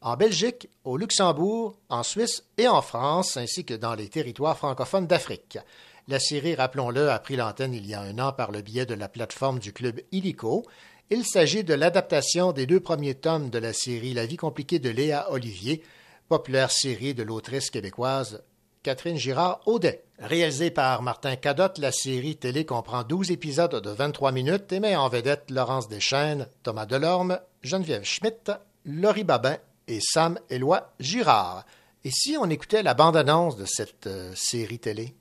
en 0.00 0.16
Belgique, 0.16 0.68
au 0.84 0.96
Luxembourg, 0.96 1.76
en 1.88 2.04
Suisse 2.04 2.44
et 2.56 2.68
en 2.68 2.80
France, 2.80 3.36
ainsi 3.36 3.64
que 3.64 3.74
dans 3.74 3.96
les 3.96 4.08
territoires 4.08 4.56
francophones 4.56 5.08
d'Afrique. 5.08 5.58
La 6.06 6.20
série, 6.20 6.54
rappelons-le, 6.54 7.10
a 7.10 7.18
pris 7.18 7.34
l'antenne 7.34 7.74
il 7.74 7.86
y 7.86 7.94
a 7.94 8.00
un 8.00 8.20
an 8.20 8.32
par 8.32 8.52
le 8.52 8.60
biais 8.60 8.86
de 8.86 8.94
la 8.94 9.08
plateforme 9.08 9.58
du 9.58 9.72
club 9.72 10.00
Illico 10.12 10.64
il 11.12 11.26
s'agit 11.26 11.62
de 11.62 11.74
l'adaptation 11.74 12.52
des 12.52 12.64
deux 12.64 12.80
premiers 12.80 13.14
tomes 13.14 13.50
de 13.50 13.58
la 13.58 13.74
série 13.74 14.14
La 14.14 14.24
vie 14.24 14.38
compliquée 14.38 14.78
de 14.78 14.88
Léa 14.88 15.30
Olivier, 15.30 15.82
populaire 16.28 16.70
série 16.70 17.12
de 17.12 17.22
l'autrice 17.22 17.68
québécoise 17.68 18.42
Catherine 18.82 19.18
Girard-Audet. 19.18 20.04
Réalisée 20.18 20.70
par 20.70 21.02
Martin 21.02 21.36
Cadotte, 21.36 21.76
la 21.76 21.92
série 21.92 22.36
télé 22.36 22.64
comprend 22.64 23.02
12 23.02 23.30
épisodes 23.30 23.82
de 23.82 23.90
23 23.90 24.32
minutes 24.32 24.72
et 24.72 24.80
met 24.80 24.96
en 24.96 25.10
vedette 25.10 25.50
Laurence 25.50 25.86
Deschaines, 25.86 26.46
Thomas 26.62 26.86
Delorme, 26.86 27.38
Geneviève 27.62 28.04
Schmidt, 28.04 28.50
Laurie 28.86 29.24
Babin 29.24 29.58
et 29.88 30.00
Sam 30.00 30.38
Éloi 30.48 30.94
Girard. 30.98 31.66
Et 32.04 32.10
si 32.10 32.38
on 32.40 32.48
écoutait 32.48 32.82
la 32.82 32.94
bande-annonce 32.94 33.56
de 33.56 33.66
cette 33.66 34.06
euh, 34.06 34.32
série 34.34 34.78
télé? 34.78 35.14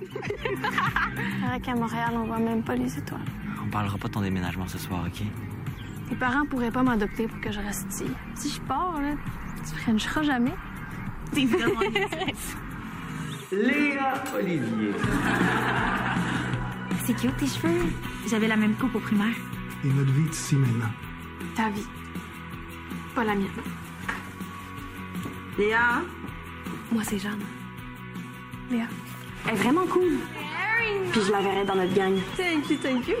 qu'à 1.64 1.74
Montréal, 1.74 2.12
on 2.14 2.26
voit 2.26 2.38
même 2.38 2.62
pas 2.62 2.76
les 2.76 2.96
étoiles. 2.96 3.45
On 3.66 3.68
parlera 3.70 3.98
pas 3.98 4.08
de 4.08 4.12
ton 4.12 4.20
déménagement 4.20 4.68
ce 4.68 4.78
soir, 4.78 5.04
OK? 5.06 5.22
Mes 6.10 6.16
parents 6.16 6.46
pourraient 6.46 6.70
pas 6.70 6.84
m'adopter 6.84 7.26
pour 7.26 7.40
que 7.40 7.50
je 7.50 7.58
reste 7.58 7.86
ici. 7.92 8.04
Si 8.34 8.48
je 8.48 8.60
pars, 8.60 9.00
là, 9.00 9.14
tu 9.68 9.80
frencheras 9.80 10.22
jamais. 10.22 10.54
T'es 11.32 11.44
vraiment 11.46 11.80
Léa 13.50 14.14
Olivier. 14.34 14.92
C'est 17.04 17.14
cute 17.14 17.36
tes 17.36 17.46
cheveux. 17.46 17.92
J'avais 18.28 18.48
la 18.48 18.56
même 18.56 18.74
coupe 18.74 18.94
au 18.94 19.00
primaire. 19.00 19.34
Et 19.84 19.88
notre 19.88 20.12
vie 20.12 20.26
est 20.26 20.32
ici 20.32 20.56
maintenant. 20.56 20.90
Ta 21.56 21.68
vie. 21.70 21.86
Pas 23.14 23.24
la 23.24 23.34
mienne. 23.34 23.48
Léa? 25.58 26.02
Moi, 26.92 27.02
c'est 27.04 27.18
Jeanne. 27.18 27.42
Léa. 28.70 28.86
Elle 29.46 29.54
est 29.54 29.56
vraiment 29.56 29.86
cool. 29.86 30.18
Puis 31.12 31.20
je 31.26 31.32
la 31.32 31.40
verrai 31.40 31.64
dans 31.64 31.76
notre 31.76 31.94
gang. 31.94 32.14
Thank 32.36 32.70
you, 32.70 32.76
thank 32.76 33.08
you. 33.08 33.16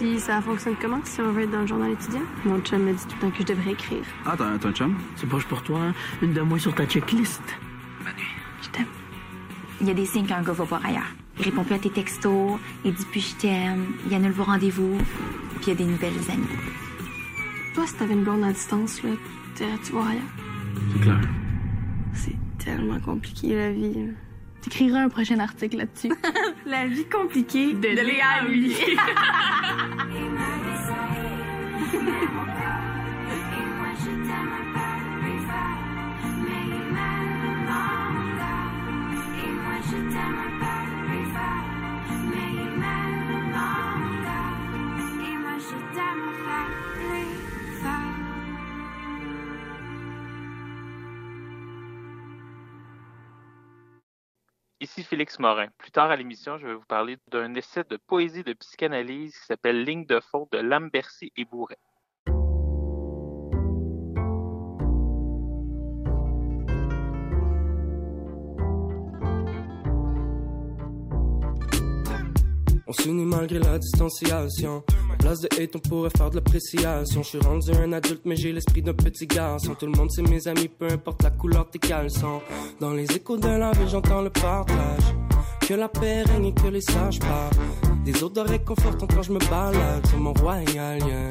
Puis 0.00 0.18
ça 0.18 0.40
fonctionne 0.40 0.76
comment 0.80 0.98
si 1.04 1.20
on 1.20 1.30
veut 1.30 1.42
être 1.42 1.50
dans 1.50 1.60
le 1.60 1.66
journal 1.66 1.90
étudiant? 1.90 2.22
Mon 2.46 2.58
chum 2.60 2.84
me 2.84 2.94
dit 2.94 3.04
tout 3.06 3.16
le 3.16 3.20
temps 3.20 3.30
que 3.30 3.42
je 3.42 3.52
devrais 3.52 3.72
écrire. 3.72 4.02
Ah, 4.24 4.34
t'as 4.34 4.46
un 4.46 4.72
chum? 4.72 4.96
C'est 5.14 5.28
proche 5.28 5.44
pour 5.44 5.62
toi, 5.62 5.78
hein? 5.78 5.94
Une 6.22 6.32
de 6.32 6.40
moins 6.40 6.58
sur 6.58 6.74
ta 6.74 6.86
checklist. 6.86 7.42
Je 8.62 8.68
t'aime. 8.70 8.86
Il 9.82 9.88
y 9.88 9.90
a 9.90 9.94
des 9.94 10.06
signes 10.06 10.24
qu'un 10.24 10.40
gars 10.40 10.52
va 10.52 10.64
voir 10.64 10.86
ailleurs. 10.86 11.02
Il 11.38 11.44
répond 11.44 11.64
plus 11.64 11.74
à 11.74 11.78
tes 11.78 11.90
textos, 11.90 12.58
il 12.82 12.94
dit 12.94 13.04
plus 13.10 13.30
je 13.30 13.34
t'aime, 13.42 13.88
il 14.06 14.14
annule 14.14 14.32
vos 14.32 14.44
rendez-vous, 14.44 14.96
puis 15.56 15.64
il 15.66 15.68
y 15.68 15.72
a 15.72 15.74
des 15.74 15.84
nouvelles 15.84 16.30
amies. 16.32 16.46
Toi, 17.74 17.86
si 17.86 17.94
t'avais 17.94 18.14
une 18.14 18.24
blonde 18.24 18.42
à 18.44 18.52
distance, 18.52 19.02
là, 19.02 19.10
t'irais-tu 19.54 19.92
voir 19.92 20.08
ailleurs? 20.08 20.22
C'est 20.94 21.00
clair. 21.02 21.20
C'est 22.14 22.36
tellement 22.64 23.00
compliqué, 23.00 23.54
la 23.54 23.70
vie. 23.70 24.14
T'écriras 24.62 25.00
un 25.00 25.08
prochain 25.08 25.38
article 25.38 25.78
là-dessus. 25.78 26.12
la 26.66 26.86
vie 26.86 27.06
compliquée 27.06 27.72
de, 27.72 27.88
Léa. 27.88 28.44
Ici 54.80 55.04
Félix 55.04 55.38
Morin. 55.38 55.68
Plus 55.78 55.90
tard 55.90 56.10
à 56.10 56.16
l'émission, 56.16 56.58
je 56.58 56.66
vais 56.66 56.74
vous 56.74 56.84
parler 56.86 57.18
d'un 57.28 57.54
essai 57.54 57.84
de 57.84 57.98
poésie 57.98 58.42
de 58.42 58.54
psychanalyse 58.54 59.38
qui 59.38 59.44
s'appelle 59.44 59.84
Ligne 59.84 60.06
de 60.06 60.20
fond 60.20 60.48
de 60.50 60.58
Lambercy 60.58 61.32
et 61.36 61.44
Bourret. 61.44 61.78
On 72.90 72.92
s'unit 72.92 73.24
malgré 73.24 73.60
la 73.60 73.78
distanciation. 73.78 74.82
En 75.12 75.16
place 75.16 75.40
de 75.42 75.48
hate, 75.56 75.76
on 75.76 75.78
pourrait 75.78 76.10
faire 76.10 76.28
de 76.28 76.34
l'appréciation. 76.34 77.22
Je 77.22 77.28
suis 77.28 77.38
rendu 77.38 77.70
un 77.70 77.92
adulte, 77.92 78.22
mais 78.24 78.34
j'ai 78.34 78.50
l'esprit 78.50 78.82
d'un 78.82 78.94
petit 78.94 79.28
garçon. 79.28 79.76
Tout 79.76 79.86
le 79.86 79.92
monde, 79.92 80.10
c'est 80.10 80.28
mes 80.28 80.48
amis, 80.48 80.66
peu 80.66 80.88
importe 80.88 81.22
la 81.22 81.30
couleur 81.30 81.66
de 81.66 81.70
tes 81.70 81.78
caleçons. 81.78 82.40
Dans 82.80 82.90
les 82.90 83.04
échos 83.12 83.36
de 83.36 83.46
la 83.46 83.70
ville, 83.70 83.88
j'entends 83.88 84.22
le 84.22 84.30
partage. 84.30 85.04
Que 85.60 85.74
la 85.74 85.88
paix 85.88 86.22
règne 86.22 86.46
et 86.46 86.52
que 86.52 86.66
les 86.66 86.80
sages 86.80 87.20
parlent. 87.20 88.02
Des 88.04 88.24
odeurs 88.24 88.48
réconfortantes 88.48 89.14
quand 89.14 89.22
je 89.22 89.34
me 89.34 89.38
balade 89.48 90.04
sur 90.08 90.18
mon 90.18 90.32
royal, 90.32 90.66
yeah. 90.98 91.28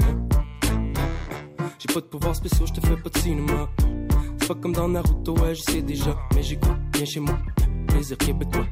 J'ai 1.77 1.93
pas 1.93 1.99
de 1.99 2.05
pouvoir 2.05 2.37
spéciaux, 2.37 2.67
je 2.67 2.79
te 2.79 2.87
fais 2.87 2.95
pas 2.95 3.09
de 3.09 3.17
cinéma. 3.17 3.69
C'est 4.37 4.47
pas 4.47 4.55
comme 4.55 4.71
dans 4.71 4.87
Naruto, 4.87 5.37
ouais, 5.39 5.55
je 5.55 5.63
sais 5.63 5.81
déjà. 5.81 6.15
Mais 6.33 6.41
j'écoute 6.41 6.79
bien 6.93 7.03
chez 7.03 7.19
moi. 7.19 7.37
Plaisir 7.89 8.17
québécois. 8.17 8.65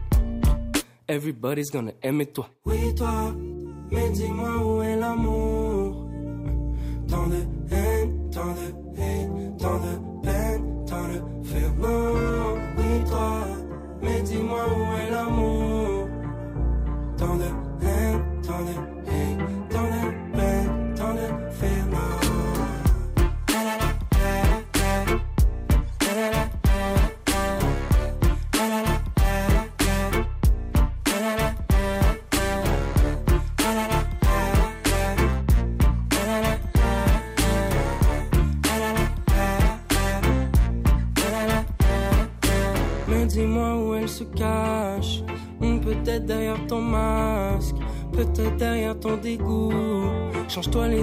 Everybody's 1.09 1.71
gonna 1.71 1.93
aimer 2.03 2.25
toi. 2.25 2.49
Oui, 2.65 2.93
toi, 2.95 3.33
mais 3.91 4.09
dis-moi 4.09 4.57
où 4.57 4.81
est 4.81 4.97
l'amour. 4.97 6.09
Tant 7.07 7.27
de 7.27 7.37
haine, 7.71 8.29
tant 8.29 8.53
de 8.53 8.86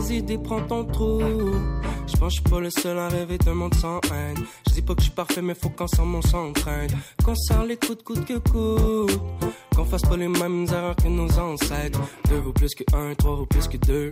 les 0.08 0.16
idées, 0.18 0.38
prends 0.38 0.60
ton 0.62 0.84
trou. 0.84 1.20
Je 2.06 2.16
pense 2.16 2.40
pas 2.40 2.60
le 2.60 2.70
seul 2.70 2.98
à 2.98 3.08
rêver 3.08 3.38
d'un 3.38 3.54
monde 3.54 3.74
sans 3.74 4.00
haine. 4.12 4.44
Je 4.68 4.74
dis 4.74 4.82
pas 4.82 4.94
que 4.94 5.00
je 5.00 5.06
suis 5.06 5.14
parfait, 5.14 5.42
mais 5.42 5.54
faut 5.54 5.70
qu'ensemble 5.70 6.16
on 6.16 6.22
s'entraîne. 6.22 6.90
Qu'on 7.24 7.34
serre 7.34 7.64
les 7.64 7.76
coudes, 7.76 8.02
coûte 8.02 8.24
que 8.24 8.38
coûte. 8.38 9.20
Qu'on 9.74 9.84
fasse 9.84 10.02
pas 10.02 10.16
les 10.16 10.28
mêmes 10.28 10.66
erreurs 10.70 10.96
que 10.96 11.08
nos 11.08 11.38
ancêtres. 11.38 12.00
Deux 12.28 12.38
vaut 12.38 12.52
plus 12.52 12.74
que 12.74 12.84
un, 12.94 13.14
trois 13.14 13.36
vaut 13.36 13.46
plus 13.46 13.66
que 13.68 13.76
deux. 13.78 14.10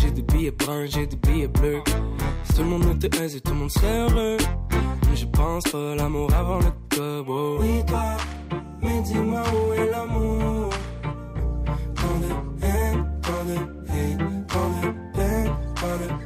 J'ai 0.00 0.10
des 0.10 0.22
billets 0.22 0.50
bruns, 0.50 0.86
j'ai 0.86 1.06
des 1.06 1.16
billets 1.16 1.48
bleus. 1.48 1.82
Si 2.44 2.54
tout 2.54 2.62
le 2.62 2.68
monde 2.68 3.02
était 3.02 3.22
aisé, 3.22 3.40
tout 3.40 3.52
le 3.52 3.58
monde 3.58 3.70
serait 3.70 4.00
heureux. 4.00 4.36
Mais 5.08 5.16
je 5.16 5.26
pense 5.26 5.64
pas 5.64 5.94
l'amour 5.94 6.32
avant 6.34 6.58
le 6.58 6.70
club. 6.90 7.26
oh. 7.28 7.58
Oui, 7.60 7.84
toi, 7.86 8.16
mais 8.82 9.00
dis-moi 9.02 9.42
où 9.42 9.72
est 9.72 9.90
l'amour? 9.90 10.70
Tant 11.94 12.18
de 12.20 12.64
haine, 12.66 13.20
tant 13.22 13.44
de 13.44 13.54
hate, 13.90 14.93
peine, 15.98 16.08
tant 16.08 16.23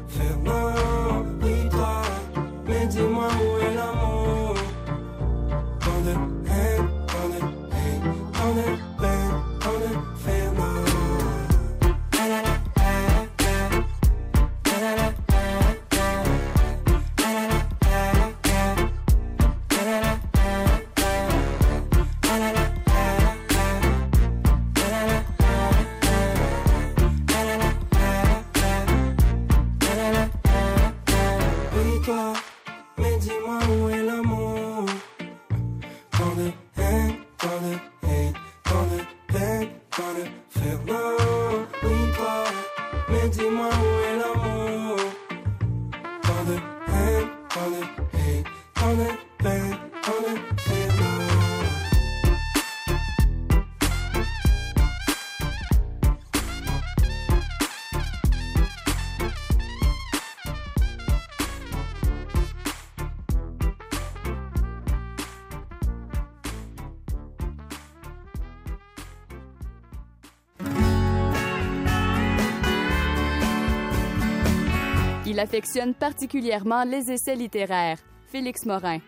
Il 75.38 75.42
affectionne 75.42 75.94
particulièrement 75.94 76.82
les 76.82 77.12
essais 77.12 77.36
littéraires. 77.36 78.00
Félix 78.26 78.66
Morin. 78.66 78.98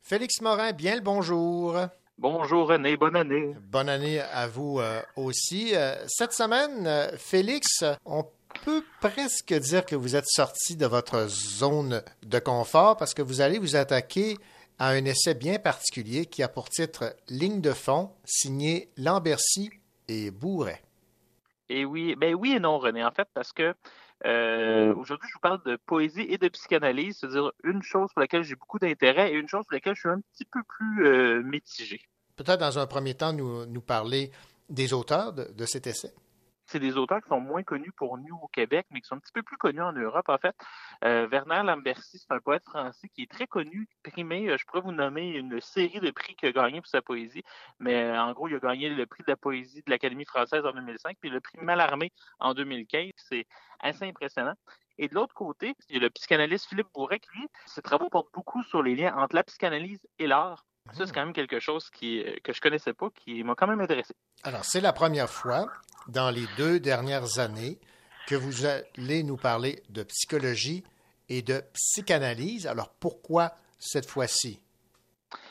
Félix 0.00 0.40
Morin, 0.40 0.70
bien 0.70 0.94
le 0.94 1.00
bonjour. 1.00 1.76
Bonjour 2.16 2.68
René, 2.68 2.96
bonne 2.96 3.16
année. 3.16 3.52
Bonne 3.68 3.88
année 3.88 4.20
à 4.20 4.46
vous 4.46 4.78
euh, 4.78 5.02
aussi. 5.16 5.74
Euh, 5.74 5.96
cette 6.06 6.32
semaine, 6.32 6.86
euh, 6.86 7.16
Félix, 7.16 7.82
on 8.04 8.24
peut 8.64 8.84
presque 9.00 9.54
dire 9.54 9.84
que 9.84 9.96
vous 9.96 10.14
êtes 10.14 10.28
sorti 10.28 10.76
de 10.76 10.86
votre 10.86 11.26
zone 11.26 12.00
de 12.22 12.38
confort 12.38 12.96
parce 12.96 13.12
que 13.12 13.22
vous 13.22 13.40
allez 13.40 13.58
vous 13.58 13.74
attaquer 13.74 14.38
à 14.82 14.88
un 14.88 15.04
essai 15.04 15.34
bien 15.34 15.60
particulier 15.60 16.26
qui 16.26 16.42
a 16.42 16.48
pour 16.48 16.68
titre 16.68 17.14
Ligne 17.28 17.60
de 17.60 17.70
fond, 17.70 18.10
signé 18.24 18.90
Lambercy 18.96 19.70
et 20.08 20.32
Bourret. 20.32 20.82
Et 21.68 21.84
oui, 21.84 22.16
ben 22.16 22.34
oui 22.34 22.54
et 22.54 22.58
non, 22.58 22.80
René, 22.80 23.04
en 23.04 23.12
fait, 23.12 23.28
parce 23.32 23.52
que 23.52 23.74
euh, 24.26 24.92
aujourd'hui, 24.96 25.28
je 25.28 25.34
vous 25.34 25.40
parle 25.40 25.62
de 25.64 25.78
poésie 25.86 26.26
et 26.28 26.36
de 26.36 26.48
psychanalyse, 26.48 27.18
c'est-à-dire 27.20 27.52
une 27.62 27.80
chose 27.80 28.10
pour 28.12 28.22
laquelle 28.22 28.42
j'ai 28.42 28.56
beaucoup 28.56 28.80
d'intérêt 28.80 29.32
et 29.32 29.36
une 29.36 29.46
chose 29.46 29.64
pour 29.66 29.74
laquelle 29.74 29.94
je 29.94 30.00
suis 30.00 30.08
un 30.08 30.20
petit 30.32 30.46
peu 30.46 30.64
plus 30.64 31.06
euh, 31.06 31.44
mitigé. 31.44 32.00
Peut-être 32.34 32.58
dans 32.58 32.80
un 32.80 32.88
premier 32.88 33.14
temps 33.14 33.32
nous, 33.32 33.64
nous 33.66 33.82
parler 33.82 34.32
des 34.68 34.92
auteurs 34.92 35.32
de, 35.32 35.44
de 35.44 35.64
cet 35.64 35.86
essai 35.86 36.12
c'est 36.72 36.80
des 36.80 36.96
auteurs 36.96 37.20
qui 37.20 37.28
sont 37.28 37.40
moins 37.40 37.62
connus 37.62 37.92
pour 37.92 38.16
nous 38.16 38.34
au 38.42 38.48
Québec, 38.48 38.86
mais 38.90 39.02
qui 39.02 39.06
sont 39.06 39.16
un 39.16 39.18
petit 39.18 39.32
peu 39.32 39.42
plus 39.42 39.58
connus 39.58 39.82
en 39.82 39.92
Europe, 39.92 40.28
en 40.30 40.38
fait. 40.38 40.56
Euh, 41.04 41.28
Werner 41.28 41.62
Lambercy, 41.64 42.18
c'est 42.18 42.32
un 42.32 42.40
poète 42.40 42.64
français 42.64 43.08
qui 43.10 43.22
est 43.22 43.30
très 43.30 43.46
connu, 43.46 43.86
primé. 44.02 44.48
Euh, 44.48 44.56
je 44.56 44.64
pourrais 44.64 44.80
vous 44.80 44.92
nommer 44.92 45.28
une 45.28 45.60
série 45.60 46.00
de 46.00 46.10
prix 46.10 46.34
qu'il 46.34 46.48
a 46.48 46.52
gagné 46.52 46.80
pour 46.80 46.88
sa 46.88 47.02
poésie, 47.02 47.42
mais 47.78 48.04
euh, 48.04 48.22
en 48.22 48.32
gros, 48.32 48.48
il 48.48 48.56
a 48.56 48.58
gagné 48.58 48.88
le 48.88 49.04
prix 49.04 49.22
de 49.22 49.30
la 49.30 49.36
poésie 49.36 49.82
de 49.84 49.90
l'Académie 49.90 50.24
française 50.24 50.64
en 50.64 50.72
2005, 50.72 51.18
puis 51.20 51.28
le 51.28 51.40
prix 51.40 51.58
Malarmé 51.60 52.10
en 52.40 52.54
2015. 52.54 53.10
C'est 53.16 53.46
assez 53.80 54.06
impressionnant. 54.06 54.54
Et 54.96 55.08
de 55.08 55.14
l'autre 55.14 55.34
côté, 55.34 55.74
il 55.90 55.96
y 55.96 55.98
a 55.98 56.02
le 56.02 56.10
psychanalyste 56.10 56.68
Philippe 56.68 56.88
Bourret, 56.94 57.20
qui, 57.20 57.28
lui, 57.34 57.46
ses 57.66 57.82
travaux 57.82 58.08
portent 58.08 58.32
beaucoup 58.32 58.62
sur 58.62 58.82
les 58.82 58.94
liens 58.96 59.14
entre 59.16 59.36
la 59.36 59.44
psychanalyse 59.44 60.00
et 60.18 60.26
l'art. 60.26 60.64
Ça, 60.92 61.06
c'est 61.06 61.12
quand 61.12 61.24
même 61.24 61.32
quelque 61.32 61.60
chose 61.60 61.88
qui, 61.90 62.24
que 62.42 62.52
je 62.52 62.60
connaissais 62.60 62.92
pas, 62.92 63.08
qui 63.10 63.42
m'a 63.44 63.54
quand 63.54 63.66
même 63.66 63.80
intéressé. 63.80 64.14
Alors, 64.42 64.64
c'est 64.64 64.80
la 64.80 64.92
première 64.92 65.30
fois 65.30 65.68
dans 66.08 66.30
les 66.30 66.46
deux 66.56 66.80
dernières 66.80 67.38
années 67.38 67.78
que 68.26 68.34
vous 68.34 68.66
allez 68.66 69.22
nous 69.22 69.36
parler 69.36 69.82
de 69.88 70.02
psychologie 70.02 70.84
et 71.28 71.42
de 71.42 71.62
psychanalyse. 71.72 72.66
Alors 72.66 72.90
pourquoi 73.00 73.52
cette 73.78 74.06
fois-ci? 74.06 74.60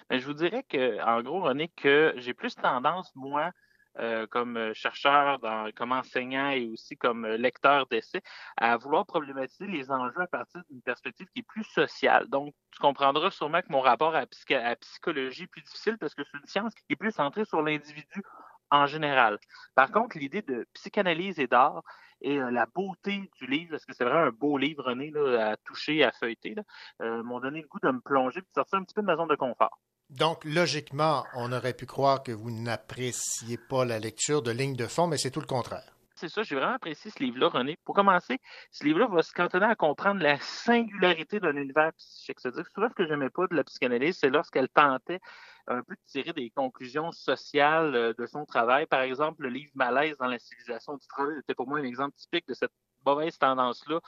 Ben, 0.10 0.20
je 0.20 0.26
vous 0.26 0.34
dirais 0.34 0.64
que, 0.64 1.02
en 1.03 1.22
gros, 1.22 1.41
René, 1.41 1.70
que 1.70 2.14
j'ai 2.18 2.34
plus 2.34 2.56
tendance, 2.56 3.12
moi, 3.16 3.52
euh, 3.99 4.26
comme 4.27 4.73
chercheur, 4.73 5.39
comme 5.76 5.91
enseignant 5.91 6.49
et 6.49 6.69
aussi 6.69 6.97
comme 6.97 7.26
lecteur 7.26 7.88
d'essais, 7.88 8.22
à 8.57 8.77
vouloir 8.77 9.05
problématiser 9.05 9.68
les 9.68 9.91
enjeux 9.91 10.22
à 10.22 10.27
partir 10.27 10.61
d'une 10.69 10.81
perspective 10.81 11.27
qui 11.34 11.39
est 11.39 11.47
plus 11.47 11.63
sociale. 11.63 12.27
Donc, 12.27 12.53
tu 12.72 12.80
comprendras 12.80 13.31
sûrement 13.31 13.61
que 13.61 13.72
mon 13.72 13.81
rapport 13.81 14.15
à, 14.15 14.26
la 14.49 14.76
psychologie 14.76 15.43
est 15.43 15.47
plus 15.47 15.61
difficile 15.61 15.97
parce 15.97 16.15
que 16.15 16.23
c'est 16.23 16.38
une 16.38 16.47
science 16.47 16.73
qui 16.73 16.84
est 16.89 16.95
plus 16.95 17.11
centrée 17.11 17.45
sur 17.45 17.61
l'individu 17.61 18.23
en 18.72 18.85
général. 18.88 19.38
Par 19.76 19.91
contre, 19.91 20.18
l'idée 20.18 20.41
de 20.41 20.65
psychanalyse 20.73 21.39
et 21.39 21.47
d'art 21.47 21.84
et 22.22 22.39
euh, 22.39 22.51
la 22.51 22.65
beauté 22.65 23.30
du 23.39 23.47
livre, 23.47 23.72
parce 23.72 23.85
que 23.85 23.93
c'est 23.93 24.03
vraiment 24.05 24.27
un 24.27 24.31
beau 24.31 24.57
livre, 24.57 24.84
René, 24.84 25.11
là, 25.11 25.51
à 25.51 25.57
toucher, 25.57 26.03
à 26.03 26.11
feuilleter, 26.11 26.55
euh, 27.01 27.23
m'ont 27.23 27.39
donné 27.39 27.61
le 27.61 27.68
goût 27.68 27.80
de 27.81 27.91
me 27.91 27.99
plonger 27.99 28.39
et 28.39 28.41
de 28.41 28.47
sortir 28.53 28.80
un 28.80 28.84
petit 28.84 28.93
peu 28.93 29.01
de 29.01 29.07
ma 29.07 29.15
zone 29.15 29.27
de 29.27 29.35
confort. 29.35 29.77
Donc, 30.12 30.44
logiquement, 30.44 31.24
on 31.36 31.54
aurait 31.54 31.74
pu 31.74 31.86
croire 31.86 32.22
que 32.22 32.34
vous 32.34 32.52
n'appréciez 32.52 33.58
pas 33.58 33.86
la 33.86 33.98
lecture 33.98 34.42
de 34.42 34.52
lignes 34.52 34.76
de 34.76 34.88
fond, 34.88 35.08
mais 35.08 35.18
c'est 35.18 35.32
tout 35.32 35.40
le 35.40 35.46
contraire. 35.46 35.96
C'est 36.16 36.28
ça, 36.28 36.44
j'ai 36.44 36.56
vraiment 36.56 36.74
apprécié 36.74 37.10
ce 37.10 37.24
livre-là, 37.24 37.48
René. 37.48 37.78
Pour 37.86 37.96
commencer, 37.96 38.38
ce 38.72 38.84
livre-là 38.84 39.08
va 39.08 39.24
se 39.24 39.32
cantonner 39.32 39.66
à 39.66 39.76
comprendre 39.76 40.22
la 40.22 40.38
singularité 40.38 41.40
d'un 41.40 41.56
univers 41.56 41.94
psychique. 41.94 42.42
C'est-à-dire 42.42 42.64
que 42.66 42.72
souvent, 42.72 42.90
ce 42.90 42.94
que 42.94 43.08
j'aimais 43.08 43.30
pas 43.30 43.48
de 43.48 43.56
la 43.56 43.64
psychanalyse, 43.64 44.18
c'est 44.20 44.30
lorsqu'elle 44.30 44.68
tentait 44.68 45.22
un 45.68 45.82
peu 45.82 45.96
de 45.96 46.02
tirer 46.06 46.34
des 46.34 46.50
conclusions 46.50 47.12
sociales 47.12 47.96
euh, 47.96 48.14
de 48.14 48.26
son 48.26 48.46
travail. 48.46 48.88
Par 48.88 49.02
exemple, 49.02 49.44
le 49.44 49.50
livre 49.50 49.72
Malaise 49.76 50.18
dans 50.18 50.28
la 50.28 50.40
civilisation 50.40 50.98
du 50.98 51.08
travail 51.08 51.40
était 51.40 51.56
pour 51.56 51.68
moi 51.68 51.80
un 51.80 51.84
exemple 51.84 52.16
typique 52.18 52.48
de 52.48 52.54
cette 52.54 52.74
mauvaise 53.06 53.38
tendance-là 53.38 53.99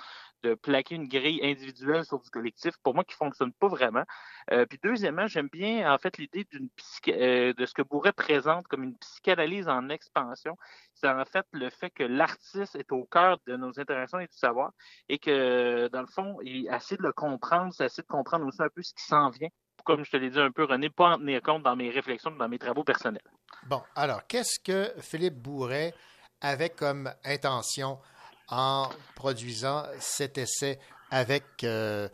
de 0.44 0.56
plaquer 0.56 0.96
une 0.96 1.08
grille 1.08 1.40
individuelle 1.42 2.04
sur 2.04 2.20
du 2.20 2.30
collectif, 2.30 2.76
pour 2.84 2.94
moi, 2.94 3.04
qui 3.04 3.16
fonctionne 3.16 3.54
pas 3.54 3.68
vraiment. 3.68 4.04
Euh, 4.52 4.66
puis 4.66 4.80
deuxièmement, 4.84 5.26
j'aime 5.28 5.48
bien 5.48 5.92
en 5.92 5.98
fait 5.98 6.18
l'idée 6.18 6.46
d'une 6.52 6.68
euh, 7.08 7.54
de 7.54 7.66
ce 7.66 7.74
que 7.74 7.82
Bourret 7.82 8.12
présente 8.12 8.68
comme 8.68 8.84
une 8.84 8.98
psychanalyse 8.98 9.70
en 9.70 9.90
expansion. 9.90 10.58
C'est 10.94 11.08
en 11.08 11.24
fait 11.26 11.46
le 11.52 11.70
fait 11.70 11.90
que 11.92 12.04
l'artiste 12.04 12.76
est 12.76 12.92
au 12.92 13.06
cœur 13.06 13.38
de 13.48 13.56
nos 13.56 13.80
interactions 13.80 14.20
et 14.20 14.28
du 14.28 14.38
savoir 14.38 14.72
et 15.08 15.18
que 15.18 15.88
dans 15.90 16.02
le 16.02 16.08
fond, 16.08 16.38
il 16.44 16.68
essaie 16.68 16.98
de 16.98 17.04
le 17.04 17.14
comprendre, 17.14 17.74
c'est 17.74 17.86
essaie 17.86 18.02
de 18.02 18.08
comprendre 18.08 18.46
aussi 18.46 18.62
un 18.62 18.70
peu 18.70 18.82
ce 18.82 18.94
qui 18.94 19.04
s'en 19.04 19.30
vient 19.30 19.50
comme 19.84 20.06
je 20.06 20.12
te 20.12 20.18
l'ai 20.18 20.30
dit 20.30 20.40
un 20.40 20.52
peu, 20.52 20.64
René, 20.64 20.90
pas 20.90 21.10
en 21.10 21.18
tenir 21.18 21.42
compte 21.42 21.64
dans 21.64 21.76
mes 21.76 21.90
réflexions, 21.90 22.32
dans 22.32 22.48
mes 22.48 22.60
travaux 22.60 22.86
personnels. 22.86 23.22
Bon, 23.68 23.82
alors, 23.96 24.26
qu'est-ce 24.28 24.60
que 24.60 24.94
Philippe 25.02 25.36
Bourret 25.36 25.94
avait 26.42 26.70
comme 26.70 27.12
intention 27.24 28.00
en 28.54 28.90
produisant 29.16 29.84
cet 30.00 30.38
essai 30.38 30.80
avec 31.10 31.44
euh? 31.64 32.08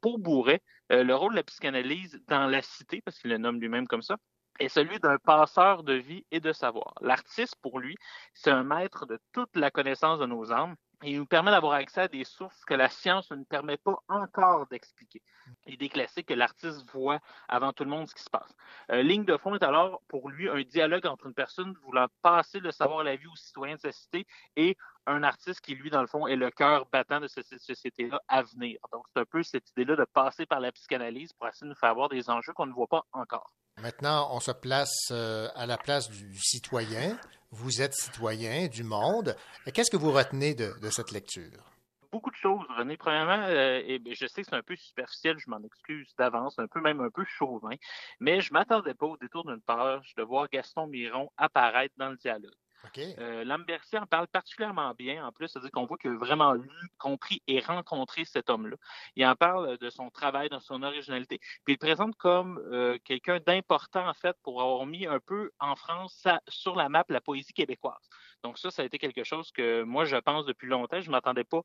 Pour 0.00 0.18
Bourret, 0.18 0.60
euh, 0.90 1.04
le 1.04 1.14
rôle 1.14 1.32
de 1.32 1.36
la 1.36 1.42
psychanalyse 1.44 2.20
dans 2.26 2.46
la 2.46 2.62
cité, 2.62 3.00
parce 3.04 3.18
qu'il 3.18 3.30
le 3.30 3.38
nomme 3.38 3.60
lui-même 3.60 3.86
comme 3.86 4.02
ça, 4.02 4.16
est 4.58 4.68
celui 4.68 4.98
d'un 4.98 5.18
passeur 5.18 5.84
de 5.84 5.94
vie 5.94 6.24
et 6.32 6.40
de 6.40 6.52
savoir. 6.52 6.94
L'artiste, 7.00 7.54
pour 7.62 7.78
lui, 7.78 7.94
c'est 8.34 8.50
un 8.50 8.64
maître 8.64 9.06
de 9.06 9.20
toute 9.32 9.54
la 9.54 9.70
connaissance 9.70 10.18
de 10.18 10.26
nos 10.26 10.52
âmes 10.52 10.74
il 11.02 11.18
nous 11.18 11.26
permet 11.26 11.52
d'avoir 11.52 11.74
accès 11.74 12.02
à 12.02 12.08
des 12.08 12.24
sources 12.24 12.64
que 12.64 12.74
la 12.74 12.88
science 12.88 13.30
ne 13.30 13.44
permet 13.44 13.76
pas 13.76 13.96
encore 14.08 14.66
d'expliquer. 14.66 15.22
L'idée 15.66 15.88
classique 15.88 16.26
que 16.26 16.34
l'artiste 16.34 16.90
voit 16.92 17.20
avant 17.48 17.72
tout 17.72 17.84
le 17.84 17.90
monde 17.90 18.08
ce 18.08 18.14
qui 18.14 18.22
se 18.22 18.30
passe. 18.30 18.52
Euh, 18.90 19.02
ligne 19.02 19.24
de 19.24 19.36
fond 19.36 19.54
est 19.54 19.62
alors 19.62 20.02
pour 20.08 20.28
lui 20.28 20.48
un 20.48 20.60
dialogue 20.62 21.06
entre 21.06 21.26
une 21.26 21.34
personne 21.34 21.72
voulant 21.84 22.08
passer 22.20 22.58
le 22.58 22.72
savoir 22.72 23.00
à 23.00 23.04
la 23.04 23.16
vie 23.16 23.28
aux 23.28 23.36
citoyens 23.36 23.76
de 23.76 23.80
sa 23.80 23.92
cité 23.92 24.26
et 24.56 24.76
un 25.06 25.22
artiste 25.22 25.60
qui, 25.60 25.74
lui, 25.74 25.88
dans 25.88 26.02
le 26.02 26.06
fond, 26.06 26.26
est 26.26 26.36
le 26.36 26.50
cœur 26.50 26.86
battant 26.92 27.20
de 27.20 27.28
cette 27.28 27.46
société-là 27.46 28.20
à 28.28 28.42
venir. 28.42 28.78
Donc, 28.92 29.04
c'est 29.12 29.20
un 29.20 29.24
peu 29.24 29.42
cette 29.42 29.70
idée-là 29.70 29.96
de 29.96 30.04
passer 30.04 30.46
par 30.46 30.60
la 30.60 30.72
psychanalyse 30.72 31.32
pour 31.32 31.48
essayer 31.48 31.64
de 31.64 31.70
nous 31.70 31.78
faire 31.78 31.94
voir 31.94 32.08
des 32.08 32.28
enjeux 32.28 32.52
qu'on 32.52 32.66
ne 32.66 32.72
voit 32.72 32.88
pas 32.88 33.04
encore. 33.12 33.54
Maintenant, 33.82 34.28
on 34.32 34.40
se 34.40 34.50
place 34.50 35.08
euh, 35.12 35.48
à 35.54 35.66
la 35.66 35.76
place 35.76 36.10
du 36.10 36.36
citoyen. 36.36 37.16
Vous 37.52 37.80
êtes 37.80 37.94
citoyen 37.94 38.66
du 38.66 38.82
monde. 38.82 39.36
Qu'est-ce 39.72 39.90
que 39.90 39.96
vous 39.96 40.10
retenez 40.10 40.54
de, 40.54 40.74
cette 40.90 41.12
lecture? 41.12 41.62
Beaucoup 42.10 42.30
de 42.30 42.36
choses, 42.36 42.66
René. 42.76 42.96
Premièrement, 42.96 43.44
euh, 43.46 43.80
et 43.84 44.00
je 44.06 44.26
sais 44.26 44.42
que 44.42 44.48
c'est 44.50 44.56
un 44.56 44.62
peu 44.62 44.74
superficiel, 44.74 45.36
je 45.38 45.48
m'en 45.48 45.62
excuse 45.62 46.12
d'avance, 46.18 46.58
un 46.58 46.66
peu 46.66 46.80
même 46.80 47.00
un 47.00 47.10
peu 47.10 47.24
chauvin, 47.24 47.76
mais 48.18 48.40
je 48.40 48.52
m'attendais 48.52 48.94
pas 48.94 49.06
au 49.06 49.16
détour 49.16 49.44
d'une 49.44 49.60
page 49.60 50.14
de 50.16 50.22
voir 50.22 50.48
Gaston 50.50 50.86
Miron 50.86 51.30
apparaître 51.36 51.94
dans 51.98 52.08
le 52.08 52.16
dialogue. 52.16 52.50
Euh, 52.96 53.44
Lambertier 53.44 53.98
en 53.98 54.06
parle 54.06 54.26
particulièrement 54.28 54.92
bien, 54.94 55.26
en 55.26 55.32
plus, 55.32 55.48
c'est-à-dire 55.48 55.70
qu'on 55.70 55.86
voit 55.86 55.98
qu'il 55.98 56.10
a 56.10 56.16
vraiment 56.16 56.52
lu, 56.52 56.70
compris 56.98 57.42
et 57.46 57.60
rencontré 57.60 58.24
cet 58.24 58.50
homme-là. 58.50 58.76
Il 59.16 59.26
en 59.26 59.36
parle 59.36 59.78
de 59.78 59.90
son 59.90 60.10
travail, 60.10 60.48
de 60.48 60.58
son 60.58 60.82
originalité, 60.82 61.38
puis 61.64 61.74
il 61.74 61.78
le 61.80 61.86
présente 61.86 62.16
comme 62.16 62.58
euh, 62.72 62.98
quelqu'un 63.04 63.40
d'important, 63.46 64.08
en 64.08 64.14
fait, 64.14 64.36
pour 64.42 64.62
avoir 64.62 64.86
mis 64.86 65.06
un 65.06 65.20
peu 65.20 65.50
en 65.60 65.76
France 65.76 66.26
sur 66.48 66.76
la 66.76 66.88
map 66.88 67.04
la 67.08 67.20
poésie 67.20 67.52
québécoise. 67.52 68.08
Donc 68.42 68.58
ça, 68.58 68.70
ça 68.70 68.82
a 68.82 68.84
été 68.84 68.98
quelque 68.98 69.24
chose 69.24 69.50
que 69.52 69.82
moi, 69.82 70.04
je 70.04 70.16
pense 70.16 70.46
depuis 70.46 70.68
longtemps. 70.68 71.00
Je 71.00 71.06
ne 71.06 71.12
m'attendais 71.12 71.44
pas 71.44 71.62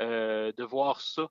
euh, 0.00 0.52
de 0.52 0.64
voir 0.64 1.00
ça 1.00 1.28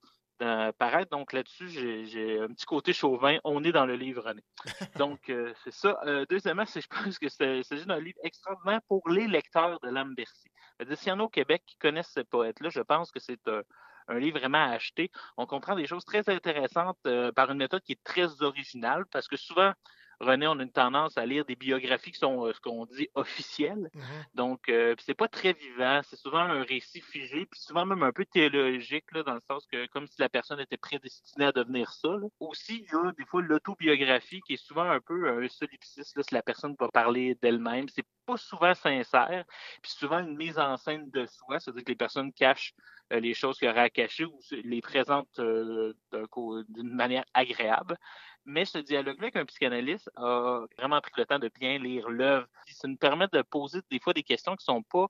paraître. 0.77 1.09
Donc 1.11 1.33
là-dessus, 1.33 1.69
j'ai 1.69 2.39
un 2.39 2.47
petit 2.47 2.65
côté 2.65 2.93
chauvin. 2.93 3.37
On 3.43 3.63
est 3.63 3.71
dans 3.71 3.85
le 3.85 3.95
livre, 3.95 4.23
René. 4.23 4.43
Donc, 4.99 5.29
euh, 5.29 5.53
c'est 5.63 5.73
ça. 5.73 5.97
Euh, 6.05 6.25
deuxièmement, 6.29 6.65
je 6.65 6.87
pense 6.87 7.19
que 7.19 7.29
c'est 7.29 7.61
d'un 7.85 7.99
livre 7.99 8.19
extraordinaire 8.23 8.81
pour 8.87 9.07
les 9.09 9.27
lecteurs 9.27 9.79
de 9.81 9.89
Lambercy. 9.89 10.49
S'il 10.95 11.09
y 11.09 11.11
en 11.11 11.19
a 11.19 11.23
au 11.23 11.29
Québec 11.29 11.63
qui 11.65 11.77
connaissent 11.77 12.11
ce 12.13 12.21
poète-là, 12.21 12.69
je 12.69 12.81
pense 12.81 13.11
que 13.11 13.19
c'est 13.19 13.39
un, 13.47 14.19
livre 14.19 14.39
vraiment 14.39 14.63
à 14.63 14.71
acheter. 14.71 15.09
On 15.37 15.45
comprend 15.45 15.75
des 15.75 15.87
choses 15.87 16.05
très 16.05 16.29
intéressantes 16.29 16.99
euh, 17.07 17.31
par 17.31 17.49
une 17.51 17.57
méthode 17.57 17.81
qui 17.81 17.93
est 17.93 18.03
très 18.03 18.41
originale 18.41 19.05
parce 19.11 19.27
que 19.27 19.37
souvent, 19.37 19.71
René, 20.19 20.47
on 20.47 20.59
a 20.59 20.63
une 20.63 20.71
tendance 20.71 21.17
à 21.17 21.25
lire 21.25 21.45
des 21.45 21.55
biographies 21.55 22.11
qui 22.11 22.19
sont 22.19 22.45
euh, 22.45 22.53
ce 22.53 22.59
qu'on 22.59 22.85
dit 22.85 23.09
officielles. 23.15 23.89
Mhm. 23.93 24.03
Donc, 24.33 24.69
euh, 24.69 24.95
c'est 24.99 25.13
pas 25.13 25.27
très 25.27 25.53
vivant. 25.53 26.01
C'est 26.03 26.15
souvent 26.15 26.39
un 26.39 26.63
récit 26.63 27.01
figé, 27.01 27.45
puis 27.45 27.59
souvent 27.59 27.85
même 27.85 28.03
un 28.03 28.11
peu 28.11 28.25
théologique, 28.25 29.05
là, 29.11 29.23
dans 29.23 29.33
le 29.33 29.41
sens 29.49 29.65
que 29.71 29.87
comme 29.87 30.07
si 30.07 30.15
la 30.19 30.29
personne 30.29 30.59
était 30.59 30.77
prédestinée 30.77 31.45
à 31.45 31.51
devenir 31.51 31.91
ça. 31.91 32.09
Aussi, 32.39 32.85
il 32.87 32.91
y 32.91 32.95
a 32.95 33.11
des 33.17 33.25
fois 33.25 33.41
l'autobiographie 33.41 34.41
qui 34.41 34.53
est 34.53 34.63
souvent 34.63 34.89
un 34.89 34.99
peu 34.99 35.29
un 35.29 35.47
solipsiste, 35.47 36.15
là, 36.15 36.23
si 36.23 36.33
la 36.33 36.43
personne 36.43 36.75
va 36.79 36.89
parler 36.89 37.35
d'elle-même. 37.41 37.87
C'est 37.89 38.05
pas 38.25 38.37
souvent 38.37 38.73
sincère, 38.73 39.45
puis 39.81 39.91
souvent 39.91 40.19
une 40.19 40.35
mise 40.35 40.57
en 40.57 40.77
scène 40.77 41.09
de 41.11 41.25
soi, 41.25 41.59
c'est-à-dire 41.59 41.83
que 41.83 41.91
les 41.91 41.95
personnes 41.95 42.33
cachent 42.33 42.73
euh, 43.13 43.19
les 43.19 43.33
choses 43.33 43.57
qu'il 43.57 43.67
y 43.67 43.71
aurait 43.71 43.81
à 43.81 43.89
cacher 43.89 44.25
ou 44.25 44.39
les 44.51 44.81
présentent 44.81 45.39
d'une 45.39 46.93
manière 46.93 47.25
agréable. 47.33 47.97
Mais 48.45 48.65
ce 48.65 48.77
dialogue-là 48.77 49.23
avec 49.23 49.35
un 49.35 49.45
psychanalyste 49.45 50.09
a 50.15 50.65
vraiment 50.77 51.01
pris 51.01 51.11
le 51.17 51.25
temps 51.25 51.39
de 51.39 51.49
bien 51.49 51.79
lire 51.79 52.09
l'œuvre. 52.09 52.47
Ça 52.67 52.87
nous 52.87 52.97
permet 52.97 53.27
de 53.31 53.41
poser 53.41 53.79
des 53.89 53.99
fois 53.99 54.13
des 54.13 54.23
questions 54.23 54.55
qui 54.55 54.69
ne 54.69 54.75
sont 54.75 54.83
pas 54.83 55.07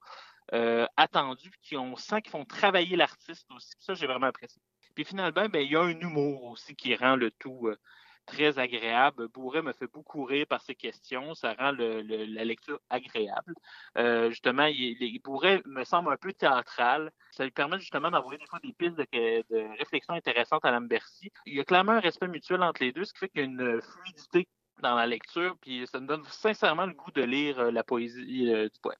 euh, 0.53 0.85
attendues, 0.95 1.51
qui 1.61 1.75
on 1.75 1.95
sent 1.95 2.21
qu'ils 2.21 2.31
font 2.31 2.45
travailler 2.45 2.95
l'artiste 2.95 3.47
aussi. 3.51 3.73
Ça, 3.79 3.93
j'ai 3.93 4.07
vraiment 4.07 4.27
apprécié. 4.27 4.61
Puis 4.93 5.03
finalement, 5.03 5.47
ben, 5.49 5.59
il 5.59 5.71
y 5.71 5.75
a 5.75 5.81
un 5.81 5.99
humour 5.99 6.45
aussi 6.45 6.75
qui 6.75 6.95
rend 6.95 7.15
le 7.15 7.31
tout 7.31 7.67
euh, 7.67 7.77
très 8.25 8.59
agréable. 8.59 9.27
Bourret 9.29 9.61
me 9.61 9.73
fait 9.73 9.91
beaucoup 9.91 10.23
rire 10.23 10.45
par 10.47 10.61
ses 10.61 10.75
questions. 10.75 11.33
Ça 11.33 11.53
rend 11.53 11.71
la 11.71 12.43
lecture 12.43 12.79
agréable. 12.89 13.53
Euh, 13.97 14.29
justement, 14.29 14.65
il, 14.65 15.19
Bourret 15.23 15.61
me 15.65 15.83
semble 15.83 16.11
un 16.11 16.17
peu 16.17 16.33
théâtral. 16.33 17.11
Ça 17.31 17.43
lui 17.43 17.51
permet 17.51 17.79
justement 17.79 18.11
d'envoyer 18.11 18.39
des 18.39 18.45
fois 18.47 18.59
des 18.63 18.73
pistes 18.73 18.97
de, 18.97 19.77
réflexion 19.77 20.13
intéressantes 20.13 20.65
à 20.65 20.71
Lambercy. 20.71 21.31
Il 21.45 21.55
y 21.55 21.59
a 21.59 21.63
clairement 21.63 21.93
un 21.93 21.99
respect 21.99 22.27
mutuel 22.27 22.61
entre 22.63 22.83
les 22.83 22.91
deux, 22.91 23.05
ce 23.05 23.13
qui 23.13 23.19
fait 23.19 23.29
qu'il 23.29 23.41
y 23.41 23.43
a 23.43 23.47
une 23.47 23.81
fluidité 23.81 24.47
dans 24.81 24.95
la 24.95 25.07
lecture, 25.07 25.55
puis 25.61 25.87
ça 25.87 26.01
me 26.01 26.07
donne 26.07 26.23
sincèrement 26.25 26.85
le 26.85 26.93
goût 26.93 27.11
de 27.11 27.23
lire 27.23 27.59
euh, 27.59 27.71
la 27.71 27.83
poésie 27.83 28.53
euh, 28.53 28.65
du 28.65 28.79
poète. 28.81 28.99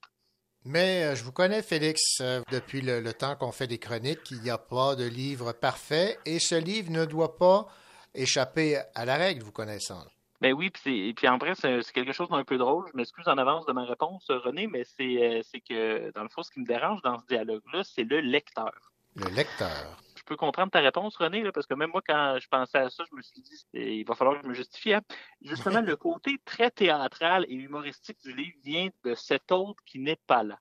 Mais 0.64 1.16
je 1.16 1.24
vous 1.24 1.34
connais, 1.34 1.62
Félix, 1.62 2.24
depuis 2.50 2.82
le, 2.82 3.00
le 3.00 3.14
temps 3.14 3.36
qu'on 3.36 3.52
fait 3.52 3.68
des 3.68 3.78
chroniques, 3.78 4.32
il 4.32 4.42
n'y 4.42 4.50
a 4.50 4.58
pas 4.58 4.96
de 4.96 5.04
livre 5.04 5.52
parfait 5.52 6.18
et 6.26 6.40
ce 6.40 6.56
livre 6.56 6.90
ne 6.90 7.06
doit 7.06 7.38
pas 7.38 7.68
échapper 8.16 8.78
à 8.94 9.06
la 9.06 9.16
règle, 9.16 9.44
vous 9.44 9.52
connaissant. 9.52 10.04
Ben 10.42 10.54
oui, 10.54 10.70
puis, 10.70 11.14
puis 11.14 11.28
en 11.28 11.38
vrai, 11.38 11.54
c'est 11.56 11.82
quelque 11.94 12.12
chose 12.12 12.30
d'un 12.30 12.44
peu 12.44 12.58
drôle. 12.58 12.86
Je 12.92 12.98
m'excuse 12.98 13.28
en 13.28 13.38
avance 13.38 13.66
de 13.66 13.72
ma 13.72 13.86
réponse, 13.86 14.26
René, 14.30 14.68
mais 14.68 14.84
c'est 14.86 15.62
que, 15.62 16.12
dans 16.12 16.24
le 16.24 16.30
fond, 16.30 16.44
ce 16.44 16.52
qui 16.52 16.60
me 16.60 16.66
dérange 16.66 17.02
dans 17.02 17.20
ce 17.20 17.26
dialogue-là, 17.26 17.84
c'est 17.84 18.04
le 18.04 18.20
lecteur. 18.20 18.74
Le 19.16 19.30
lecteur. 19.30 19.98
Je 20.18 20.24
peux 20.24 20.36
comprendre 20.36 20.72
ta 20.72 20.82
réponse, 20.82 21.16
René, 21.16 21.42
là, 21.42 21.52
parce 21.52 21.68
que 21.68 21.74
même 21.74 21.92
moi, 21.92 22.02
quand 22.06 22.38
je 22.40 22.48
pensais 22.50 22.80
à 22.80 22.90
ça, 22.90 23.04
je 23.10 23.16
me 23.16 23.22
suis 23.22 23.42
dit, 23.42 23.66
il 23.74 24.04
va 24.04 24.14
falloir 24.14 24.38
que 24.38 24.44
je 24.44 24.50
me 24.50 24.54
justifie. 24.54 24.94
Hein. 24.94 25.02
Justement, 25.42 25.82
le 25.82 25.96
côté 25.96 26.38
très 26.44 26.70
théâtral 26.70 27.46
et 27.48 27.54
humoristique 27.54 28.20
du 28.22 28.34
livre 28.36 28.58
vient 28.64 28.90
de 29.06 29.16
cet 29.16 29.52
autre 29.52 29.82
qui 29.86 30.00
n'est 30.00 30.20
pas 30.28 30.44
là. 30.44 30.60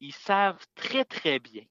Ils 0.00 0.14
savent 0.14 0.64
très, 0.74 1.04
très 1.04 1.38
bien 1.40 1.64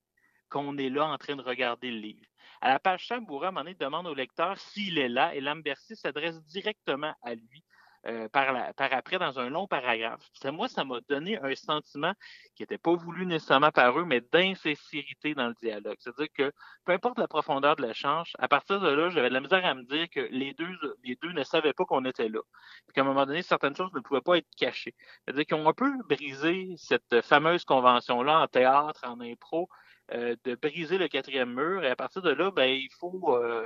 qu'on 0.50 0.78
est 0.78 0.90
là 0.90 1.06
en 1.06 1.18
train 1.18 1.36
de 1.36 1.42
regarder 1.42 1.90
le 1.90 1.98
livre. 1.98 2.29
À 2.62 2.70
la 2.70 2.80
page 2.80 3.08
5, 3.08 3.26
Bourra, 3.26 3.50
à 3.50 3.74
demande 3.74 4.08
au 4.08 4.14
lecteur 4.14 4.58
s'il 4.58 4.98
est 4.98 5.10
là 5.10 5.34
et 5.34 5.42
Lambercy 5.42 5.96
s'adresse 5.96 6.42
directement 6.44 7.14
à 7.22 7.36
lui 7.36 7.64
euh, 8.06 8.30
par, 8.30 8.54
la, 8.54 8.74
par 8.74 8.94
après 8.94 9.20
dans 9.20 9.40
un 9.40 9.50
long 9.50 9.68
paragraphe. 9.68 10.26
Ça, 10.34 10.54
moi, 10.54 10.70
ça 10.70 10.86
m'a 10.86 11.00
donné 11.10 11.38
un 11.38 11.54
sentiment 11.54 12.14
qui 12.56 12.64
n'était 12.64 12.78
pas 12.78 12.96
voulu 12.96 13.26
nécessairement 13.26 13.72
par 13.72 14.00
eux, 14.00 14.06
mais 14.06 14.22
d'insincérité 14.22 15.36
dans 15.36 15.48
le 15.50 15.54
dialogue. 15.62 15.98
C'est-à-dire 16.00 16.32
que 16.34 16.54
peu 16.86 16.94
importe 16.94 17.20
la 17.20 17.28
profondeur 17.28 17.76
de 17.76 17.86
l'échange, 17.86 18.32
à 18.40 18.48
partir 18.48 18.80
de 18.80 18.88
là, 18.88 19.10
j'avais 19.10 19.28
de 19.28 19.34
la 19.34 19.42
misère 19.42 19.66
à 19.66 19.74
me 19.74 19.84
dire 19.84 20.10
que 20.10 20.22
les 20.32 20.54
deux, 20.54 20.70
les 21.04 21.18
deux 21.22 21.34
ne 21.34 21.44
savaient 21.44 21.74
pas 21.74 21.84
qu'on 21.84 22.06
était 22.06 22.30
là. 22.30 22.40
Puis 22.88 22.94
qu'à 22.96 23.02
un 23.02 23.04
moment 23.04 23.26
donné, 23.26 23.42
certaines 23.42 23.76
choses 23.76 23.92
ne 23.94 24.00
pouvaient 24.00 24.22
pas 24.22 24.38
être 24.38 24.48
cachées. 24.58 24.96
C'est-à-dire 25.26 25.46
qu'ils 25.46 25.58
ont 25.58 25.68
un 25.68 25.74
peu 25.74 25.92
brisé 26.08 26.76
cette 26.78 27.22
fameuse 27.22 27.66
convention-là 27.66 28.40
en 28.40 28.48
théâtre, 28.48 29.02
en 29.06 29.20
impro, 29.20 29.68
euh, 30.14 30.36
de 30.44 30.56
briser 30.56 30.98
le 30.98 31.08
quatrième 31.08 31.54
mur. 31.54 31.84
Et 31.84 31.90
à 31.90 31.96
partir 31.96 32.22
de 32.22 32.32
là, 32.32 32.52
ben, 32.52 32.70
il 32.70 32.90
faut... 33.00 33.36
Euh, 33.36 33.66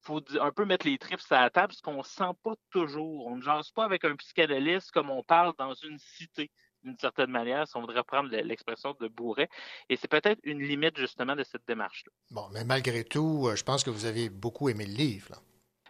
faut 0.00 0.22
un 0.40 0.52
peu 0.52 0.64
mettre 0.64 0.86
les 0.86 0.96
trips 0.96 1.20
à 1.30 1.40
la 1.40 1.50
table, 1.50 1.72
ce 1.72 1.82
qu'on 1.82 1.98
ne 1.98 2.02
sent 2.04 2.32
pas 2.44 2.54
toujours. 2.70 3.26
On 3.26 3.36
ne 3.36 3.42
jase 3.42 3.72
pas 3.72 3.84
avec 3.84 4.04
un 4.04 4.14
psychanalyste 4.14 4.92
comme 4.92 5.10
on 5.10 5.24
parle 5.24 5.52
dans 5.58 5.74
une 5.74 5.98
cité, 5.98 6.52
d'une 6.84 6.96
certaine 6.98 7.32
manière, 7.32 7.66
si 7.66 7.76
on 7.76 7.80
voudrait 7.80 8.04
prendre 8.04 8.30
l'expression 8.30 8.94
de 9.00 9.08
Bourret. 9.08 9.48
Et 9.88 9.96
c'est 9.96 10.06
peut-être 10.06 10.38
une 10.44 10.62
limite, 10.62 10.96
justement, 10.96 11.34
de 11.34 11.42
cette 11.42 11.66
démarche-là. 11.66 12.12
Bon, 12.30 12.48
mais 12.52 12.64
malgré 12.64 13.02
tout, 13.02 13.50
je 13.52 13.62
pense 13.64 13.82
que 13.82 13.90
vous 13.90 14.04
avez 14.04 14.28
beaucoup 14.30 14.68
aimé 14.68 14.86
le 14.86 14.94
livre. 14.94 15.42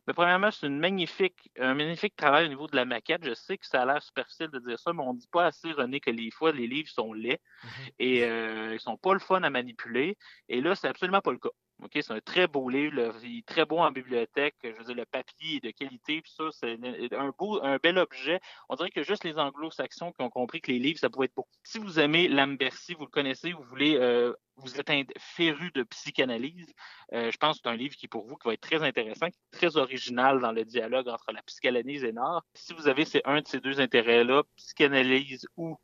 Mais 0.09 0.15
premièrement, 0.15 0.51
c'est 0.51 0.67
une 0.67 0.79
magnifique, 0.79 1.51
un 1.59 1.75
magnifique 1.75 2.17
travail 2.17 2.47
au 2.47 2.49
niveau 2.49 2.67
de 2.67 2.75
la 2.75 2.87
maquette. 2.87 3.23
Je 3.27 3.35
sais 3.35 3.59
que 3.59 3.67
ça 3.67 3.83
a 3.83 3.85
l'air 3.85 4.03
superficiel 4.03 4.49
de 4.49 4.59
dire 4.59 4.79
ça, 4.79 4.95
mais 4.95 5.03
on 5.03 5.13
ne 5.13 5.19
dit 5.19 5.29
pas 5.31 5.45
assez, 5.45 5.71
René, 5.71 6.01
que 6.01 6.11
les 6.11 6.31
fois, 6.31 6.51
les 6.51 6.67
livres 6.67 6.89
sont 6.89 7.13
laids 7.13 7.43
mm-hmm. 7.63 7.93
et 7.99 8.25
euh, 8.25 8.73
ils 8.73 8.81
sont 8.81 8.97
pas 8.97 9.13
le 9.13 9.19
fun 9.19 9.43
à 9.43 9.51
manipuler. 9.51 10.17
Et 10.49 10.63
là, 10.63 10.75
c'est 10.75 10.89
absolument 10.89 11.21
pas 11.21 11.33
le 11.33 11.37
cas. 11.37 11.51
OK, 11.83 11.93
c'est 11.95 12.13
un 12.13 12.21
très 12.21 12.49
beau 12.49 12.69
livre, 12.69 13.15
il 13.23 13.39
est 13.39 13.47
très 13.47 13.65
beau 13.65 13.79
en 13.79 13.93
bibliothèque. 13.93 14.57
Je 14.65 14.71
veux 14.71 14.85
dire, 14.85 14.97
le 14.97 15.05
papier 15.05 15.57
est 15.57 15.65
de 15.65 15.71
qualité, 15.71 16.21
puis 16.21 16.33
ça, 16.37 16.45
c'est 16.53 16.77
un 17.15 17.33
beau, 17.39 17.63
un 17.63 17.77
bel 17.77 17.99
objet. 17.99 18.41
On 18.69 18.75
dirait 18.75 18.91
que 18.91 19.05
juste 19.05 19.23
les 19.23 19.39
anglo-saxons 19.39 20.13
qui 20.13 20.23
ont 20.23 20.31
compris 20.31 20.61
que 20.61 20.73
les 20.73 20.81
livres, 20.81 20.99
ça 20.99 21.09
pouvait 21.09 21.27
être 21.27 21.35
beau. 21.37 21.47
Si 21.63 21.79
vous 21.79 22.01
aimez 22.01 22.27
Lambercy, 22.27 22.95
vous 22.95 23.05
le 23.05 23.11
connaissez, 23.11 23.53
vous 23.53 23.63
voulez, 23.63 23.97
euh, 23.97 24.35
vous 24.57 24.81
êtes 24.81 24.91
un 24.91 25.03
féru 25.19 25.71
de 25.73 25.85
psychanalyse, 25.85 26.73
euh, 27.13 27.31
je 27.31 27.37
pense 27.37 27.59
que 27.59 27.63
c'est 27.65 27.71
un 27.71 27.77
livre 27.77 27.95
qui, 27.95 28.09
pour 28.09 28.27
vous, 28.27 28.37
qui 28.37 28.49
va 28.49 28.55
être 28.55 28.61
très 28.61 28.83
intéressant, 28.83 29.29
très 29.53 29.77
original 29.77 30.41
dans 30.41 30.53
le 30.53 30.65
dialogue 30.65 31.09
entre 31.09 31.33
la 31.33 31.43
psychanalyse 31.43 32.03
et 32.03 32.13
l'art. 32.13 32.45
Si 32.55 32.75
vous 32.75 32.89
avez 32.89 33.05
ces, 33.05 33.23
un 33.25 33.41
de 33.41 33.47
ces 33.47 33.61
deux 33.61 33.81
intérêts-là, 33.81 34.43
psychanalyse 34.57 35.47
ou 35.57 35.79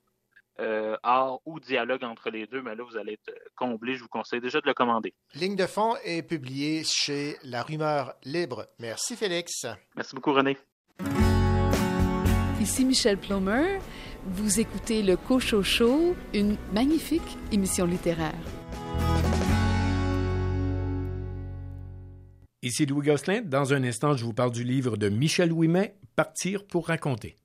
euh, 0.61 0.97
art 1.03 1.39
ou 1.47 1.59
dialogue 1.61 2.05
entre 2.05 2.31
les 2.31 2.47
deux, 2.47 2.63
mais 2.63 2.75
là, 2.75 2.85
vous 2.85 2.97
allez 2.97 3.15
être 3.15 3.35
comblé. 3.57 3.95
Je 3.95 4.03
vous 4.03 4.09
conseille 4.09 4.41
déjà 4.41 4.61
de 4.61 4.67
le 4.67 4.75
commander. 4.75 5.15
Ligne 5.35 5.57
de 5.57 5.67
fond 5.67 5.95
est 6.05 6.23
publiée 6.23 6.83
chez 6.85 7.37
La 7.43 7.63
Rumeur 7.63 8.15
Libre. 8.25 8.67
Merci, 8.79 9.17
Félix. 9.17 9.67
Merci 9.97 10.15
beaucoup, 10.15 10.33
René. 10.33 10.57
Ici 12.61 12.85
Michel 12.85 13.19
Plomer. 13.19 13.79
Vous 14.27 14.59
écoutez 14.59 15.03
le 15.03 15.17
Cocho 15.17 15.63
Show, 15.63 16.17
une 16.33 16.57
magnifique 16.73 17.37
émission 17.53 17.85
littéraire. 17.85 18.33
Ici 22.63 22.87
Louis 22.87 23.05
Gosselin. 23.05 23.43
Dans 23.43 23.75
un 23.75 23.85
instant, 23.85 24.17
je 24.17 24.25
vous 24.25 24.33
parle 24.33 24.53
du 24.53 24.65
livre 24.65 24.97
de 24.97 25.11
Michel 25.11 25.53
Ouimet, 25.53 25.97
Partir 26.17 26.67
pour 26.67 26.87
raconter. 26.87 27.37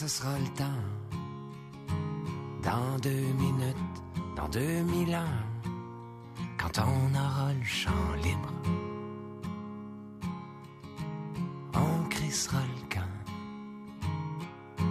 Ce 0.00 0.06
sera 0.06 0.38
le 0.38 0.46
temps. 0.54 0.84
Dans 2.62 2.98
deux 3.02 3.32
minutes, 3.44 3.96
dans 4.36 4.48
deux 4.48 4.82
mille 4.82 5.12
ans, 5.16 5.40
quand 6.56 6.78
on 6.78 7.14
aura 7.16 7.52
le 7.52 7.64
champ 7.64 8.12
libre, 8.22 8.52
on 11.74 12.08
crissera 12.10 12.60
le 12.76 12.94
camp. 12.94 13.14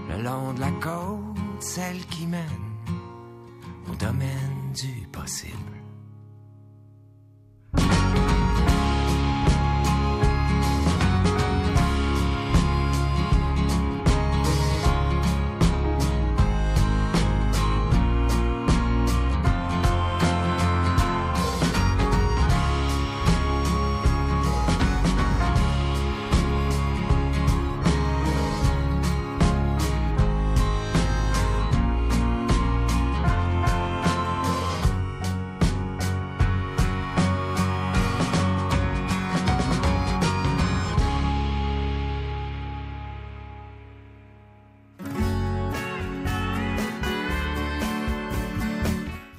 Le 0.09 0.23
long 0.23 0.53
de 0.53 0.59
la 0.59 0.71
côte, 0.71 1.37
celle 1.61 2.05
qui 2.07 2.27
mène 2.27 2.56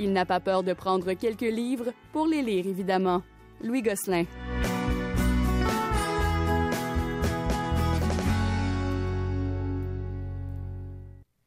Il 0.09 0.15
n'a 0.15 0.25
pas 0.25 0.41
peur 0.41 0.63
de 0.63 0.73
prendre 0.73 1.13
quelques 1.13 1.43
livres 1.43 1.93
pour 2.13 2.27
les 2.27 2.41
lire, 2.41 2.67
évidemment. 2.67 3.23
Louis 3.63 3.83
Gosselin. 3.83 4.25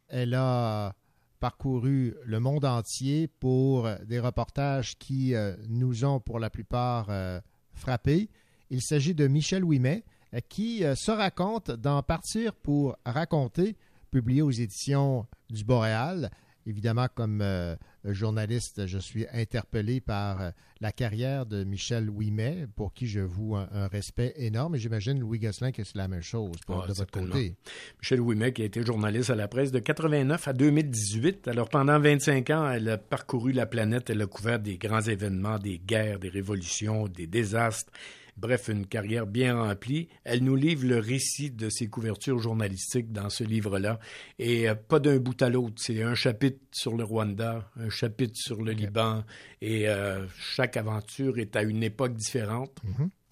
Elle 0.09 0.35
a 0.35 0.93
parcouru 1.39 2.13
le 2.23 2.39
monde 2.39 2.63
entier 2.65 3.27
pour 3.27 3.89
des 4.05 4.19
reportages 4.19 4.95
qui 4.99 5.33
euh, 5.33 5.55
nous 5.67 6.05
ont 6.05 6.19
pour 6.19 6.37
la 6.37 6.51
plupart 6.51 7.07
euh, 7.09 7.41
frappés. 7.73 8.29
Il 8.69 8.83
s'agit 8.83 9.15
de 9.15 9.25
Michel 9.25 9.63
Ouimet 9.63 10.03
euh, 10.35 10.39
qui 10.49 10.83
se 10.93 11.09
raconte 11.09 11.71
dans 11.71 12.03
Partir 12.03 12.53
pour 12.53 12.95
raconter, 13.07 13.75
publié 14.11 14.43
aux 14.43 14.51
éditions 14.51 15.25
du 15.49 15.63
Boréal. 15.63 16.29
Évidemment, 16.67 17.07
comme 17.13 17.41
euh, 17.41 17.75
journaliste, 18.05 18.85
je 18.85 18.97
suis 18.97 19.25
interpellé 19.33 19.99
par 19.99 20.41
euh, 20.41 20.51
la 20.79 20.91
carrière 20.91 21.45
de 21.45 21.63
Michel 21.63 22.09
Ouimet, 22.09 22.67
pour 22.75 22.93
qui 22.93 23.07
je 23.07 23.19
voue 23.19 23.55
un, 23.55 23.67
un 23.71 23.87
respect 23.87 24.33
énorme. 24.35 24.75
Et 24.75 24.79
j'imagine, 24.79 25.19
Louis 25.19 25.39
Gosselin, 25.39 25.71
que 25.71 25.83
c'est 25.83 25.97
la 25.97 26.07
même 26.07 26.21
chose 26.21 26.51
pour, 26.65 26.83
Ah, 26.83 26.87
de 26.87 26.93
votre 26.93 27.11
côté. 27.11 27.55
Michel 28.01 28.21
Ouimet, 28.21 28.53
qui 28.53 28.61
a 28.61 28.65
été 28.65 28.85
journaliste 28.85 29.29
à 29.29 29.35
la 29.35 29.47
presse 29.47 29.71
de 29.71 29.79
89 29.79 30.47
à 30.47 30.53
2018. 30.53 31.47
Alors, 31.47 31.69
pendant 31.69 31.99
25 31.99 32.49
ans, 32.51 32.69
elle 32.69 32.89
a 32.89 32.97
parcouru 32.97 33.51
la 33.51 33.65
planète. 33.65 34.09
Elle 34.09 34.21
a 34.21 34.27
couvert 34.27 34.59
des 34.59 34.77
grands 34.77 35.01
événements, 35.01 35.57
des 35.57 35.79
guerres, 35.79 36.19
des 36.19 36.29
révolutions, 36.29 37.07
des 37.07 37.27
désastres. 37.27 37.91
Bref, 38.37 38.69
une 38.69 38.85
carrière 38.85 39.27
bien 39.27 39.55
remplie. 39.55 40.07
Elle 40.23 40.43
nous 40.43 40.55
livre 40.55 40.85
le 40.85 40.99
récit 40.99 41.51
de 41.51 41.69
ses 41.69 41.87
couvertures 41.87 42.39
journalistiques 42.39 43.11
dans 43.11 43.29
ce 43.29 43.43
livre-là. 43.43 43.99
Et 44.39 44.69
euh, 44.69 44.75
pas 44.75 44.99
d'un 44.99 45.17
bout 45.17 45.39
à 45.41 45.49
l'autre. 45.49 45.75
C'est 45.77 46.01
un 46.01 46.15
chapitre 46.15 46.59
sur 46.71 46.95
le 46.95 47.03
Rwanda, 47.03 47.69
un 47.79 47.89
chapitre 47.89 48.35
sur 48.35 48.61
le 48.61 48.71
Liban. 48.71 49.23
Et 49.61 49.87
euh, 49.87 50.25
chaque 50.37 50.77
aventure 50.77 51.37
est 51.39 51.55
à 51.55 51.63
une 51.63 51.83
époque 51.83 52.15
différente 52.15 52.81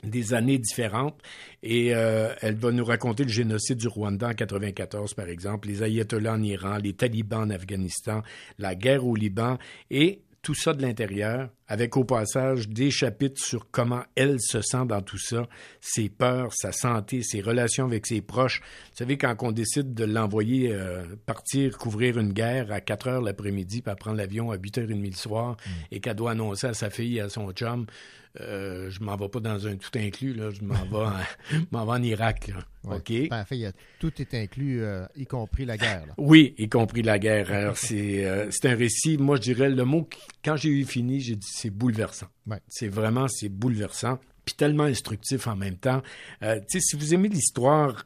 des 0.03 0.33
années 0.33 0.57
différentes. 0.57 1.21
Et 1.63 1.93
euh, 1.93 2.33
elle 2.41 2.55
va 2.55 2.71
nous 2.71 2.85
raconter 2.85 3.23
le 3.23 3.29
génocide 3.29 3.77
du 3.77 3.87
Rwanda 3.87 4.29
en 4.29 4.33
94, 4.33 5.13
par 5.13 5.27
exemple, 5.27 5.67
les 5.67 5.83
ayatollahs 5.83 6.33
en 6.33 6.41
Iran, 6.41 6.77
les 6.77 6.93
talibans 6.93 7.41
en 7.41 7.49
Afghanistan, 7.49 8.21
la 8.57 8.75
guerre 8.75 9.05
au 9.05 9.15
Liban, 9.15 9.57
et 9.89 10.21
tout 10.41 10.55
ça 10.55 10.73
de 10.73 10.81
l'intérieur, 10.81 11.49
avec 11.69 11.95
au 11.95 12.03
passage 12.03 12.67
des 12.67 12.91
chapitres 12.91 13.39
sur 13.41 13.69
comment 13.71 14.01
elle 14.15 14.37
se 14.41 14.59
sent 14.61 14.85
dans 14.87 15.01
tout 15.01 15.17
ça, 15.19 15.47
ses 15.79 16.09
peurs, 16.09 16.51
sa 16.53 16.71
santé, 16.71 17.21
ses 17.23 17.39
relations 17.41 17.85
avec 17.85 18.05
ses 18.07 18.21
proches. 18.21 18.59
Vous 18.91 18.97
savez, 18.97 19.17
quand 19.17 19.35
on 19.43 19.51
décide 19.53 19.93
de 19.93 20.03
l'envoyer 20.03 20.73
euh, 20.73 21.03
partir 21.25 21.77
couvrir 21.77 22.17
une 22.19 22.33
guerre 22.33 22.71
à 22.71 22.81
4 22.81 23.07
heures 23.07 23.21
l'après-midi, 23.21 23.81
puis 23.83 23.93
prendre 23.95 24.17
l'avion 24.17 24.51
à 24.51 24.57
8h30 24.57 25.05
le 25.05 25.11
soir, 25.15 25.55
et 25.91 25.99
qu'elle 26.01 26.15
doit 26.15 26.31
annoncer 26.31 26.67
à 26.67 26.73
sa 26.73 26.89
fille 26.89 27.17
et 27.17 27.21
à 27.21 27.29
son 27.29 27.51
chum, 27.51 27.85
euh, 28.41 28.89
je 28.91 29.01
m'en 29.03 29.15
vais 29.15 29.27
pas 29.27 29.39
dans 29.39 29.65
un 29.67 29.75
tout 29.75 29.89
inclus, 29.97 30.33
là, 30.33 30.49
je 30.51 30.61
m'en 30.63 30.75
vais, 30.85 31.05
en, 31.07 31.11
vais 31.85 31.91
en 31.93 32.03
Irak. 32.03 32.49
Là. 32.49 32.55
Ouais. 32.83 32.97
OK? 32.97 33.29
Ben, 33.29 33.41
en 33.41 33.45
fait, 33.45 33.55
il 33.55 33.61
y 33.61 33.65
a- 33.65 33.71
tout 33.99 34.11
est 34.21 34.33
inclus, 34.35 34.83
euh, 34.83 35.03
y 35.15 35.25
compris 35.25 35.65
la 35.65 35.77
guerre. 35.77 36.05
là. 36.07 36.13
Oui, 36.17 36.53
y 36.57 36.69
compris 36.69 37.01
la 37.01 37.17
guerre. 37.19 37.51
Alors, 37.51 37.75
c'est 37.77 38.25
euh, 38.25 38.47
c'est 38.51 38.69
un 38.69 38.75
récit, 38.75 39.17
moi, 39.17 39.35
je 39.37 39.41
dirais, 39.41 39.69
le 39.69 39.83
mot, 39.83 40.03
qui- 40.03 40.19
quand 40.45 40.55
j'ai 40.55 40.69
eu 40.69 40.85
fini, 40.85 41.19
j'ai 41.19 41.35
dit 41.35 41.47
c'est 41.61 41.69
bouleversant. 41.69 42.27
C'est 42.67 42.87
vraiment, 42.87 43.27
c'est 43.27 43.49
bouleversant. 43.49 44.19
Puis 44.45 44.55
tellement 44.55 44.85
instructif 44.85 45.47
en 45.47 45.55
même 45.55 45.75
temps. 45.75 46.01
Euh, 46.41 46.59
tu 46.69 46.79
sais, 46.79 46.79
si 46.79 46.95
vous 46.95 47.13
aimez 47.13 47.27
l'histoire 47.27 48.05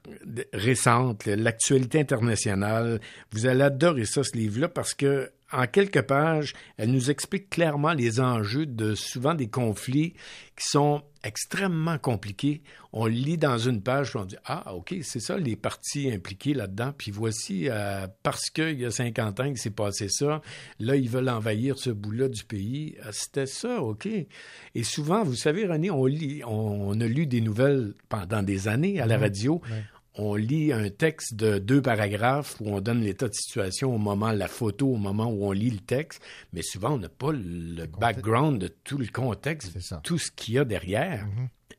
récente, 0.52 1.26
l'actualité 1.26 2.00
internationale, 2.00 3.00
vous 3.32 3.46
allez 3.46 3.64
adorer 3.64 4.06
ça, 4.06 4.24
ce 4.24 4.36
livre-là, 4.36 4.68
parce 4.68 4.94
que 4.94 5.32
en 5.54 5.68
quelques 5.68 6.02
pages, 6.02 6.54
elle 6.78 6.92
nous 6.92 7.10
explique 7.12 7.50
clairement 7.50 7.94
les 7.94 8.20
enjeux 8.20 8.66
de 8.66 8.96
souvent 8.96 9.34
des 9.36 9.48
conflits 9.48 10.14
qui 10.58 10.68
sont 10.68 11.02
extrêmement 11.24 11.98
compliqués. 11.98 12.62
On 12.92 13.06
lit 13.06 13.38
dans 13.38 13.58
une 13.58 13.82
page, 13.82 14.10
puis 14.12 14.20
on 14.20 14.26
dit 14.26 14.36
Ah, 14.46 14.74
OK, 14.76 14.94
c'est 15.04 15.20
ça, 15.20 15.38
les 15.38 15.56
parties 15.56 16.12
impliquées 16.12 16.54
là-dedans. 16.54 16.94
Puis 16.98 17.12
voici, 17.12 17.68
euh, 17.70 18.08
parce 18.24 18.50
qu'il 18.50 18.80
y 18.80 18.86
a 18.86 18.92
50 18.92 19.40
ans 19.40 19.54
que 19.54 19.60
s'est 19.60 19.70
passé 19.70 20.10
ça, 20.10 20.42
là, 20.80 20.96
ils 20.96 21.10
veulent 21.10 21.30
envahir 21.30 21.78
ce 21.78 21.90
bout-là 21.90 22.28
du 22.30 22.44
pays. 22.44 22.96
Ah, 23.04 23.12
C'était 23.12 23.46
ça, 23.48 23.82
OK. 23.82 24.06
Et 24.08 24.84
souvent, 24.84 25.24
vous 25.24 25.36
savez, 25.36 25.66
René, 25.66 25.90
on, 25.92 26.06
lit, 26.06 26.42
on, 26.46 26.90
on 26.90 27.00
a 27.00 27.06
lu 27.08 27.26
des 27.26 27.42
nouvelles 27.42 27.94
pendant 28.10 28.44
des 28.44 28.68
années 28.68 29.00
à 29.00 29.06
la 29.06 29.18
Mhm. 29.18 29.24
radio. 29.24 29.62
Ouais. 29.72 29.84
On 30.16 30.36
lit 30.36 30.72
un 30.72 30.90
texte 30.90 31.34
de 31.36 31.58
deux 31.58 31.82
paragraphes 31.82 32.58
où 32.62 32.70
on 32.70 32.82
donne 32.82 33.02
l'état 33.02 33.28
de 33.28 33.34
situation 33.34 33.96
au 33.96 33.98
moment, 33.98 34.32
la 34.32 34.48
photo 34.48 34.90
au 34.90 34.98
moment 34.98 35.26
où 35.26 35.46
on 35.46 35.52
lit 35.52 35.72
le 35.72 35.80
texte, 35.80 36.22
mais 36.54 36.62
souvent 36.62 36.94
on 36.94 36.98
n'a 37.00 37.10
pas 37.10 37.32
le 37.32 37.86
background 37.88 38.62
de 38.62 38.68
tout 38.68 39.00
le 39.00 39.08
contexte, 39.08 39.76
tout 40.04 40.20
ce 40.20 40.30
qu'il 40.30 40.54
y 40.56 40.60
a 40.60 40.66
derrière. 40.66 41.28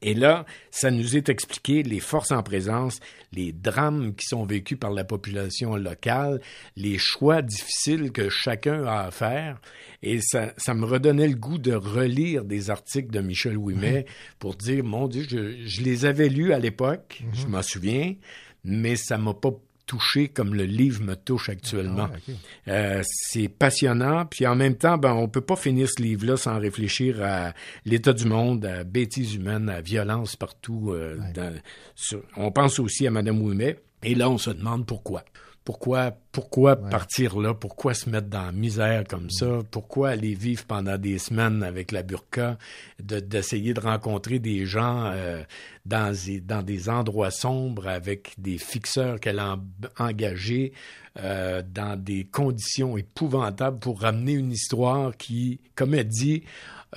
Et 0.07 0.13
là, 0.13 0.45
ça 0.71 0.91
nous 0.91 1.17
est 1.17 1.31
expliqué 1.31 1.83
les 1.83 1.99
forces 1.99 2.31
en 2.31 2.43
présence, 2.43 3.01
les 3.33 3.53
drames 3.53 4.15
qui 4.15 4.27
sont 4.27 4.45
vécus 4.45 4.79
par 4.79 4.91
la 4.91 5.03
population 5.03 5.77
locale, 5.77 6.43
les 6.77 6.99
choix 6.99 7.41
difficiles 7.41 8.13
que 8.13 8.29
chacun 8.29 8.85
a 8.85 9.07
à 9.07 9.11
faire. 9.11 9.63
Et 10.03 10.21
ça, 10.21 10.53
ça 10.59 10.75
me 10.75 10.85
redonnait 10.85 11.27
le 11.27 11.37
goût 11.37 11.57
de 11.57 11.73
relire 11.73 12.45
des 12.45 12.69
articles 12.69 13.11
de 13.11 13.21
Michel 13.21 13.57
Ouimet 13.57 14.05
pour 14.39 14.57
dire, 14.57 14.85
mon 14.85 15.09
Dieu, 15.09 15.25
je, 15.27 15.65
je 15.65 15.81
les 15.81 16.05
avais 16.05 16.29
lus 16.29 16.53
à 16.53 16.59
l'époque, 16.59 17.23
je 17.33 17.47
m'en 17.47 17.63
souviens, 17.63 18.15
mais 18.63 18.97
ça 18.97 19.17
m'a 19.17 19.33
pas 19.33 19.53
touché 19.87 20.29
comme 20.29 20.55
le 20.55 20.65
livre 20.65 21.03
me 21.03 21.15
touche 21.15 21.49
actuellement. 21.49 22.09
Ah. 22.13 22.31
Euh, 22.69 23.03
c'est 23.05 23.49
passionnant, 23.49 24.25
puis 24.27 24.47
en 24.47 24.55
même 24.57 24.77
temps, 24.77 24.97
ben, 24.99 25.13
on 25.13 25.29
peut 25.29 25.41
pas 25.41 25.57
finir 25.57 25.89
ce 25.89 26.01
livre-là 26.03 26.37
sans 26.37 26.59
réfléchir 26.59 27.23
à 27.23 27.53
l'état 27.85 28.13
du 28.13 28.25
monde, 28.25 28.65
à 28.65 28.85
bêtises 28.85 29.35
humaines, 29.35 29.69
à 29.69 29.81
violence 29.81 30.37
partout. 30.37 30.93
euh, 30.93 31.19
dans- 31.35 31.55
sur- 31.95 32.23
on 32.37 32.51
pense 32.51 32.79
aussi 32.79 33.07
à 33.07 33.11
Madame 33.11 33.41
Ouimet, 33.43 33.79
et 34.03 34.15
là, 34.15 34.29
on 34.31 34.39
se 34.39 34.51
demande 34.51 34.87
pourquoi. 34.87 35.25
Pourquoi, 35.65 36.13
pourquoi 36.31 36.77
partir 36.77 37.39
là? 37.41 37.55
Pourquoi 37.55 37.95
se 37.95 38.11
mettre 38.11 38.29
dans 38.29 38.45
la 38.45 38.53
misère 38.53 39.05
comme 39.09 39.31
ça? 39.31 39.61
Pourquoi 39.71 40.11
aller 40.11 40.35
vivre 40.35 40.65
pendant 40.67 40.99
des 40.99 41.19
semaines 41.19 41.63
avec 41.63 41.91
la 41.91 42.03
burqa? 42.03 42.59
De- 43.03 43.21
D'essayer 43.21 43.73
de, 43.73 43.81
rencontrer 43.81 44.39
des 44.39 44.67
gens 44.67 45.07
euh, 45.07 45.43
dans, 45.87 46.13
des, 46.15 46.41
dans 46.41 46.63
des 46.63 46.91
endroits 46.91 47.31
sombres 47.31 47.89
avec 47.89 48.35
des 48.37 48.59
fixeurs 48.59 49.19
qu'elle 49.21 49.39
a 49.39 49.55
en- 49.55 50.05
engagés 50.05 50.75
euh, 51.19 51.63
dans 51.67 51.99
des 51.99 52.25
conditions 52.25 52.99
épouvantables 52.99 53.79
pour 53.79 54.03
ramener 54.03 54.33
une 54.33 54.53
histoire 54.53 55.17
qui, 55.17 55.61
comme 55.77 55.95
elle 55.95 56.09
dit, 56.09 56.43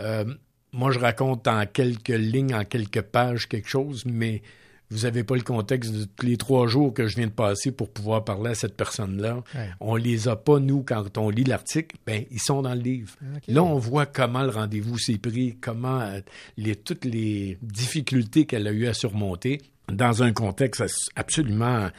euh, 0.01 0.25
moi 0.73 0.91
je 0.91 0.99
raconte 0.99 1.47
en 1.47 1.65
quelques 1.67 2.09
lignes, 2.09 2.53
en 2.53 2.65
quelques 2.65 3.01
pages 3.01 3.47
quelque 3.47 3.69
chose, 3.69 4.03
mais 4.05 4.41
vous 4.89 4.99
n'avez 4.99 5.23
pas 5.23 5.35
le 5.35 5.41
contexte 5.41 5.91
de 5.91 6.05
tous 6.05 6.25
les 6.25 6.37
trois 6.37 6.67
jours 6.67 6.93
que 6.93 7.07
je 7.07 7.15
viens 7.17 7.27
de 7.27 7.31
passer 7.31 7.71
pour 7.71 7.89
pouvoir 7.89 8.23
parler 8.23 8.51
à 8.51 8.55
cette 8.55 8.75
personne-là. 8.77 9.43
Ouais. 9.53 9.69
On 9.79 9.95
les 9.95 10.27
a 10.27 10.35
pas, 10.35 10.59
nous, 10.59 10.83
quand 10.83 11.17
on 11.17 11.29
lit 11.29 11.43
l'article, 11.43 11.97
ben, 12.05 12.23
ils 12.31 12.39
sont 12.39 12.61
dans 12.61 12.73
le 12.73 12.81
livre. 12.81 13.13
Ok. 13.35 13.43
Là, 13.47 13.63
on 13.63 13.77
voit 13.77 14.05
comment 14.05 14.43
le 14.43 14.49
rendez-vous 14.49 14.97
s'est 14.97 15.17
pris, 15.17 15.57
comment 15.59 15.99
euh, 15.99 16.19
les, 16.57 16.75
toutes 16.75 17.05
les 17.05 17.57
difficultés 17.61 18.45
qu'elle 18.45 18.67
a 18.67 18.71
eu 18.71 18.87
à 18.87 18.93
surmonter 18.93 19.61
dans 19.91 20.23
un 20.23 20.31
contexte 20.31 20.83
absolument 21.15 21.89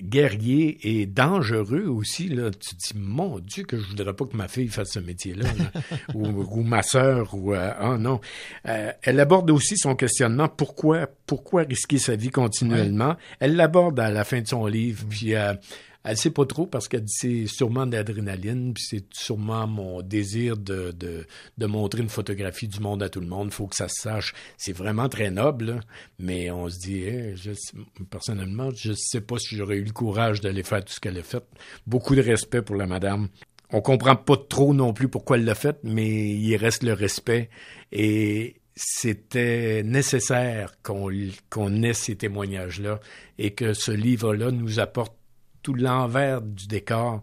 guerrier 0.00 0.78
et 0.82 1.06
dangereux 1.06 1.86
aussi. 1.86 2.28
Là. 2.28 2.50
Tu 2.50 2.76
te 2.76 2.92
dis, 2.92 2.98
mon 2.98 3.38
Dieu, 3.38 3.64
que 3.64 3.78
je 3.78 3.86
voudrais 3.86 4.14
pas 4.14 4.24
que 4.24 4.36
ma 4.36 4.48
fille 4.48 4.68
fasse 4.68 4.92
ce 4.92 4.98
métier-là, 4.98 5.44
là. 5.44 5.80
ou, 6.14 6.26
ou, 6.26 6.62
ma 6.62 6.82
sœur, 6.82 7.34
ou 7.34 7.54
euh, 7.54 7.72
ah 7.78 7.96
non. 7.98 8.20
Euh, 8.66 8.92
elle 9.02 9.20
aborde 9.20 9.50
aussi 9.50 9.76
son 9.76 9.94
questionnement 9.94 10.48
pourquoi 10.48 11.08
pourquoi 11.26 11.62
risquer 11.62 11.98
sa 11.98 12.16
vie 12.16 12.30
continuellement? 12.30 13.08
Ouais. 13.10 13.16
Elle 13.40 13.56
l'aborde 13.56 13.98
à 14.00 14.10
la 14.10 14.24
fin 14.24 14.40
de 14.40 14.46
son 14.46 14.66
livre, 14.66 15.04
puis 15.08 15.34
euh, 15.34 15.54
elle 16.06 16.16
sait 16.16 16.30
pas 16.30 16.46
trop 16.46 16.66
parce 16.66 16.86
qu'elle 16.88 17.02
dit 17.02 17.12
c'est 17.12 17.46
sûrement 17.46 17.84
de 17.84 17.92
l'adrénaline, 17.92 18.72
puis 18.74 18.84
c'est 18.88 19.04
sûrement 19.12 19.66
mon 19.66 20.02
désir 20.02 20.56
de, 20.56 20.92
de, 20.92 21.26
de, 21.58 21.66
montrer 21.66 22.02
une 22.02 22.08
photographie 22.08 22.68
du 22.68 22.80
monde 22.80 23.02
à 23.02 23.08
tout 23.08 23.20
le 23.20 23.26
monde. 23.26 23.52
faut 23.52 23.66
que 23.66 23.74
ça 23.74 23.88
se 23.88 24.02
sache. 24.02 24.32
C'est 24.56 24.72
vraiment 24.72 25.08
très 25.08 25.30
noble, 25.30 25.80
mais 26.18 26.50
on 26.50 26.68
se 26.68 26.78
dit, 26.78 27.02
hey, 27.02 27.36
je, 27.36 27.50
personnellement, 28.08 28.70
je 28.70 28.92
sais 28.92 29.20
pas 29.20 29.38
si 29.38 29.56
j'aurais 29.56 29.78
eu 29.78 29.84
le 29.84 29.92
courage 29.92 30.40
d'aller 30.40 30.62
faire 30.62 30.84
tout 30.84 30.92
ce 30.92 31.00
qu'elle 31.00 31.18
a 31.18 31.22
fait. 31.22 31.44
Beaucoup 31.86 32.14
de 32.14 32.22
respect 32.22 32.62
pour 32.62 32.76
la 32.76 32.86
madame. 32.86 33.28
On 33.70 33.80
comprend 33.80 34.14
pas 34.14 34.36
trop 34.36 34.72
non 34.74 34.92
plus 34.92 35.08
pourquoi 35.08 35.36
elle 35.38 35.44
l'a 35.44 35.56
fait, 35.56 35.78
mais 35.82 36.30
il 36.30 36.56
reste 36.56 36.84
le 36.84 36.92
respect. 36.92 37.50
Et 37.90 38.60
c'était 38.76 39.82
nécessaire 39.82 40.76
qu'on 40.82 41.10
qu'on 41.50 41.82
ait 41.82 41.94
ces 41.94 42.14
témoignages-là 42.14 43.00
et 43.38 43.54
que 43.54 43.72
ce 43.72 43.90
livre-là 43.90 44.52
nous 44.52 44.78
apporte 44.78 45.16
tout 45.66 45.74
l'envers 45.74 46.42
du 46.42 46.68
décor 46.68 47.22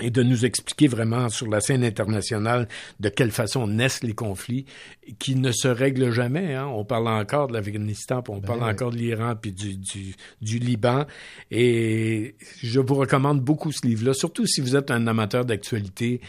et 0.00 0.10
de 0.10 0.22
nous 0.22 0.44
expliquer 0.44 0.88
vraiment 0.88 1.28
sur 1.28 1.48
la 1.48 1.60
scène 1.60 1.84
internationale 1.84 2.68
de 3.00 3.08
quelle 3.08 3.30
façon 3.30 3.66
naissent 3.66 4.02
les 4.02 4.14
conflits 4.14 4.66
qui 5.18 5.34
ne 5.34 5.52
se 5.52 5.68
règlent 5.68 6.10
jamais. 6.10 6.54
Hein. 6.54 6.66
On 6.66 6.84
parle 6.84 7.08
encore 7.08 7.48
de 7.48 7.54
l'Afghanistan, 7.54 8.22
puis 8.22 8.32
on 8.32 8.38
ben 8.38 8.46
parle 8.46 8.62
oui. 8.62 8.70
encore 8.70 8.90
de 8.90 8.96
l'Iran, 8.96 9.34
puis 9.40 9.52
du, 9.52 9.76
du, 9.76 10.14
du, 10.40 10.58
Liban. 10.58 11.06
Et 11.50 12.36
je 12.62 12.80
vous 12.80 12.94
recommande 12.94 13.40
beaucoup 13.40 13.72
ce 13.72 13.86
livre-là, 13.86 14.14
surtout 14.14 14.46
si 14.46 14.60
vous 14.60 14.76
êtes 14.76 14.90
un 14.90 15.06
amateur 15.06 15.44
d'actualité 15.44 16.20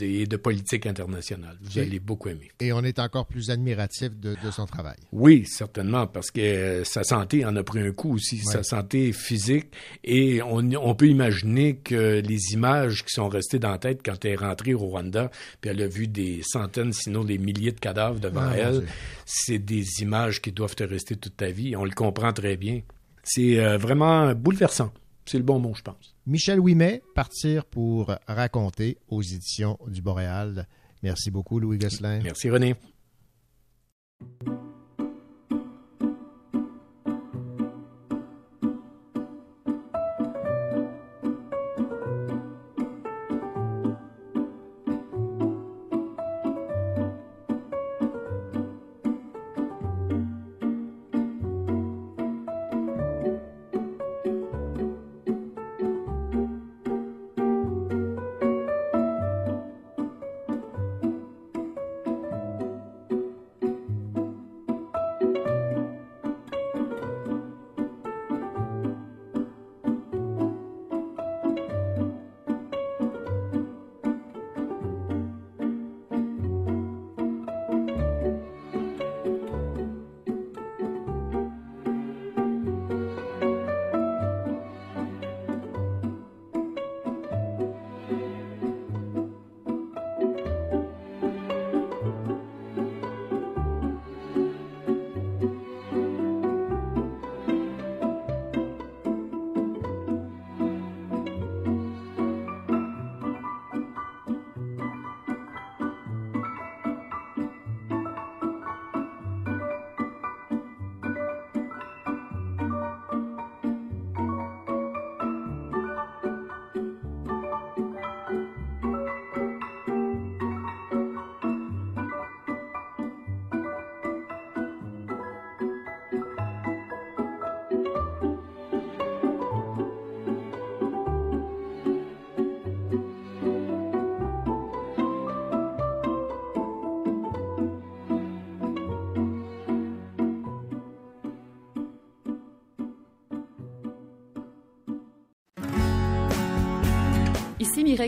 et 0.00 0.26
de 0.26 0.36
politique 0.36 0.86
internationale. 0.86 1.56
Vous 1.62 1.78
et, 1.78 1.82
allez 1.82 2.00
beaucoup 2.00 2.28
aimer. 2.28 2.50
Et 2.60 2.72
on 2.72 2.82
est 2.82 2.98
encore 2.98 3.26
plus 3.26 3.50
admiratif 3.50 4.18
de, 4.18 4.36
de 4.42 4.50
son 4.50 4.66
travail. 4.66 4.96
Oui, 5.12 5.44
certainement, 5.46 6.06
parce 6.06 6.30
que 6.30 6.82
sa 6.84 7.04
santé 7.04 7.44
en 7.44 7.56
a 7.56 7.62
pris 7.62 7.80
un 7.80 7.92
coup 7.92 8.14
aussi, 8.14 8.36
ouais. 8.36 8.52
sa 8.52 8.62
santé 8.62 9.12
physique. 9.12 9.68
Et 10.02 10.42
on, 10.42 10.58
on 10.74 10.94
peut 10.94 11.08
imaginer 11.08 11.76
que 11.76 12.20
les 12.20 12.52
images 12.52 13.04
qui 13.04 13.13
sont 13.14 13.28
restées 13.28 13.58
dans 13.58 13.70
la 13.70 13.78
tête 13.78 14.00
quand 14.04 14.24
elle 14.24 14.32
est 14.32 14.36
rentrée 14.36 14.74
au 14.74 14.78
Rwanda, 14.78 15.30
puis 15.60 15.70
elle 15.70 15.82
a 15.82 15.86
vu 15.86 16.06
des 16.06 16.42
centaines, 16.42 16.92
sinon 16.92 17.24
des 17.24 17.38
milliers 17.38 17.72
de 17.72 17.80
cadavres 17.80 18.20
devant 18.20 18.48
ah, 18.50 18.56
elle. 18.56 18.86
C'est 19.24 19.58
des 19.58 20.02
images 20.02 20.40
qui 20.42 20.52
doivent 20.52 20.74
te 20.74 20.84
rester 20.84 21.16
toute 21.16 21.36
ta 21.36 21.50
vie. 21.50 21.76
On 21.76 21.84
le 21.84 21.92
comprend 21.92 22.32
très 22.32 22.56
bien. 22.56 22.80
C'est 23.22 23.58
euh, 23.58 23.78
vraiment 23.78 24.34
bouleversant. 24.34 24.92
C'est 25.26 25.38
le 25.38 25.44
bon 25.44 25.58
mot, 25.58 25.72
je 25.74 25.82
pense. 25.82 26.14
Michel 26.26 26.60
Ouimet, 26.60 27.02
Partir 27.14 27.64
pour 27.64 28.14
raconter 28.26 28.98
aux 29.08 29.22
éditions 29.22 29.78
du 29.86 30.02
Boréal. 30.02 30.66
Merci 31.02 31.30
beaucoup, 31.30 31.58
Louis 31.58 31.78
Gosselin. 31.78 32.20
Merci, 32.22 32.50
René. 32.50 32.74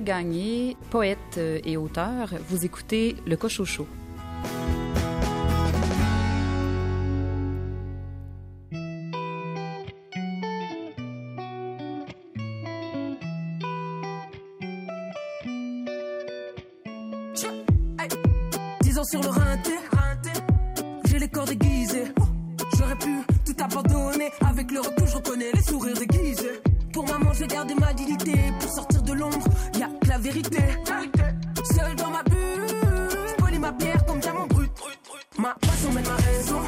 Gagné, 0.00 0.76
poète 0.90 1.38
et 1.38 1.76
auteur. 1.76 2.30
Vous 2.48 2.64
écoutez 2.64 3.16
Le 3.26 3.36
Cochocho. 3.36 3.86
Sur 19.08 19.22
le 19.22 19.28
rinté, 19.28 19.70
j'ai 21.04 21.20
les 21.20 21.28
corps 21.28 21.44
déguisés. 21.44 22.06
J'aurais 22.76 22.96
pu 22.96 23.20
tout 23.44 23.54
abandonner. 23.62 24.32
Avec 24.40 24.72
le 24.72 24.80
recul, 24.80 25.06
je 25.06 25.14
reconnais 25.14 25.52
les 25.54 25.62
sourires 25.62 25.96
déguisés. 25.96 26.60
Pour 26.92 27.06
maman, 27.06 27.32
j'ai 27.32 27.46
gardé 27.46 27.76
ma 27.76 27.92
dignité. 27.92 28.32
Pour 28.58 28.68
sortir 28.72 29.02
de 29.02 29.12
l'ombre, 29.12 29.46
la 30.16 30.22
vérité. 30.22 30.58
Seul 31.74 31.94
dans 31.96 32.10
ma 32.10 32.22
bulle, 32.22 32.66
je 33.52 33.58
ma 33.58 33.72
pierre 33.72 34.04
comme 34.06 34.18
diamant 34.20 34.46
brut. 34.46 34.70
Ma 35.38 35.54
passion 35.60 35.92
mène 35.92 36.04
ma 36.04 36.16
raison. 36.16 36.60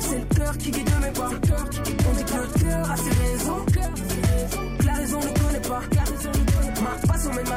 C'est 0.00 0.18
le 0.18 0.34
cœur 0.34 0.58
qui 0.58 0.70
guide 0.70 0.90
mes 1.00 1.10
pas. 1.10 1.30
On 1.30 2.12
dit 2.16 2.24
que 2.24 2.36
le 2.36 2.60
cœur 2.60 2.90
a 2.90 2.96
ses 2.96 3.10
raisons. 3.24 3.64
Que 4.78 4.86
la 4.86 4.92
raison 4.94 5.20
ne 5.20 5.40
connaît 5.40 5.68
pas. 5.68 5.80
Ma 6.82 7.08
passion 7.08 7.32
mène 7.32 7.48
ma 7.48 7.56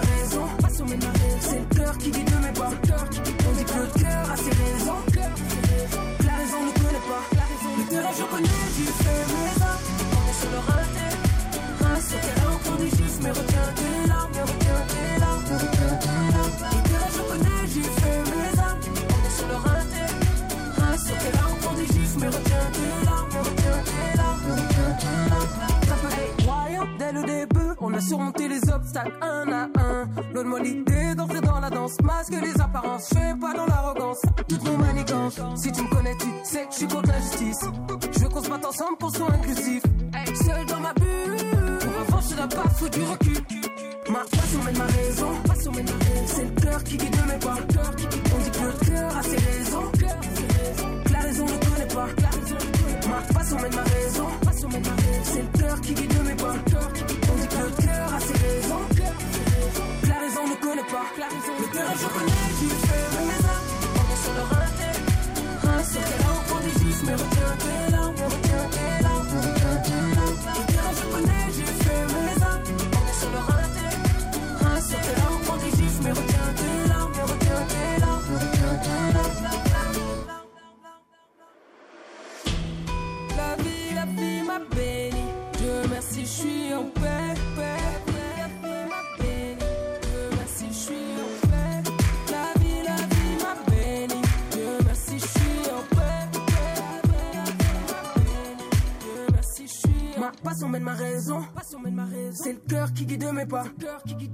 On 27.93 27.95
a 27.95 28.01
surmonté 28.01 28.47
les 28.47 28.69
obstacles 28.71 29.13
un 29.21 29.51
à 29.51 29.67
un. 29.79 30.09
Loin 30.33 30.43
de 30.43 30.49
moi 30.49 30.59
l'idée 30.59 31.13
d'entrer 31.13 31.41
dans 31.41 31.59
la 31.59 31.69
danse. 31.69 31.95
Masque 32.01 32.33
les 32.41 32.59
apparences, 32.59 33.09
je 33.11 33.39
pas 33.39 33.53
dans 33.53 33.67
l'arrogance. 33.67 34.19
Toutes 34.49 34.63
nos 34.63 34.77
manigances. 34.77 35.39
Si 35.55 35.71
tu 35.71 35.83
me 35.83 35.89
connais, 35.89 36.15
tu 36.17 36.27
sais 36.43 36.65
que 36.65 36.71
je 36.71 36.77
suis 36.77 36.87
contre 36.87 37.09
l'injustice. 37.09 37.59
Je 38.11 38.19
veux 38.19 38.29
qu'on 38.29 38.41
se 38.41 38.49
batte 38.49 38.65
ensemble 38.65 38.97
pour 38.97 39.15
soit 39.15 39.31
inclusif. 39.31 39.83
Seul 40.33 40.65
dans 40.65 40.79
ma 40.79 40.93
bulle. 40.95 41.37
faut 42.77 42.89
du 42.89 43.03
recul. 43.03 43.37
Ma 44.09 44.19
passion 44.19 44.63
mène 44.65 44.77
ma 44.77 44.85
raison, 44.85 45.29
c'est 46.25 46.45
le 46.45 46.61
cœur 46.61 46.83
qui 46.83 46.97
guide 46.97 47.15
mes 47.27 47.39
pas. 47.39 47.55
On 47.55 48.37
dit 48.39 48.51
que 48.51 48.65
le 48.65 48.91
cœur 48.91 49.17
a 49.17 49.23
ses 49.23 49.37
raisons, 49.37 49.91
que 51.05 51.13
la 51.13 51.19
raison 51.19 51.45
ne 51.45 51.65
connaît 51.65 51.93
pas. 51.93 52.07
Ma 53.07 53.33
passion 53.33 53.57
mène 53.59 53.75
ma 53.75 53.83
raison, 53.83 54.27
c'est 55.23 55.41
le 55.41 55.59
cœur 55.59 55.81
qui 55.81 55.93
guide 55.93 56.23
mes 56.25 56.35
pas. 56.35 56.62
Raison 60.97 61.53
ne 61.53 61.63
connaît 61.63 61.63
pas. 61.63 61.63
Le 61.63 61.67
cœur 61.73 61.91
je 61.97 62.07
connais, 62.07 62.49
tu 62.59 62.67
fais 62.85 63.07
mes 63.25 63.41
actes, 63.53 63.73
on 63.97 64.05
est 64.13 64.21
sur 64.23 64.33
le 64.33 64.43
raté. 64.51 64.91
Sur 65.83 66.01
tes 66.03 66.17
larmes, 66.23 66.43
prends 66.47 66.61
des 66.63 66.75
gifs, 66.79 67.01
mais 67.05 67.13
retiens 67.13 67.53
tes 67.63 67.83
larmes, 67.91 68.15
retiens 68.15 68.65
tes 68.71 68.93
larmes, 69.03 69.27
retiens 69.43 69.77
tes 69.83 70.03
larmes. 70.15 70.41
Le 70.45 70.63
cœur 70.73 70.89
je 70.97 71.05
connais, 71.13 71.45
j'ai 71.55 71.71
fait 71.83 72.03
mes 72.13 72.37
actes, 72.51 72.71
on 72.93 73.03
est 73.09 73.17
sur 73.19 73.31
le 73.31 73.41
raté. 73.49 73.87
Sur 74.81 74.99
tes 75.01 75.13
larmes, 75.19 75.41
prends 75.45 75.57
des 75.57 75.71
gifs, 75.77 75.99
mais 76.03 76.11
retiens 76.11 76.51
tes 76.59 76.77
larmes, 76.89 77.17
retiens 77.31 77.63
tes 77.71 77.93
larmes, 78.01 78.27
retiens 78.33 78.75
tes 78.83 79.05
larmes. 79.13 79.33
La 83.37 83.51
vie, 83.63 83.89
la 83.95 84.05
vie 84.05 84.41
m'a 84.43 84.59
béni. 84.75 85.25
Dieu 85.57 85.75
merci, 85.89 86.21
je 86.21 86.25
suis 86.27 86.73
en 86.73 86.83
paix. 86.83 87.33
Passion 100.63 100.69
mène 100.69 100.83
ma 100.83 100.93
raison. 100.93 101.41
C'est 102.33 102.53
le 102.53 102.59
cœur 102.59 102.93
qui 102.93 103.05
guide 103.05 103.25
mes 103.33 103.45
pas. 103.45 103.65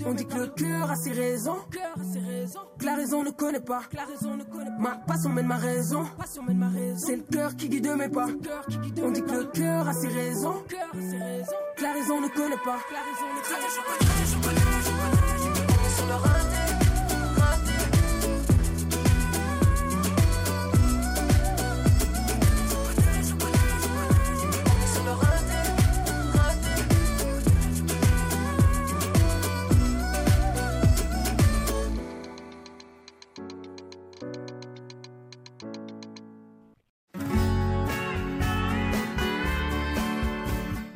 On 0.06 0.14
dit 0.14 0.26
que 0.26 0.38
le 0.38 0.48
cœur 0.48 0.92
a 0.92 0.96
ses 0.96 1.12
raisons. 1.12 1.58
Que 2.78 2.86
la 2.86 2.96
raison 2.96 3.24
ne 3.24 3.32
connaît 3.32 3.60
pas. 3.60 3.82
Ma 4.80 4.96
passion 5.08 5.30
mène 5.30 5.48
ma 5.48 5.58
raison. 5.58 6.06
C'est 6.98 7.16
le 7.16 7.24
cœur 7.24 7.56
qui 7.56 7.70
guide 7.70 7.90
mes 7.98 8.10
pas. 8.10 8.28
On 9.02 9.12
dit 9.12 9.22
que 9.22 9.32
le 9.32 9.46
cœur 9.46 9.88
a 9.88 9.94
ses 9.94 10.08
raisons. 10.08 10.64
Que 11.76 11.84
la 11.84 11.94
raison 11.94 12.22
ne 12.22 12.28
connaît 12.28 12.58
pas. 12.64 12.80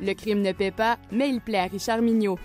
Le 0.04 0.12
crime 0.12 0.42
ne 0.42 0.52
paie 0.52 0.70
pas, 0.70 0.98
mais 1.10 1.30
il 1.30 1.40
plaît 1.40 1.60
à 1.60 1.64
Richard 1.64 2.02
Mignot. 2.02 2.38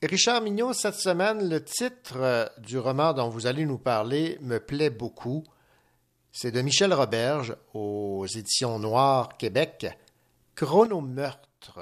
Richard 0.00 0.40
Mignon, 0.40 0.72
cette 0.72 0.94
semaine, 0.94 1.46
le 1.46 1.62
titre 1.62 2.16
euh, 2.16 2.46
du 2.58 2.78
roman 2.78 3.12
dont 3.12 3.28
vous 3.28 3.46
allez 3.46 3.66
nous 3.66 3.78
parler 3.78 4.38
me 4.40 4.58
plaît 4.60 4.90
beaucoup. 4.90 5.44
C'est 6.32 6.52
de 6.52 6.62
Michel 6.62 6.94
Roberge 6.94 7.54
aux 7.74 8.24
éditions 8.26 8.78
Noires 8.78 9.36
Québec. 9.36 9.88
Chronomeurtre. 10.54 11.80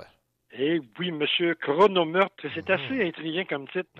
Eh 0.59 0.81
oui, 0.99 1.11
monsieur, 1.11 1.55
chronomeurtre, 1.55 2.47
c'est 2.55 2.70
assez 2.70 3.05
intriguant 3.07 3.45
comme 3.49 3.69
titre. 3.69 3.91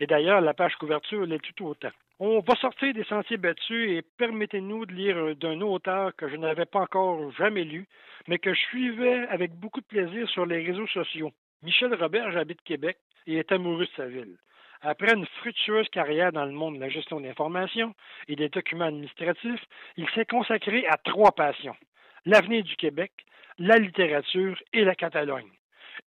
Et 0.00 0.06
d'ailleurs, 0.06 0.40
la 0.40 0.54
page 0.54 0.74
couverture 0.76 1.26
l'est 1.26 1.40
tout 1.56 1.66
autant. 1.66 1.90
On 2.20 2.38
va 2.40 2.54
sortir 2.54 2.94
des 2.94 3.02
sentiers 3.04 3.36
battus 3.36 3.90
et 3.90 4.02
permettez-nous 4.16 4.86
de 4.86 4.92
lire 4.92 5.16
un- 5.18 5.32
d'un 5.34 5.60
auteur 5.60 6.14
que 6.14 6.28
je 6.28 6.36
n'avais 6.36 6.66
pas 6.66 6.80
encore 6.80 7.32
jamais 7.32 7.64
lu, 7.64 7.86
mais 8.28 8.38
que 8.38 8.54
je 8.54 8.60
suivais 8.60 9.26
avec 9.28 9.52
beaucoup 9.52 9.80
de 9.80 9.86
plaisir 9.86 10.28
sur 10.30 10.46
les 10.46 10.62
réseaux 10.64 10.86
sociaux. 10.86 11.32
Michel 11.62 11.92
Roberge 11.94 12.36
habite 12.36 12.62
Québec 12.62 12.96
et 13.26 13.38
est 13.38 13.50
amoureux 13.50 13.86
de 13.86 13.90
sa 13.96 14.06
ville. 14.06 14.36
Après 14.82 15.14
une 15.14 15.26
fructueuse 15.40 15.88
carrière 15.88 16.30
dans 16.30 16.44
le 16.44 16.52
monde 16.52 16.76
de 16.76 16.80
la 16.80 16.90
gestion 16.90 17.20
d'information 17.20 17.94
et 18.28 18.36
des 18.36 18.50
documents 18.50 18.84
administratifs, 18.84 19.64
il 19.96 20.08
s'est 20.10 20.26
consacré 20.26 20.86
à 20.86 20.96
trois 20.98 21.32
passions 21.32 21.74
l'avenir 22.26 22.62
du 22.62 22.76
Québec, 22.76 23.10
la 23.58 23.76
littérature 23.78 24.62
et 24.72 24.84
la 24.84 24.94
Catalogne. 24.94 25.48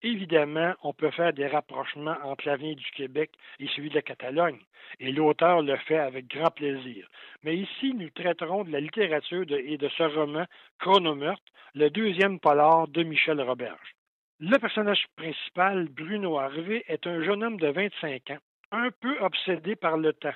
Évidemment, 0.04 0.74
on 0.84 0.94
peut 0.94 1.12
faire 1.12 1.34
des 1.34 1.48
rapprochements 1.48 2.18
entre 2.24 2.48
l'avenir 2.48 2.76
du 2.76 2.92
Québec 2.92 3.32
et 3.60 3.68
celui 3.76 3.90
de 3.90 3.96
la 3.96 4.02
Catalogne, 4.02 4.60
et 5.00 5.12
l'auteur 5.12 5.62
le 5.62 5.76
fait 5.78 5.98
avec 5.98 6.28
grand 6.28 6.52
plaisir. 6.52 7.08
Mais 7.44 7.56
ici, 7.56 7.94
nous 7.94 8.10
traiterons 8.10 8.64
de 8.64 8.72
la 8.72 8.80
littérature 8.80 9.46
et 9.50 9.78
de 9.78 9.90
ce 9.90 10.04
roman 10.04 10.46
Chronomeurtre, 10.80 11.52
le 11.74 11.90
deuxième 11.90 12.40
polar 12.40 12.88
de 12.88 13.04
Michel 13.04 13.42
Roberge. 13.42 13.96
Le 14.40 14.58
personnage 14.60 15.06
principal, 15.16 15.88
Bruno 15.90 16.38
Harvey, 16.38 16.84
est 16.88 17.08
un 17.08 17.24
jeune 17.24 17.44
homme 17.44 17.60
de 17.60 17.70
25 17.70 18.32
ans, 18.32 18.38
un 18.72 18.90
peu 19.02 19.18
obsédé 19.20 19.76
par 19.76 19.98
le 19.98 20.14
temps. 20.14 20.36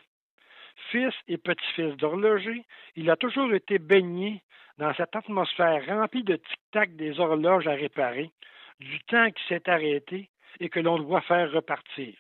Fils 0.90 1.14
et 1.28 1.38
petit-fils 1.38 1.96
d'horloger, 1.98 2.64
il 2.96 3.10
a 3.10 3.16
toujours 3.16 3.54
été 3.54 3.78
baigné 3.78 4.42
dans 4.78 4.94
cette 4.96 5.16
atmosphère 5.16 5.86
remplie 5.86 6.24
de 6.24 6.38
tic-tac 6.38 6.96
des 6.96 7.20
horloges 7.20 7.68
à 7.68 7.74
réparer, 7.74 8.32
du 8.82 9.00
temps 9.02 9.30
qui 9.32 9.44
s'est 9.48 9.70
arrêté 9.70 10.30
et 10.60 10.70
que 10.70 10.80
l'on 10.80 10.98
doit 10.98 11.22
faire 11.22 11.52
repartir. 11.52 12.14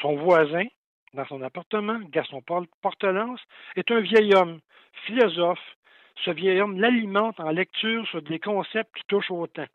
Son 0.00 0.14
voisin, 0.16 0.66
dans 1.14 1.26
son 1.26 1.42
appartement, 1.42 1.98
Gaston 2.10 2.42
Port- 2.42 2.66
Portelance, 2.82 3.40
est 3.76 3.90
un 3.90 4.00
vieil 4.00 4.34
homme, 4.34 4.60
philosophe. 5.06 5.76
Ce 6.24 6.30
vieil 6.30 6.60
homme 6.60 6.78
l'alimente 6.78 7.40
en 7.40 7.50
lecture 7.50 8.06
sur 8.08 8.22
des 8.22 8.38
concepts 8.38 8.94
qui 8.94 9.04
touchent 9.08 9.30
au 9.30 9.46
temps. 9.46 9.66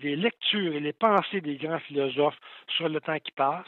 Les 0.00 0.16
lectures 0.16 0.74
et 0.74 0.80
les 0.80 0.92
pensées 0.92 1.40
des 1.40 1.56
grands 1.56 1.80
philosophes 1.80 2.38
sur 2.76 2.88
le 2.88 3.00
temps 3.00 3.18
qui 3.18 3.32
passe, 3.32 3.66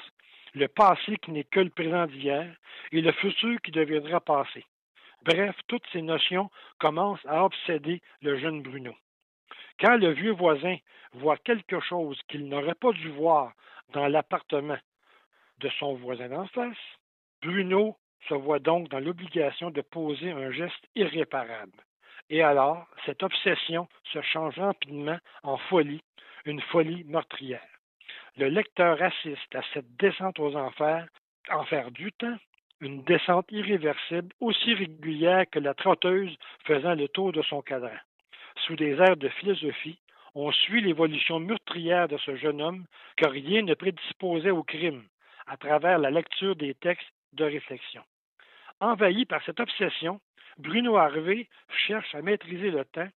le 0.54 0.68
passé 0.68 1.16
qui 1.22 1.30
n'est 1.30 1.44
que 1.44 1.60
le 1.60 1.70
présent 1.70 2.06
d'hier 2.06 2.54
et 2.92 3.00
le 3.00 3.12
futur 3.12 3.58
qui 3.62 3.70
deviendra 3.70 4.20
passé. 4.20 4.64
Bref, 5.24 5.56
toutes 5.68 5.86
ces 5.92 6.02
notions 6.02 6.50
commencent 6.78 7.24
à 7.26 7.44
obséder 7.44 8.02
le 8.20 8.38
jeune 8.38 8.62
Bruno. 8.62 8.94
Quand 9.80 9.96
le 9.96 10.10
vieux 10.10 10.32
voisin 10.32 10.76
voit 11.12 11.36
quelque 11.36 11.78
chose 11.80 12.20
qu'il 12.28 12.48
n'aurait 12.48 12.74
pas 12.74 12.92
dû 12.92 13.10
voir 13.10 13.52
dans 13.92 14.08
l'appartement 14.08 14.78
de 15.58 15.68
son 15.78 15.94
voisin 15.94 16.28
d'en 16.28 16.46
face, 16.48 16.76
Bruno 17.42 17.96
se 18.28 18.34
voit 18.34 18.58
donc 18.58 18.88
dans 18.88 18.98
l'obligation 18.98 19.70
de 19.70 19.80
poser 19.80 20.32
un 20.32 20.50
geste 20.50 20.84
irréparable. 20.96 21.78
Et 22.28 22.42
alors, 22.42 22.86
cette 23.06 23.22
obsession 23.22 23.88
se 24.12 24.20
change 24.20 24.58
rapidement 24.58 25.18
en 25.44 25.56
folie, 25.56 26.02
une 26.44 26.60
folie 26.60 27.04
meurtrière. 27.04 27.62
Le 28.36 28.48
lecteur 28.48 29.00
assiste 29.00 29.54
à 29.54 29.62
cette 29.72 29.96
descente 29.96 30.40
aux 30.40 30.56
enfers, 30.56 31.06
enfer 31.50 31.90
du 31.92 32.12
temps, 32.12 32.36
une 32.80 33.02
descente 33.04 33.46
irréversible, 33.50 34.34
aussi 34.40 34.74
régulière 34.74 35.44
que 35.50 35.58
la 35.58 35.74
trotteuse 35.74 36.36
faisant 36.64 36.94
le 36.94 37.08
tour 37.08 37.32
de 37.32 37.42
son 37.42 37.62
cadran. 37.62 37.96
Sous 38.66 38.76
des 38.76 38.92
airs 39.00 39.16
de 39.16 39.28
philosophie, 39.28 39.98
on 40.34 40.52
suit 40.52 40.80
l'évolution 40.80 41.40
meurtrière 41.40 42.08
de 42.08 42.18
ce 42.18 42.36
jeune 42.36 42.60
homme 42.60 42.84
que 43.16 43.26
rien 43.26 43.62
ne 43.62 43.74
prédisposait 43.74 44.50
au 44.50 44.62
crime, 44.62 45.04
à 45.46 45.56
travers 45.56 45.98
la 45.98 46.10
lecture 46.10 46.56
des 46.56 46.74
textes 46.74 47.12
de 47.32 47.44
réflexion. 47.44 48.02
Envahi 48.80 49.24
par 49.24 49.42
cette 49.44 49.60
obsession, 49.60 50.20
Bruno 50.58 50.96
Harvey 50.96 51.48
cherche 51.86 52.14
à 52.14 52.22
maîtriser 52.22 52.70
le 52.70 52.84
temps 52.84 53.08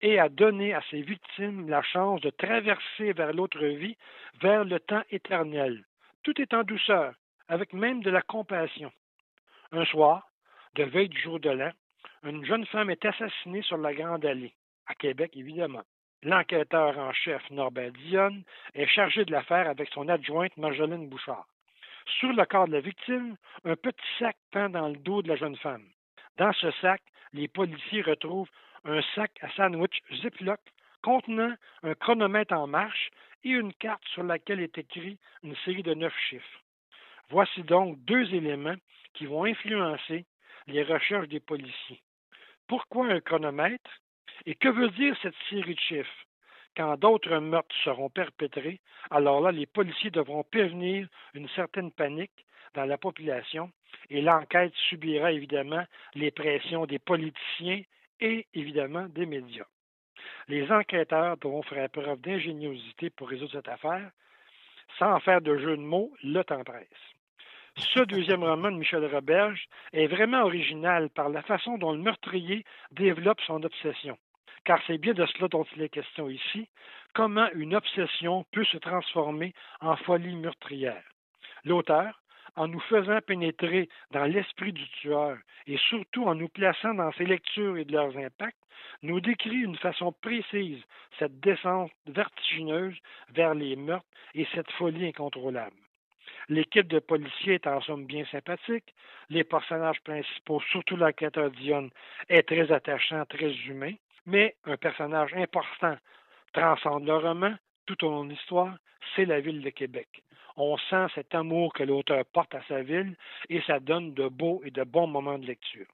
et 0.00 0.18
à 0.18 0.28
donner 0.28 0.74
à 0.74 0.82
ses 0.90 1.02
victimes 1.02 1.68
la 1.68 1.82
chance 1.82 2.20
de 2.20 2.30
traverser 2.30 3.12
vers 3.12 3.32
l'autre 3.32 3.64
vie, 3.64 3.96
vers 4.40 4.64
le 4.64 4.78
temps 4.80 5.02
éternel. 5.10 5.84
Tout 6.22 6.40
est 6.40 6.54
en 6.54 6.64
douceur, 6.64 7.14
avec 7.48 7.72
même 7.72 8.02
de 8.02 8.10
la 8.10 8.22
compassion. 8.22 8.92
Un 9.72 9.84
soir, 9.86 10.28
de 10.74 10.84
veille 10.84 11.08
du 11.08 11.20
jour 11.20 11.40
de 11.40 11.50
l'an, 11.50 11.72
une 12.24 12.44
jeune 12.44 12.66
femme 12.66 12.90
est 12.90 13.04
assassinée 13.04 13.62
sur 13.62 13.76
la 13.78 13.94
Grande 13.94 14.24
Allée, 14.24 14.54
à 14.86 14.94
Québec 14.94 15.32
évidemment. 15.36 15.82
L'enquêteur 16.22 16.98
en 16.98 17.12
chef 17.12 17.42
Norbert 17.50 17.92
Dionne 17.92 18.44
est 18.74 18.86
chargé 18.86 19.24
de 19.24 19.32
l'affaire 19.32 19.68
avec 19.68 19.88
son 19.92 20.08
adjointe 20.08 20.56
Marjolaine 20.56 21.08
Bouchard. 21.08 21.46
Sur 22.18 22.32
le 22.32 22.44
corps 22.44 22.68
de 22.68 22.72
la 22.72 22.80
victime, 22.80 23.36
un 23.64 23.76
petit 23.76 24.06
sac 24.18 24.36
pend 24.50 24.68
dans 24.68 24.88
le 24.88 24.96
dos 24.96 25.22
de 25.22 25.28
la 25.28 25.36
jeune 25.36 25.56
femme. 25.56 25.84
Dans 26.36 26.52
ce 26.52 26.70
sac, 26.80 27.02
les 27.32 27.48
policiers 27.48 28.02
retrouvent 28.02 28.50
un 28.84 29.00
sac 29.14 29.32
à 29.40 29.50
sandwich 29.50 30.00
Ziploc 30.20 30.60
contenant 31.02 31.54
un 31.82 31.94
chronomètre 31.94 32.54
en 32.54 32.66
marche 32.66 33.10
et 33.44 33.50
une 33.50 33.72
carte 33.74 34.06
sur 34.08 34.22
laquelle 34.22 34.60
est 34.60 34.78
écrit 34.78 35.18
une 35.42 35.56
série 35.64 35.82
de 35.82 35.94
neuf 35.94 36.14
chiffres. 36.28 36.62
Voici 37.30 37.62
donc 37.62 37.98
deux 38.04 38.32
éléments 38.34 38.76
qui 39.14 39.26
vont 39.26 39.44
influencer 39.44 40.24
les 40.66 40.82
recherches 40.82 41.28
des 41.28 41.40
policiers. 41.40 42.02
Pourquoi 42.68 43.08
un 43.08 43.20
chronomètre? 43.20 43.90
Et 44.44 44.54
que 44.56 44.68
veut 44.68 44.90
dire 44.90 45.16
cette 45.22 45.36
série 45.48 45.74
de 45.74 45.80
chiffres? 45.80 46.26
Quand 46.76 46.96
d'autres 46.96 47.38
meurtres 47.38 47.74
seront 47.84 48.08
perpétrés, 48.08 48.80
alors 49.10 49.40
là, 49.40 49.52
les 49.52 49.66
policiers 49.66 50.10
devront 50.10 50.42
prévenir 50.42 51.06
une 51.34 51.48
certaine 51.50 51.92
panique 51.92 52.44
dans 52.74 52.86
la 52.86 52.96
population 52.96 53.70
et 54.10 54.22
l'enquête 54.22 54.72
subira 54.88 55.32
évidemment 55.32 55.84
les 56.14 56.30
pressions 56.30 56.86
des 56.86 56.98
politiciens 56.98 57.82
et 58.20 58.46
évidemment 58.54 59.06
des 59.08 59.26
médias. 59.26 59.66
Les 60.48 60.70
enquêteurs 60.72 61.36
devront 61.36 61.62
faire 61.62 61.88
preuve 61.90 62.20
d'ingéniosité 62.20 63.10
pour 63.10 63.28
résoudre 63.28 63.52
cette 63.52 63.68
affaire. 63.68 64.10
Sans 64.98 65.20
faire 65.20 65.40
de 65.40 65.56
jeu 65.58 65.76
de 65.76 65.82
mots, 65.82 66.12
le 66.22 66.42
temps 66.42 66.64
presse. 66.64 66.88
Ce 67.76 68.00
deuxième 68.00 68.44
roman 68.44 68.70
de 68.70 68.76
Michel 68.76 69.04
Roberge 69.06 69.66
est 69.92 70.06
vraiment 70.06 70.42
original 70.42 71.08
par 71.10 71.28
la 71.28 71.42
façon 71.42 71.78
dont 71.78 71.92
le 71.92 71.98
meurtrier 71.98 72.64
développe 72.90 73.40
son 73.46 73.62
obsession. 73.62 74.18
Car 74.64 74.80
c'est 74.86 74.98
bien 74.98 75.12
de 75.12 75.26
cela 75.26 75.48
dont 75.48 75.64
il 75.74 75.82
est 75.82 75.88
question 75.88 76.28
ici, 76.28 76.68
comment 77.14 77.48
une 77.54 77.74
obsession 77.74 78.44
peut 78.52 78.64
se 78.64 78.76
transformer 78.76 79.54
en 79.80 79.96
folie 79.96 80.36
meurtrière? 80.36 81.02
L'auteur, 81.64 82.20
en 82.54 82.68
nous 82.68 82.80
faisant 82.80 83.18
pénétrer 83.26 83.88
dans 84.10 84.24
l'esprit 84.24 84.72
du 84.72 84.88
tueur 85.00 85.38
et 85.66 85.78
surtout 85.78 86.24
en 86.24 86.34
nous 86.34 86.48
plaçant 86.48 86.94
dans 86.94 87.12
ses 87.12 87.24
lectures 87.24 87.76
et 87.76 87.84
de 87.84 87.92
leurs 87.92 88.16
impacts, 88.16 88.56
nous 89.02 89.20
décrit 89.20 89.50
d'une 89.50 89.76
façon 89.76 90.12
précise 90.12 90.82
cette 91.18 91.40
descente 91.40 91.90
vertigineuse 92.06 92.96
vers 93.30 93.54
les 93.54 93.74
meurtres 93.74 94.06
et 94.34 94.46
cette 94.54 94.70
folie 94.72 95.06
incontrôlable. 95.08 95.76
L'équipe 96.48 96.88
de 96.88 96.98
policiers 96.98 97.54
est 97.54 97.66
en 97.66 97.80
somme 97.80 98.04
bien 98.04 98.24
sympathique. 98.26 98.94
Les 99.30 99.44
personnages 99.44 100.00
principaux, 100.00 100.60
surtout 100.70 100.96
l'enquêteur 100.96 101.50
Dion, 101.52 101.88
est 102.28 102.42
très 102.42 102.70
attachant, 102.72 103.24
très 103.26 103.52
humain. 103.66 103.94
Mais 104.26 104.54
un 104.64 104.76
personnage 104.76 105.34
important 105.34 105.96
transcende 106.52 107.06
le 107.06 107.16
roman 107.16 107.54
tout 107.86 108.04
au 108.04 108.10
long 108.10 108.24
de 108.24 108.30
l'histoire, 108.30 108.76
c'est 109.14 109.24
la 109.24 109.40
ville 109.40 109.62
de 109.62 109.70
Québec. 109.70 110.08
On 110.56 110.76
sent 110.76 111.06
cet 111.14 111.34
amour 111.34 111.72
que 111.72 111.82
l'auteur 111.82 112.24
porte 112.32 112.54
à 112.54 112.62
sa 112.68 112.82
ville 112.82 113.16
et 113.48 113.60
ça 113.62 113.80
donne 113.80 114.14
de 114.14 114.28
beaux 114.28 114.62
et 114.64 114.70
de 114.70 114.84
bons 114.84 115.06
moments 115.06 115.38
de 115.38 115.46
lecture. 115.46 115.86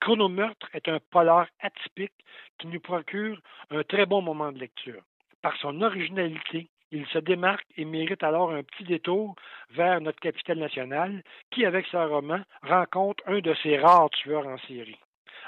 Chronomeurtre 0.00 0.68
est 0.74 0.88
un 0.88 0.98
polar 1.10 1.46
atypique 1.60 2.12
qui 2.58 2.66
nous 2.66 2.80
procure 2.80 3.40
un 3.70 3.82
très 3.84 4.06
bon 4.06 4.22
moment 4.22 4.52
de 4.52 4.58
lecture. 4.58 5.02
Par 5.42 5.56
son 5.58 5.80
originalité, 5.80 6.68
il 6.90 7.06
se 7.08 7.18
démarque 7.18 7.66
et 7.76 7.84
mérite 7.84 8.22
alors 8.22 8.52
un 8.52 8.62
petit 8.62 8.84
détour 8.84 9.34
vers 9.70 10.00
notre 10.00 10.20
capitale 10.20 10.58
nationale 10.58 11.22
qui, 11.50 11.64
avec 11.64 11.86
sa 11.88 12.06
roman, 12.06 12.40
rencontre 12.62 13.22
un 13.26 13.40
de 13.40 13.54
ses 13.62 13.78
rares 13.78 14.10
tueurs 14.10 14.46
en 14.46 14.58
série. 14.58 14.98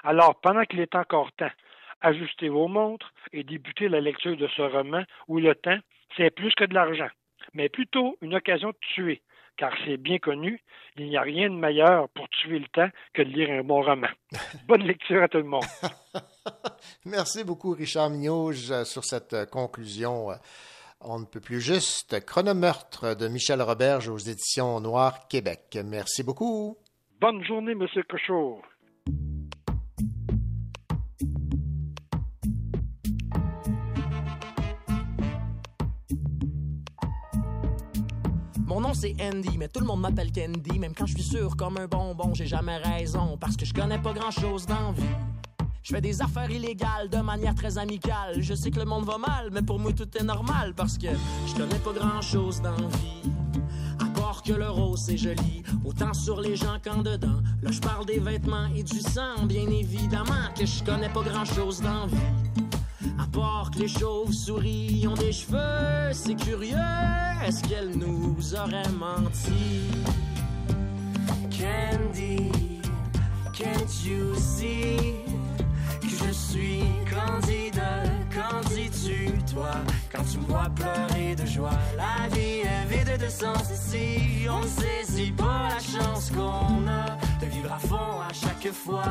Alors, 0.05 0.41
pendant 0.41 0.65
qu'il 0.65 0.81
est 0.81 0.95
encore 0.95 1.33
temps, 1.33 1.51
ajustez 2.01 2.49
vos 2.49 2.69
montres 2.69 3.12
et 3.33 3.45
débutez 3.45 3.89
la 3.89 4.01
lecture 4.01 4.37
de 4.37 4.49
ce 4.49 4.62
roman 4.62 5.03
où 5.27 5.39
le 5.39 5.55
temps, 5.55 5.79
c'est 6.16 6.31
plus 6.31 6.53
que 6.55 6.65
de 6.65 6.75
l'argent, 6.75 7.09
mais 7.55 7.69
plutôt 7.69 8.16
une 8.23 8.35
occasion 8.35 8.70
de 8.70 8.77
tuer, 8.95 9.23
car 9.57 9.73
c'est 9.85 9.97
bien 9.97 10.19
connu, 10.19 10.61
il 10.97 11.09
n'y 11.09 11.16
a 11.16 11.23
rien 11.23 11.51
de 11.51 11.55
meilleur 11.55 12.09
pour 12.11 12.29
tuer 12.29 12.59
le 12.59 12.69
temps 12.69 12.89
que 13.12 13.23
de 13.23 13.29
lire 13.29 13.51
un 13.51 13.62
bon 13.62 13.83
roman. 13.83 14.09
Bonne 14.66 14.85
lecture 14.85 15.23
à 15.23 15.29
tout 15.29 15.39
le 15.39 15.45
monde. 15.45 15.65
Merci 17.05 17.45
beaucoup, 17.45 17.73
Richard 17.73 18.11
Mignauge, 18.11 18.85
sur 18.85 19.05
cette 19.05 19.33
euh, 19.33 19.47
conclusion. 19.47 20.31
Euh, 20.31 20.35
on 21.01 21.20
ne 21.20 21.25
peut 21.25 21.41
plus 21.41 21.61
juste. 21.61 22.25
Chronomeurtre 22.25 23.16
de 23.16 23.29
Michel 23.29 23.62
Roberge 23.62 24.09
aux 24.09 24.19
éditions 24.19 24.81
Noir 24.81 25.29
Québec. 25.29 25.79
Merci 25.85 26.25
beaucoup. 26.25 26.77
Bonne 27.20 27.45
journée, 27.45 27.75
Monsieur 27.75 28.03
Cochot. 28.03 28.62
C'est 39.01 39.15
Andy, 39.20 39.57
mais 39.57 39.69
tout 39.69 39.79
le 39.79 39.87
monde 39.87 40.01
m'appelle 40.01 40.33
Candy. 40.33 40.79
Même 40.79 40.93
quand 40.93 41.07
je 41.07 41.15
suis 41.15 41.23
sûr 41.23 41.57
comme 41.57 41.77
un 41.79 41.87
bonbon, 41.87 42.35
j'ai 42.35 42.47
jamais 42.47 42.79
raison. 42.79 43.37
Parce 43.39 43.57
que 43.57 43.65
je 43.65 43.73
connais 43.73 43.99
pas 43.99 44.12
grand 44.12 44.33
chose 44.33 44.66
dans 44.66 44.91
vie. 44.91 45.03
Je 45.85 45.95
fais 45.95 46.01
des 46.01 46.20
affaires 46.20 46.51
illégales 46.51 47.09
de 47.09 47.19
manière 47.19 47.55
très 47.55 47.79
amicale. 47.79 48.41
Je 48.41 48.55
sais 48.55 48.73
que 48.73 48.81
le 48.81 48.87
monde 48.87 49.05
va 49.05 49.19
mal, 49.19 49.51
mais 49.53 49.62
pour 49.62 49.79
moi 49.79 49.93
tout 49.93 50.09
est 50.19 50.25
normal 50.25 50.75
parce 50.75 50.99
que 50.99 51.07
je 51.47 51.55
connais 51.55 51.79
pas 51.79 51.93
grand 51.93 52.20
chose 52.20 52.61
dans 52.61 52.77
vie. 52.77 53.31
À 54.01 54.20
part 54.20 54.43
que 54.43 54.53
le 54.53 54.69
rose 54.69 55.05
c'est 55.07 55.16
joli, 55.16 55.62
autant 55.85 56.12
sur 56.12 56.41
les 56.41 56.57
gens 56.57 56.79
qu'en 56.85 57.03
dedans. 57.03 57.41
Là 57.62 57.70
je 57.70 57.81
parle 57.81 58.05
des 58.05 58.19
vêtements 58.19 58.66
et 58.75 58.83
du 58.83 59.01
sang, 59.01 59.47
bien 59.47 59.69
évidemment 59.70 60.53
que 60.59 60.66
je 60.66 60.83
connais 60.83 61.09
pas 61.09 61.23
grand 61.23 61.45
chose 61.45 61.81
dans 61.81 62.07
vie. 62.09 62.48
À 63.19 63.27
part 63.32 63.70
que 63.73 63.81
les 63.81 63.89
chauves-souris 63.89 65.07
ont 65.09 65.15
des 65.15 65.32
cheveux, 65.32 66.12
c'est 66.12 66.36
curieux, 66.36 66.77
est-ce 67.45 67.62
qu'elle 67.65 67.97
nous 67.97 68.36
aurait 68.55 68.89
menti? 68.90 69.90
Candy, 71.51 72.51
can't 73.53 74.05
you 74.05 74.35
see 74.36 74.97
que 76.01 76.09
je 76.09 76.32
suis 76.32 76.85
candide, 77.11 77.82
qu'en 78.32 78.61
dis-tu, 78.69 79.32
toi, 79.53 79.73
quand 80.12 80.23
tu 80.31 80.39
me 80.39 80.45
vois 80.45 80.70
pleurer 80.74 81.35
de 81.35 81.45
joie? 81.45 81.78
La 81.97 82.28
vie 82.28 82.61
est 82.61 82.86
vide 82.89 83.20
de 83.20 83.28
sens 83.28 83.70
ici, 83.73 84.47
on 84.49 84.61
ne 84.61 84.66
saisit 84.66 85.32
pas 85.32 85.69
la 85.70 85.81
chance 85.81 86.31
qu'on 86.31 86.86
a 86.86 87.16
de 87.40 87.47
vivre 87.47 87.73
à 87.73 87.78
fond 87.78 88.20
à 88.20 88.32
chaque 88.32 88.73
fois. 88.73 89.03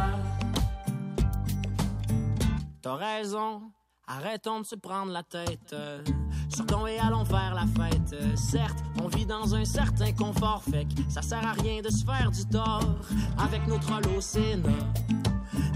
T'as 2.82 2.96
raison, 2.96 3.64
Arrêtons 4.10 4.62
de 4.62 4.66
se 4.66 4.76
prendre 4.76 5.12
la 5.12 5.22
tête. 5.22 5.74
Euh, 5.74 6.02
sortons 6.48 6.88
et 6.88 6.98
allons 6.98 7.26
faire 7.26 7.54
la 7.54 7.66
fête. 7.66 8.14
Euh, 8.14 8.36
certes, 8.38 8.82
on 9.04 9.10
vit 9.10 9.26
dans 9.26 9.54
un 9.54 9.66
certain 9.66 10.14
confort, 10.14 10.64
fait 10.64 10.86
que 10.86 11.12
ça 11.12 11.22
sert 11.22 11.46
à 11.46 11.52
rien 11.52 11.82
de 11.82 11.90
se 11.90 12.06
faire 12.06 12.32
du 12.32 12.46
tort 12.46 12.96
avec 13.38 13.68
nos 13.68 13.78
trolls. 13.78 14.08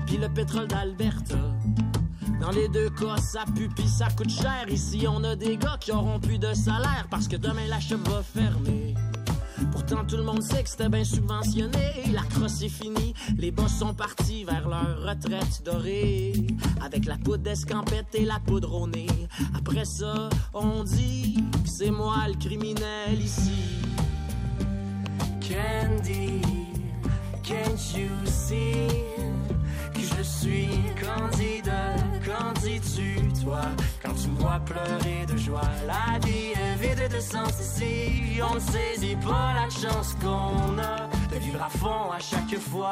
Puis 0.08 0.18
le 0.18 0.30
pétrole 0.30 0.68
d'Alberta. 0.68 1.36
Dans 2.40 2.52
les 2.52 2.70
deux 2.70 2.90
cas, 2.92 3.18
ça 3.18 3.44
pue 3.54 3.68
pis 3.68 3.90
ça 3.90 4.08
coûte 4.10 4.32
cher. 4.32 4.66
Ici, 4.70 5.06
on 5.10 5.24
a 5.26 5.36
des 5.36 5.58
gars 5.58 5.78
qui 5.80 5.92
auront 5.92 6.20
plus 6.20 6.40
de 6.40 6.54
salaire 6.54 7.08
parce 7.12 7.28
que 7.28 7.36
demain 7.36 7.68
la 7.68 7.82
chef 7.82 8.00
va 8.10 8.24
fermer. 8.24 8.96
Pourtant, 9.72 10.06
tout 10.06 10.18
le 10.18 10.24
monde 10.24 10.42
sait 10.42 10.64
que 10.64 10.70
c'était 10.70 10.90
bien 10.90 11.04
subventionné. 11.04 12.04
La 12.14 12.22
crosse 12.24 12.62
est 12.62 12.70
finie, 12.70 13.14
les 13.38 13.52
boss 13.52 13.72
sont 13.72 13.94
partis 13.94 14.44
vers 14.44 14.68
leur 14.68 15.04
retraite 15.04 15.64
dorée. 15.64 16.34
Avec 16.84 17.06
la 17.06 17.18
poudre 17.18 17.44
d'escampette 17.44 18.14
et 18.14 18.26
la 18.26 18.40
poudre 18.40 18.74
au. 18.74 18.88
Après 19.56 19.86
ça, 19.86 20.30
on 20.54 20.84
dit 20.84 21.44
que 21.64 21.70
c'est 21.70 21.92
moi 21.92 22.28
le 22.28 22.34
criminel 22.36 23.22
ici. 23.22 23.80
Candy, 25.42 26.42
can't 27.44 27.96
you 27.96 28.10
see? 28.26 29.21
Je 30.22 30.28
suis 30.28 30.70
candide? 31.02 31.72
Qu'en 32.26 32.54
dis-tu, 32.62 33.44
toi, 33.44 33.62
quand 34.04 34.14
tu 34.14 34.30
vois 34.40 34.60
pleurer 34.66 35.26
de 35.28 35.38
joie? 35.38 35.62
La 35.88 36.20
vie 36.20 36.52
est 36.52 36.76
vide 36.80 37.12
de 37.12 37.20
sens 37.20 37.60
ici. 37.60 38.40
On 38.42 38.56
ne 38.56 38.60
saisit 38.60 39.16
pas 39.16 39.54
la 39.54 39.70
chance 39.70 40.16
qu'on 40.22 40.78
a 40.80 41.10
de 41.34 41.40
vivre 41.40 41.62
à 41.64 41.70
fond 41.70 42.12
à 42.12 42.20
chaque 42.20 42.60
fois. 42.60 42.92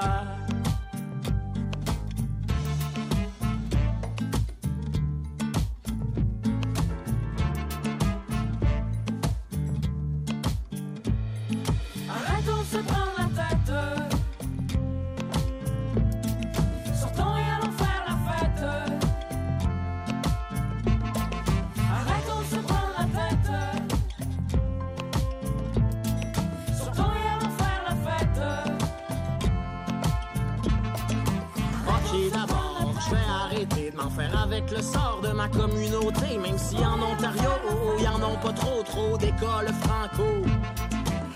Le 34.80 34.84
sort 34.84 35.20
de 35.22 35.30
ma 35.30 35.48
communauté. 35.50 36.38
Même 36.38 36.58
si 36.58 36.78
en 36.78 37.02
Ontario, 37.02 37.52
y 38.00 38.08
en 38.08 38.22
ont 38.24 38.38
pas 38.38 38.54
trop, 38.54 38.82
trop 38.84 39.18
d'écoles 39.18 39.72
franco. 39.82 40.28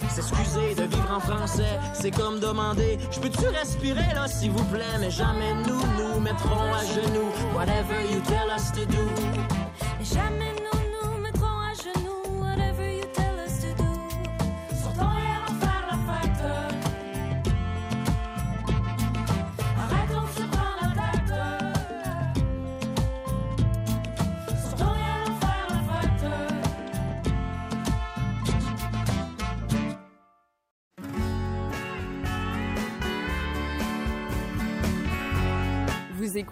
S'excuser 0.10 0.76
de 0.76 0.84
vivre 0.84 1.12
en 1.12 1.20
français, 1.20 1.80
c'est 1.94 2.12
comme 2.12 2.40
demander 2.40 3.00
Je 3.12 3.20
peux-tu 3.20 3.48
respirer 3.48 4.14
là, 4.14 4.28
s'il 4.28 4.52
vous 4.52 4.64
plaît? 4.66 4.98
Mais 5.00 5.10
jamais 5.10 5.54
nous 5.68 5.82
nous 5.98 6.20
mettrons 6.20 6.72
à 6.72 6.86
genoux 6.86 7.32
Whatever 7.56 8.00
you 8.12 8.22
tell 8.22 8.48
us 8.56 8.72
to 8.74 8.86
do 8.86 9.04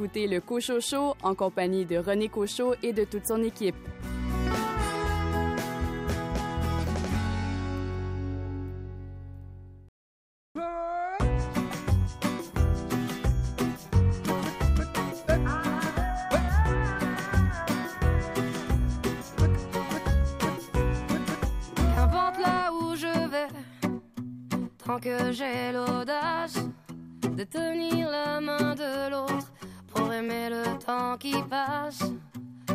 Écoutez 0.02 0.26
le 0.26 0.42
Cochocho 0.42 1.16
en 1.22 1.36
compagnie 1.36 1.86
de 1.86 1.98
René 1.98 2.28
Cochot 2.28 2.74
et 2.82 2.92
de 2.92 3.04
toute 3.04 3.28
son 3.28 3.44
équipe. 3.44 3.76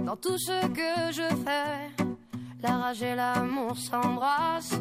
Dans 0.07 0.15
tout 0.15 0.39
ce 0.39 0.67
que 0.69 1.11
je 1.11 1.29
fais, 1.45 2.05
la 2.63 2.77
rage 2.79 3.03
et 3.03 3.17
l'amour 3.17 3.77
s'embrassent. 3.77 4.79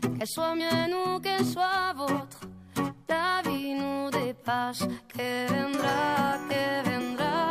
Qu'elle 0.00 0.28
soit 0.28 0.54
mienne 0.54 0.94
ou 0.94 1.18
qu'elle 1.18 1.44
soit 1.44 1.92
vôtre, 1.96 2.42
la 3.08 3.42
vie 3.50 3.74
nous 3.74 4.10
dépasse. 4.10 4.86
Que 5.08 5.48
vendrá, 5.48 6.38
que 6.48 6.88
vendrá. 6.88 7.50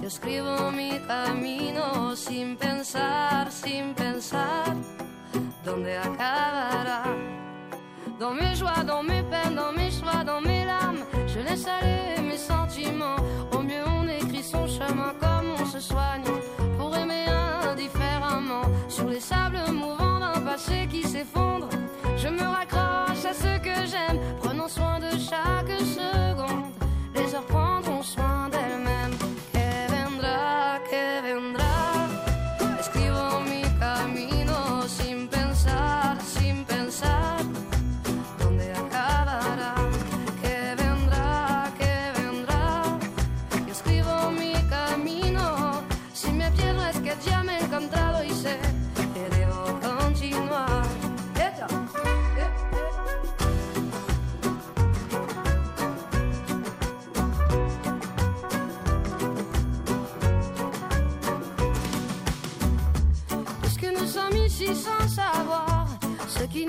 Yo 0.00 0.06
escribo 0.06 0.70
mi 0.70 1.00
camino 1.08 2.14
sin 2.14 2.56
pensar, 2.56 3.50
sin 3.50 3.92
pensar 3.94 4.76
dónde 5.64 5.96
acabará? 5.98 7.02
Dans 8.20 8.34
mes 8.34 8.54
joies, 8.54 8.84
dans 8.86 9.02
mes 9.02 9.24
peines, 9.24 9.56
dans 9.56 9.72
mes 9.72 9.90
choix, 9.90 10.22
dans 10.24 10.40
mes 10.40 10.64
larmes, 10.64 11.04
je 11.26 11.40
laisse 11.40 11.66
aller 11.66 12.22
mes 12.22 12.38
sentiments. 12.38 13.16
Au 13.50 13.60
mieux, 13.60 13.84
on 13.86 13.97
son 14.50 14.66
chemin 14.66 15.12
comme 15.20 15.50
on 15.60 15.66
se 15.66 15.78
soigne 15.78 16.24
pour 16.78 16.96
aimer 16.96 17.26
indifféremment. 17.70 18.62
Sur 18.88 19.08
les 19.08 19.20
sables 19.20 19.60
mouvants 19.70 20.20
d'un 20.20 20.40
passé 20.40 20.88
qui 20.90 21.02
s'effondre, 21.02 21.68
je 22.16 22.28
me 22.28 22.42
raccroche 22.42 23.24
à 23.26 23.34
ce 23.34 23.58
que 23.58 23.76
j'aime. 23.90 24.18
Prenons 24.42 24.68
soin 24.68 24.98
de 25.00 25.10
chaque 25.10 25.78
seconde, 25.80 26.67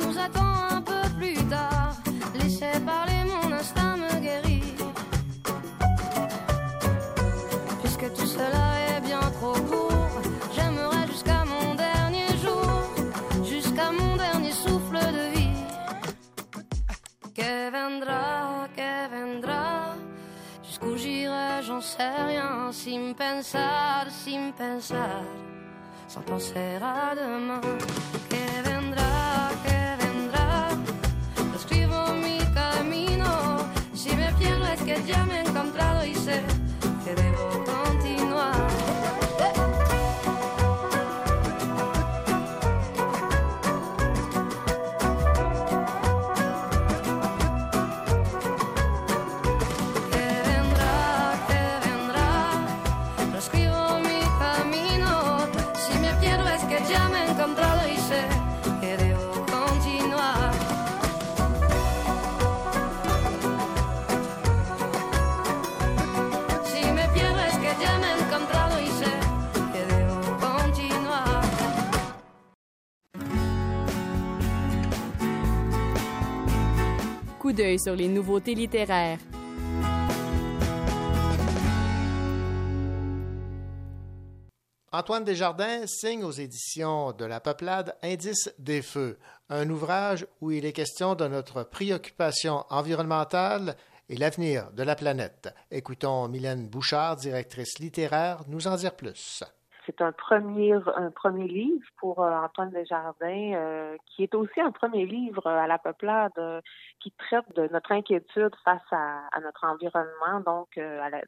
nous 0.01 0.17
attend 0.17 0.53
un 0.71 0.81
peu 0.81 1.03
plus 1.17 1.35
tard, 1.45 1.93
laissez 2.35 2.79
parler 2.85 3.21
mon 3.31 3.51
instinct 3.51 3.97
me 3.97 4.19
guérit. 4.19 4.73
Puisque 7.81 8.13
tout 8.13 8.25
cela 8.25 8.65
est 8.89 9.01
bien 9.01 9.19
trop 9.39 9.53
court, 9.71 10.21
j'aimerais 10.55 11.07
jusqu'à 11.07 11.43
mon 11.45 11.75
dernier 11.75 12.29
jour, 12.43 13.45
jusqu'à 13.45 13.91
mon 13.91 14.15
dernier 14.15 14.51
souffle 14.51 14.99
de 15.17 15.25
vie. 15.35 15.63
Que 17.35 17.71
vendrá, 17.71 18.67
que 18.75 18.91
vendrá. 19.13 19.95
Jusqu'où 20.63 20.97
j'irai, 20.97 21.63
j'en 21.63 21.81
sais 21.81 22.15
rien, 22.27 22.71
sin 22.71 23.13
pensar, 23.13 24.05
sin 24.09 24.51
pensar 24.57 25.23
sans 26.09 26.21
penser 26.21 26.79
à 26.81 27.13
demain. 27.15 27.61
Que 28.29 28.43
vendrá, 28.67 29.51
que 29.63 29.78
Si 34.09 34.15
me 34.15 34.33
pierdo 34.33 34.65
es 34.65 34.81
que 34.81 35.03
ya 35.05 35.23
me 35.25 35.35
he 35.35 35.41
encontrado 35.41 36.03
y 36.03 36.15
sé 36.15 36.41
Sur 77.77 77.95
les 77.95 78.07
nouveautés 78.07 78.55
littéraires. 78.55 79.19
Antoine 84.91 85.23
Desjardins 85.23 85.85
signe 85.85 86.23
aux 86.23 86.31
éditions 86.31 87.11
de 87.11 87.25
La 87.25 87.39
Peuplade 87.39 87.95
Indice 88.01 88.51
des 88.57 88.81
feux, 88.81 89.19
un 89.49 89.69
ouvrage 89.69 90.25
où 90.41 90.49
il 90.49 90.65
est 90.65 90.73
question 90.73 91.13
de 91.13 91.27
notre 91.27 91.61
préoccupation 91.61 92.65
environnementale 92.69 93.75
et 94.09 94.17
l'avenir 94.17 94.71
de 94.71 94.81
la 94.81 94.95
planète. 94.95 95.53
Écoutons 95.69 96.27
Mylène 96.27 96.67
Bouchard, 96.67 97.17
directrice 97.17 97.77
littéraire, 97.77 98.41
nous 98.47 98.67
en 98.67 98.77
dire 98.77 98.95
plus. 98.95 99.43
C'est 99.89 100.03
un 100.03 100.11
premier, 100.11 100.73
un 100.73 101.09
premier 101.09 101.47
livre 101.47 101.87
pour 101.97 102.23
euh, 102.23 102.31
Antoine 102.31 102.69
Desjardins, 102.69 103.53
euh, 103.55 103.97
qui 104.05 104.21
est 104.21 104.35
aussi 104.35 104.61
un 104.61 104.71
premier 104.71 105.07
livre 105.07 105.47
à 105.47 105.65
la 105.65 105.79
peuplade 105.79 106.31
euh, 106.37 106.61
qui 106.99 107.11
traite 107.13 107.45
de 107.55 107.67
notre 107.73 107.91
inquiétude 107.91 108.53
face 108.63 108.83
à, 108.91 109.27
à 109.31 109.39
notre 109.39 109.63
environnement, 109.63 110.41
donc 110.45 110.77
euh, 110.77 111.01
à 111.01 111.09
la, 111.09 111.21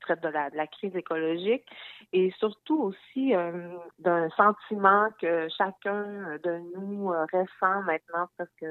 traite 0.00 0.22
de 0.22 0.28
la, 0.28 0.66
crise 0.66 0.94
écologique 0.94 1.64
et 2.12 2.30
surtout 2.38 2.82
aussi 2.82 3.34
euh, 3.34 3.68
d'un 3.98 4.28
sentiment 4.30 5.08
que 5.20 5.48
chacun 5.56 6.38
de 6.42 6.60
nous 6.76 7.12
euh, 7.12 7.26
ressent 7.32 7.82
maintenant 7.82 8.28
presque 8.36 8.66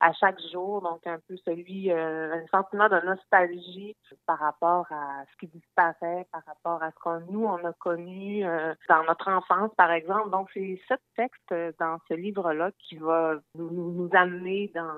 à 0.00 0.12
chaque 0.12 0.40
jour, 0.52 0.82
donc 0.82 1.06
un 1.06 1.18
peu 1.28 1.36
celui, 1.44 1.90
euh, 1.90 2.34
un 2.34 2.46
sentiment 2.48 2.88
de 2.88 3.00
nostalgie 3.04 3.96
par 4.26 4.38
rapport 4.38 4.86
à 4.90 5.24
ce 5.32 5.38
qui 5.38 5.46
disparaît, 5.48 6.26
par 6.32 6.42
rapport 6.46 6.82
à 6.82 6.90
ce 6.90 6.96
qu'on 7.00 7.20
nous 7.30 7.44
on 7.44 7.64
a 7.64 7.72
connu 7.74 8.42
dans 8.88 9.04
notre 9.04 9.28
enfance, 9.28 9.70
par 9.76 9.90
exemple. 9.90 10.30
Donc 10.30 10.48
c'est 10.52 10.78
textes 11.16 11.52
euh, 11.52 11.72
dans 11.78 11.98
ce 12.08 12.14
livre-là 12.14 12.70
qui 12.78 12.96
va 12.96 13.34
nous, 13.54 13.70
nous, 13.70 14.10
amener 14.12 14.70
dans 14.74 14.94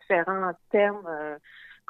différents 0.00 0.52
thèmes. 0.70 1.02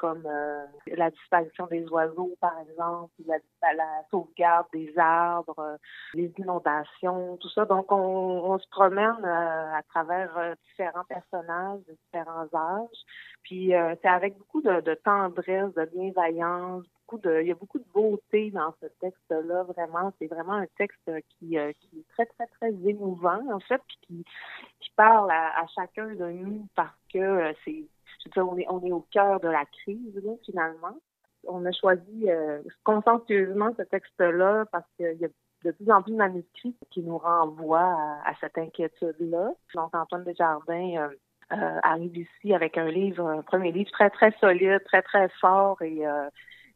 Comme 0.01 0.25
euh, 0.25 0.65
la 0.87 1.11
disparition 1.11 1.67
des 1.67 1.87
oiseaux, 1.89 2.35
par 2.41 2.57
exemple, 2.67 3.11
la, 3.27 3.37
la 3.73 4.01
sauvegarde 4.09 4.65
des 4.73 4.91
arbres, 4.97 5.59
euh, 5.59 5.77
les 6.15 6.33
inondations, 6.39 7.37
tout 7.37 7.49
ça. 7.49 7.65
Donc, 7.65 7.91
on, 7.91 8.51
on 8.51 8.57
se 8.57 8.67
promène 8.69 9.23
euh, 9.23 9.79
à 9.79 9.83
travers 9.89 10.35
euh, 10.37 10.55
différents 10.67 11.05
personnages 11.07 11.81
de 11.87 11.93
différents 12.03 12.49
âges. 12.51 13.01
Puis, 13.43 13.75
euh, 13.75 13.93
c'est 14.01 14.09
avec 14.09 14.35
beaucoup 14.39 14.61
de, 14.61 14.81
de 14.81 14.95
tendresse, 14.95 15.71
de 15.75 15.85
bienveillance, 15.93 16.83
beaucoup 16.95 17.19
de, 17.21 17.41
il 17.41 17.47
y 17.49 17.51
a 17.51 17.55
beaucoup 17.55 17.77
de 17.77 17.91
beauté 17.93 18.49
dans 18.49 18.73
ce 18.81 18.87
texte-là. 19.01 19.63
Vraiment, 19.73 20.11
c'est 20.17 20.27
vraiment 20.35 20.53
un 20.53 20.67
texte 20.79 21.11
qui, 21.29 21.49
qui 21.49 21.99
est 21.99 22.07
très, 22.13 22.25
très, 22.25 22.47
très 22.47 22.73
émouvant, 22.89 23.43
en 23.53 23.59
fait, 23.59 23.81
puis 23.87 23.97
qui, 24.01 24.25
qui 24.79 24.89
parle 24.95 25.29
à, 25.29 25.61
à 25.61 25.67
chacun 25.67 26.07
de 26.07 26.27
nous 26.31 26.67
parce 26.75 27.05
que 27.13 27.53
c'est 27.63 27.85
on 28.37 28.57
est, 28.57 28.65
on 28.69 28.83
est 28.83 28.91
au 28.91 29.05
cœur 29.11 29.39
de 29.39 29.47
la 29.47 29.65
crise, 29.65 30.21
là, 30.23 30.31
finalement. 30.45 30.97
On 31.47 31.65
a 31.65 31.71
choisi 31.71 32.29
euh, 32.29 32.61
ce 32.87 33.81
texte-là 33.83 34.65
parce 34.71 34.85
qu'il 34.97 35.17
y 35.19 35.25
a 35.25 35.29
de 35.63 35.71
plus 35.71 35.91
en 35.91 36.01
plus 36.01 36.11
de 36.11 36.17
manuscrits 36.17 36.75
qui 36.89 37.01
nous 37.01 37.17
renvoient 37.17 37.79
à, 38.23 38.29
à 38.29 38.33
cette 38.39 38.57
inquiétude-là. 38.57 39.53
Donc, 39.75 39.95
Antoine 39.95 40.23
Desjardins 40.23 40.95
euh, 40.97 41.09
euh, 41.53 41.79
arrive 41.83 42.17
ici 42.17 42.53
avec 42.53 42.77
un 42.77 42.89
livre, 42.89 43.27
un 43.27 43.41
premier 43.41 43.71
livre 43.71 43.91
très, 43.91 44.09
très 44.09 44.31
solide, 44.39 44.81
très, 44.85 45.01
très 45.01 45.29
fort 45.39 45.81
et 45.81 46.05
euh, 46.07 46.29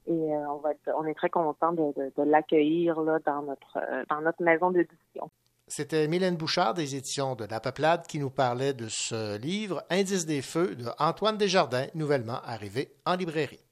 Et 0.08 0.12
on 0.14 0.58
va 0.58 0.72
être, 0.72 0.92
on 0.96 1.06
est 1.06 1.16
très 1.16 1.32
content 1.32 1.72
de, 1.72 1.94
de, 2.16 2.24
l'accueillir 2.24 3.02
là 3.02 3.18
dans 3.26 3.42
notre 3.42 3.80
dans 4.10 4.22
notre 4.22 4.44
maison 4.44 4.70
d'édition. 4.70 5.32
C'était 5.68 6.08
Mylène 6.08 6.38
Bouchard 6.38 6.76
des 6.76 6.96
éditions 6.96 7.36
de 7.36 7.46
La 7.46 7.60
Peuplade 7.60 8.06
qui 8.06 8.20
nous 8.20 8.30
parlait 8.30 8.74
de 8.74 8.88
ce 8.88 9.38
livre 9.38 9.84
Indice 9.90 10.28
des 10.28 10.44
feux 10.44 10.76
de 10.76 10.86
Antoine 11.00 11.40
Desjardins, 11.40 11.88
nouvellement 11.96 12.40
arrivé 12.44 12.94
en 13.04 13.16
librairie. 13.16 13.65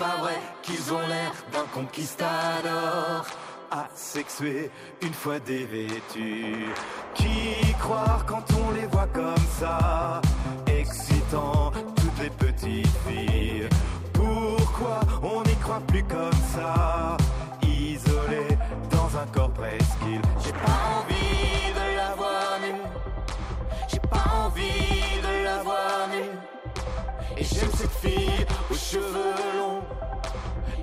Pas 0.00 0.16
vrai 0.18 0.40
qu'ils 0.62 0.92
ont 0.94 1.06
l'air 1.06 1.32
d'un 1.52 1.66
conquistador 1.74 3.26
asexué 3.70 4.70
une 5.02 5.12
fois 5.12 5.38
dévêtus. 5.38 6.64
Qui 7.14 7.74
croire 7.78 8.24
quand 8.26 8.44
on 8.64 8.70
les 8.72 8.86
voit 8.86 9.08
comme 9.12 9.46
ça, 9.58 10.22
excitant 10.66 11.70
toutes 11.96 12.18
les 12.22 12.30
petites 12.30 12.96
filles. 13.06 13.68
Pourquoi 14.14 15.00
on 15.22 15.42
n'y 15.42 15.56
croit 15.56 15.82
plus 15.86 16.04
comme 16.04 16.40
ça, 16.54 17.18
isolé 17.62 18.56
dans 18.90 19.10
un 19.18 19.26
corps 19.26 19.50
envie 20.96 21.09
Et 27.40 27.44
j'aime 27.44 27.70
cette 27.74 27.90
fille 28.02 28.46
aux 28.70 28.74
cheveux 28.74 29.34
longs. 29.56 29.82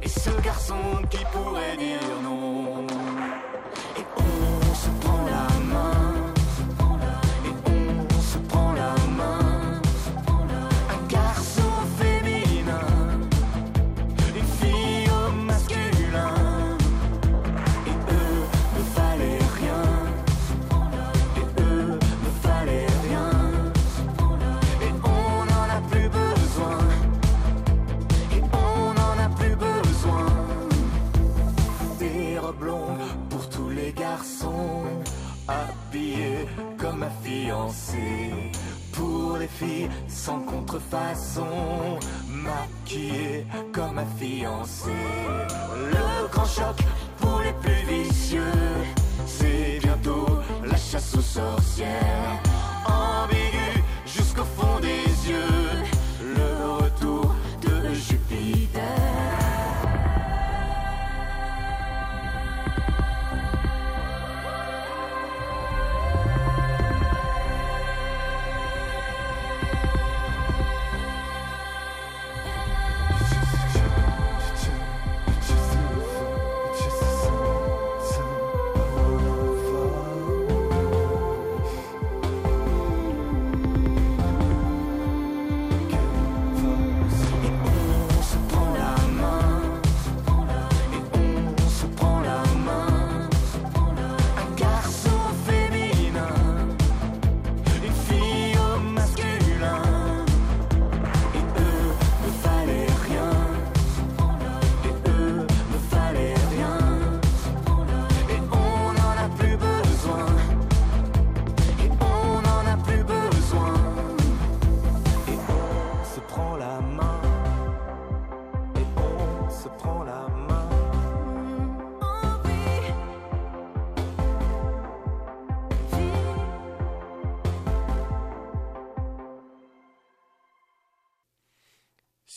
Et 0.01 0.09
ce 0.09 0.31
garçon 0.41 0.73
qui 1.07 1.23
pourrait 1.31 1.77
dire 1.77 1.99
non. 2.23 2.87
Pour 38.93 39.37
les 39.37 39.47
filles 39.47 39.89
sans 40.07 40.39
contrefaçon. 40.39 41.99
Maquillées 42.29 43.45
comme 43.73 43.95
ma 43.95 44.05
fiancée. 44.05 44.91
Le 45.91 46.27
grand 46.31 46.45
choc 46.45 46.77
pour 47.19 47.41
les 47.41 47.53
plus 47.53 47.83
vicieux. 47.85 48.41
C'est 49.25 49.79
bientôt 49.81 50.39
la 50.63 50.77
chasse 50.77 51.13
aux 51.15 51.21
sorcières. 51.21 52.41
Ambigu 52.85 53.83
jusqu'au 54.05 54.45
fond 54.45 54.79
des 54.79 55.29
yeux. 55.29 55.83
Le 56.21 56.83
retour 56.83 57.35
de 57.61 57.93
Jupiter. 57.93 58.96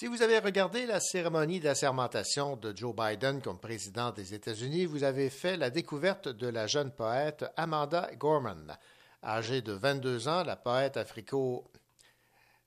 Si 0.01 0.07
vous 0.07 0.23
avez 0.23 0.39
regardé 0.39 0.87
la 0.87 0.99
cérémonie 0.99 1.61
d'assermentation 1.61 2.57
de 2.57 2.75
Joe 2.75 2.97
Biden 2.97 3.43
comme 3.43 3.61
président 3.61 4.13
des 4.13 4.33
États-Unis, 4.33 4.87
vous 4.87 5.05
avez 5.05 5.29
fait 5.29 5.59
la 5.59 5.69
découverte 5.69 6.27
de 6.27 6.47
la 6.47 6.67
jeune 6.67 6.91
poète 6.91 7.45
Amanda 7.59 8.09
Gorman. 8.19 8.79
Âgée 9.23 9.61
de 9.61 9.75
22 9.75 10.27
ans, 10.27 10.43
la 10.43 10.57
poète 10.57 10.97
africo... 10.97 11.71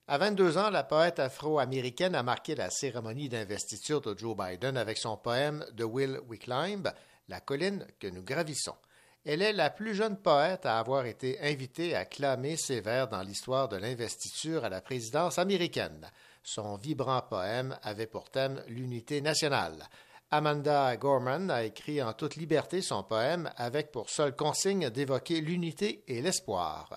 À 0.06 0.16
22 0.16 0.58
ans, 0.58 0.70
la 0.70 0.84
poète 0.84 1.18
afro-américaine 1.18 2.14
a 2.14 2.22
marqué 2.22 2.54
la 2.54 2.70
cérémonie 2.70 3.28
d'investiture 3.28 4.00
de 4.00 4.16
Joe 4.16 4.36
Biden 4.36 4.76
avec 4.76 4.96
son 4.96 5.16
poème 5.16 5.66
de 5.72 5.82
Will 5.82 6.20
We 6.28 6.38
Climb, 6.38 6.88
La 7.28 7.40
colline 7.40 7.84
que 7.98 8.06
nous 8.06 8.22
gravissons. 8.22 8.76
Elle 9.24 9.40
est 9.40 9.54
la 9.54 9.70
plus 9.70 9.94
jeune 9.94 10.18
poète 10.18 10.66
à 10.66 10.78
avoir 10.78 11.06
été 11.06 11.40
invitée 11.40 11.94
à 11.94 12.04
clamer 12.04 12.58
ses 12.58 12.82
vers 12.82 13.08
dans 13.08 13.22
l'histoire 13.22 13.68
de 13.68 13.76
l'investiture 13.76 14.66
à 14.66 14.68
la 14.68 14.82
présidence 14.82 15.38
américaine. 15.38 16.10
Son 16.42 16.76
vibrant 16.76 17.22
poème 17.22 17.78
avait 17.82 18.06
pour 18.06 18.28
thème 18.28 18.62
l'unité 18.68 19.22
nationale. 19.22 19.88
Amanda 20.30 20.94
Gorman 20.98 21.50
a 21.50 21.64
écrit 21.64 22.02
en 22.02 22.12
toute 22.12 22.36
liberté 22.36 22.82
son 22.82 23.02
poème 23.02 23.50
avec 23.56 23.92
pour 23.92 24.10
seule 24.10 24.36
consigne 24.36 24.90
d'évoquer 24.90 25.40
l'unité 25.40 26.04
et 26.06 26.20
l'espoir. 26.20 26.90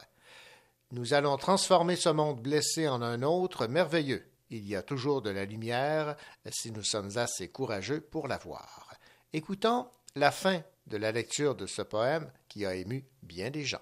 Nous 0.91 1.13
allons 1.13 1.37
transformer 1.37 1.95
ce 1.95 2.09
monde 2.09 2.41
blessé 2.41 2.89
en 2.89 3.01
un 3.01 3.21
autre 3.23 3.67
merveilleux. 3.67 4.29
Il 4.49 4.67
y 4.67 4.75
a 4.75 4.83
toujours 4.83 5.21
de 5.21 5.29
la 5.29 5.45
lumière 5.45 6.17
si 6.51 6.71
nous 6.71 6.83
sommes 6.83 7.17
assez 7.17 7.47
courageux 7.47 8.01
pour 8.01 8.27
la 8.27 8.37
voir. 8.37 8.95
Écoutons 9.31 9.87
la 10.15 10.31
fin 10.31 10.61
de 10.87 10.97
la 10.97 11.11
lecture 11.11 11.55
de 11.55 11.65
ce 11.65 11.81
poème 11.81 12.31
qui 12.47 12.65
a 12.65 12.73
ému 12.75 13.05
bien 13.21 13.51
des 13.51 13.63
gens. 13.63 13.81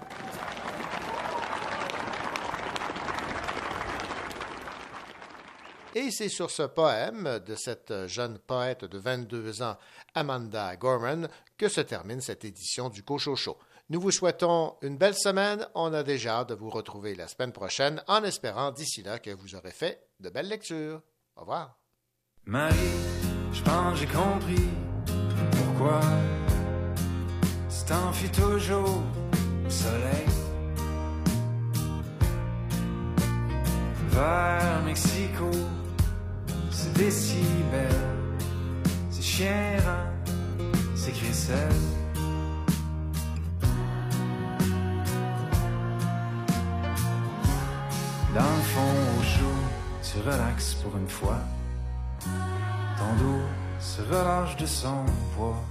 Et 5.95 6.09
c'est 6.11 6.29
sur 6.29 6.49
ce 6.49 6.63
poème 6.63 7.39
de 7.45 7.55
cette 7.55 8.07
jeune 8.07 8.39
poète 8.39 8.85
de 8.85 8.97
22 8.97 9.61
ans, 9.61 9.77
Amanda 10.15 10.75
Gorman, 10.77 11.27
que 11.57 11.67
se 11.67 11.81
termine 11.81 12.21
cette 12.21 12.45
édition 12.45 12.89
du 12.89 13.03
Cochocho. 13.03 13.57
Nous 13.89 13.99
vous 13.99 14.11
souhaitons 14.11 14.75
une 14.81 14.97
belle 14.97 15.17
semaine. 15.17 15.67
On 15.75 15.93
a 15.93 16.03
déjà 16.03 16.39
hâte 16.39 16.49
de 16.49 16.55
vous 16.55 16.69
retrouver 16.69 17.13
la 17.13 17.27
semaine 17.27 17.51
prochaine 17.51 18.01
en 18.07 18.23
espérant 18.23 18.71
d'ici 18.71 19.03
là 19.03 19.19
que 19.19 19.31
vous 19.31 19.55
aurez 19.55 19.71
fait 19.71 20.01
de 20.21 20.29
belles 20.29 20.47
lectures. 20.47 21.01
Au 21.35 21.41
revoir. 21.41 21.77
Marie, 22.45 22.75
je 23.51 23.61
pense 23.61 23.99
j'ai 23.99 24.07
compris 24.07 24.69
pourquoi 25.51 25.99
toujours 28.31 29.03
soleil. 29.67 30.27
Vers 34.09 34.81
Mexico 34.85 35.49
décibels, 36.93 37.89
c'est 39.09 39.21
chienrant, 39.23 40.09
c'est 40.95 41.11
crissel. 41.11 41.69
Dans 48.33 48.41
le 48.41 48.61
fond, 48.73 48.95
au 49.19 49.23
chaud, 49.23 49.61
tu 50.01 50.19
relaxes 50.19 50.75
pour 50.75 50.97
une 50.97 51.09
fois. 51.09 51.39
Ton 52.97 53.23
dos 53.23 53.41
se 53.79 54.01
relâche 54.01 54.55
de 54.57 54.65
son 54.65 55.05
poids. 55.35 55.61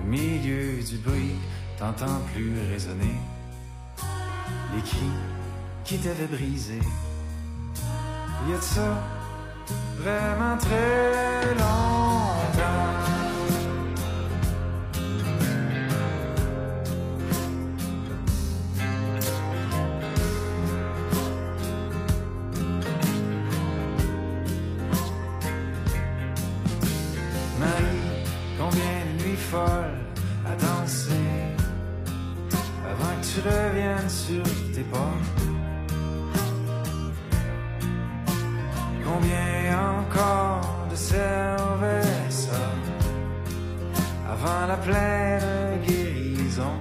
Au 0.00 0.06
milieu 0.06 0.82
du 0.82 0.96
bruit, 0.98 1.36
t'entends 1.78 2.20
plus 2.32 2.54
résonner 2.72 3.20
les 4.74 4.82
cris 4.82 5.12
qui 5.84 5.98
t'avait 5.98 6.26
brisé. 6.26 6.80
Y 8.48 8.52
a 8.52 8.58
de 8.58 8.62
ça 8.62 9.02
vraiment 9.98 10.56
très 10.56 11.54
longtemps. 11.54 11.96
Marie, 27.58 27.84
combien 28.56 28.80
de 29.08 29.24
nuits 29.24 29.36
folles 29.36 29.60
à 30.44 30.54
danser 30.54 31.10
avant 32.84 33.20
que 33.20 33.26
tu 33.26 33.40
reviennes 33.40 34.08
sur 34.08 34.44
tes 34.72 34.84
pas? 34.84 35.45
Pleine 44.86 45.80
guérison? 45.84 46.74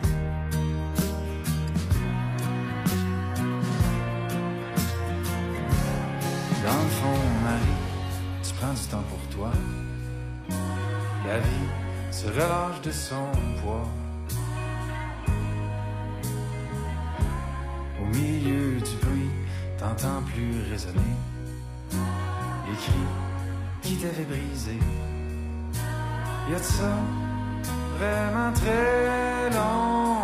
Dans 6.64 6.82
le 6.84 6.90
fond, 6.98 7.20
Marie, 7.44 7.80
tu 8.44 8.54
prends 8.54 8.74
du 8.74 8.88
temps 8.92 9.04
pour 9.10 9.36
toi. 9.36 9.52
La 11.26 11.40
vie 11.40 11.68
se 12.12 12.28
relâche 12.28 12.82
de 12.84 12.92
son 12.92 13.32
poids. 13.62 13.90
Au 18.02 18.06
milieu 18.06 18.80
du 18.80 18.96
bruit, 19.02 19.32
t'entends 19.80 20.22
plus 20.32 20.62
résonner 20.70 21.16
les 22.68 22.76
cris 22.76 23.10
qui 23.82 23.96
t'avaient 23.98 24.26
brisé. 24.26 24.78
Y 26.48 26.54
de 26.54 26.60
ça 26.60 27.25
vraiment 27.98 28.52
très 28.54 29.50
longtemps. 29.50 30.15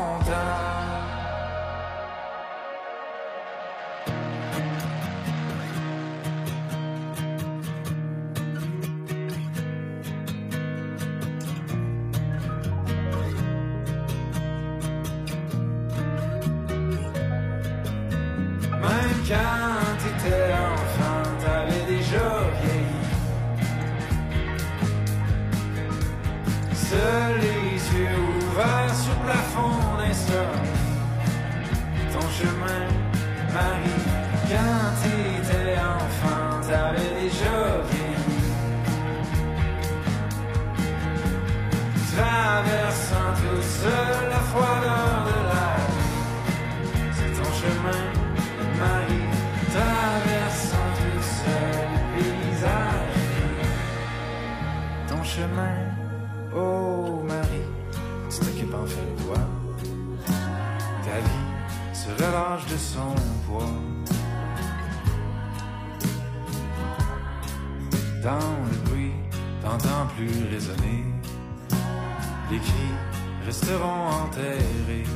seront 73.72 74.06
enterrés. 74.24 75.08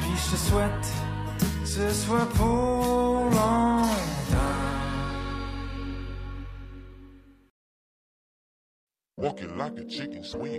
Puis 0.00 0.16
je 0.30 0.36
souhaite 0.36 0.88
que 1.60 1.68
ce 1.68 1.90
soit 1.90 2.28
pour 2.34 3.24
longtemps. 3.36 3.82
Walking 9.18 9.58
like 9.58 9.78
a 9.78 9.84
chicken 9.88 10.24
swing. 10.24 10.57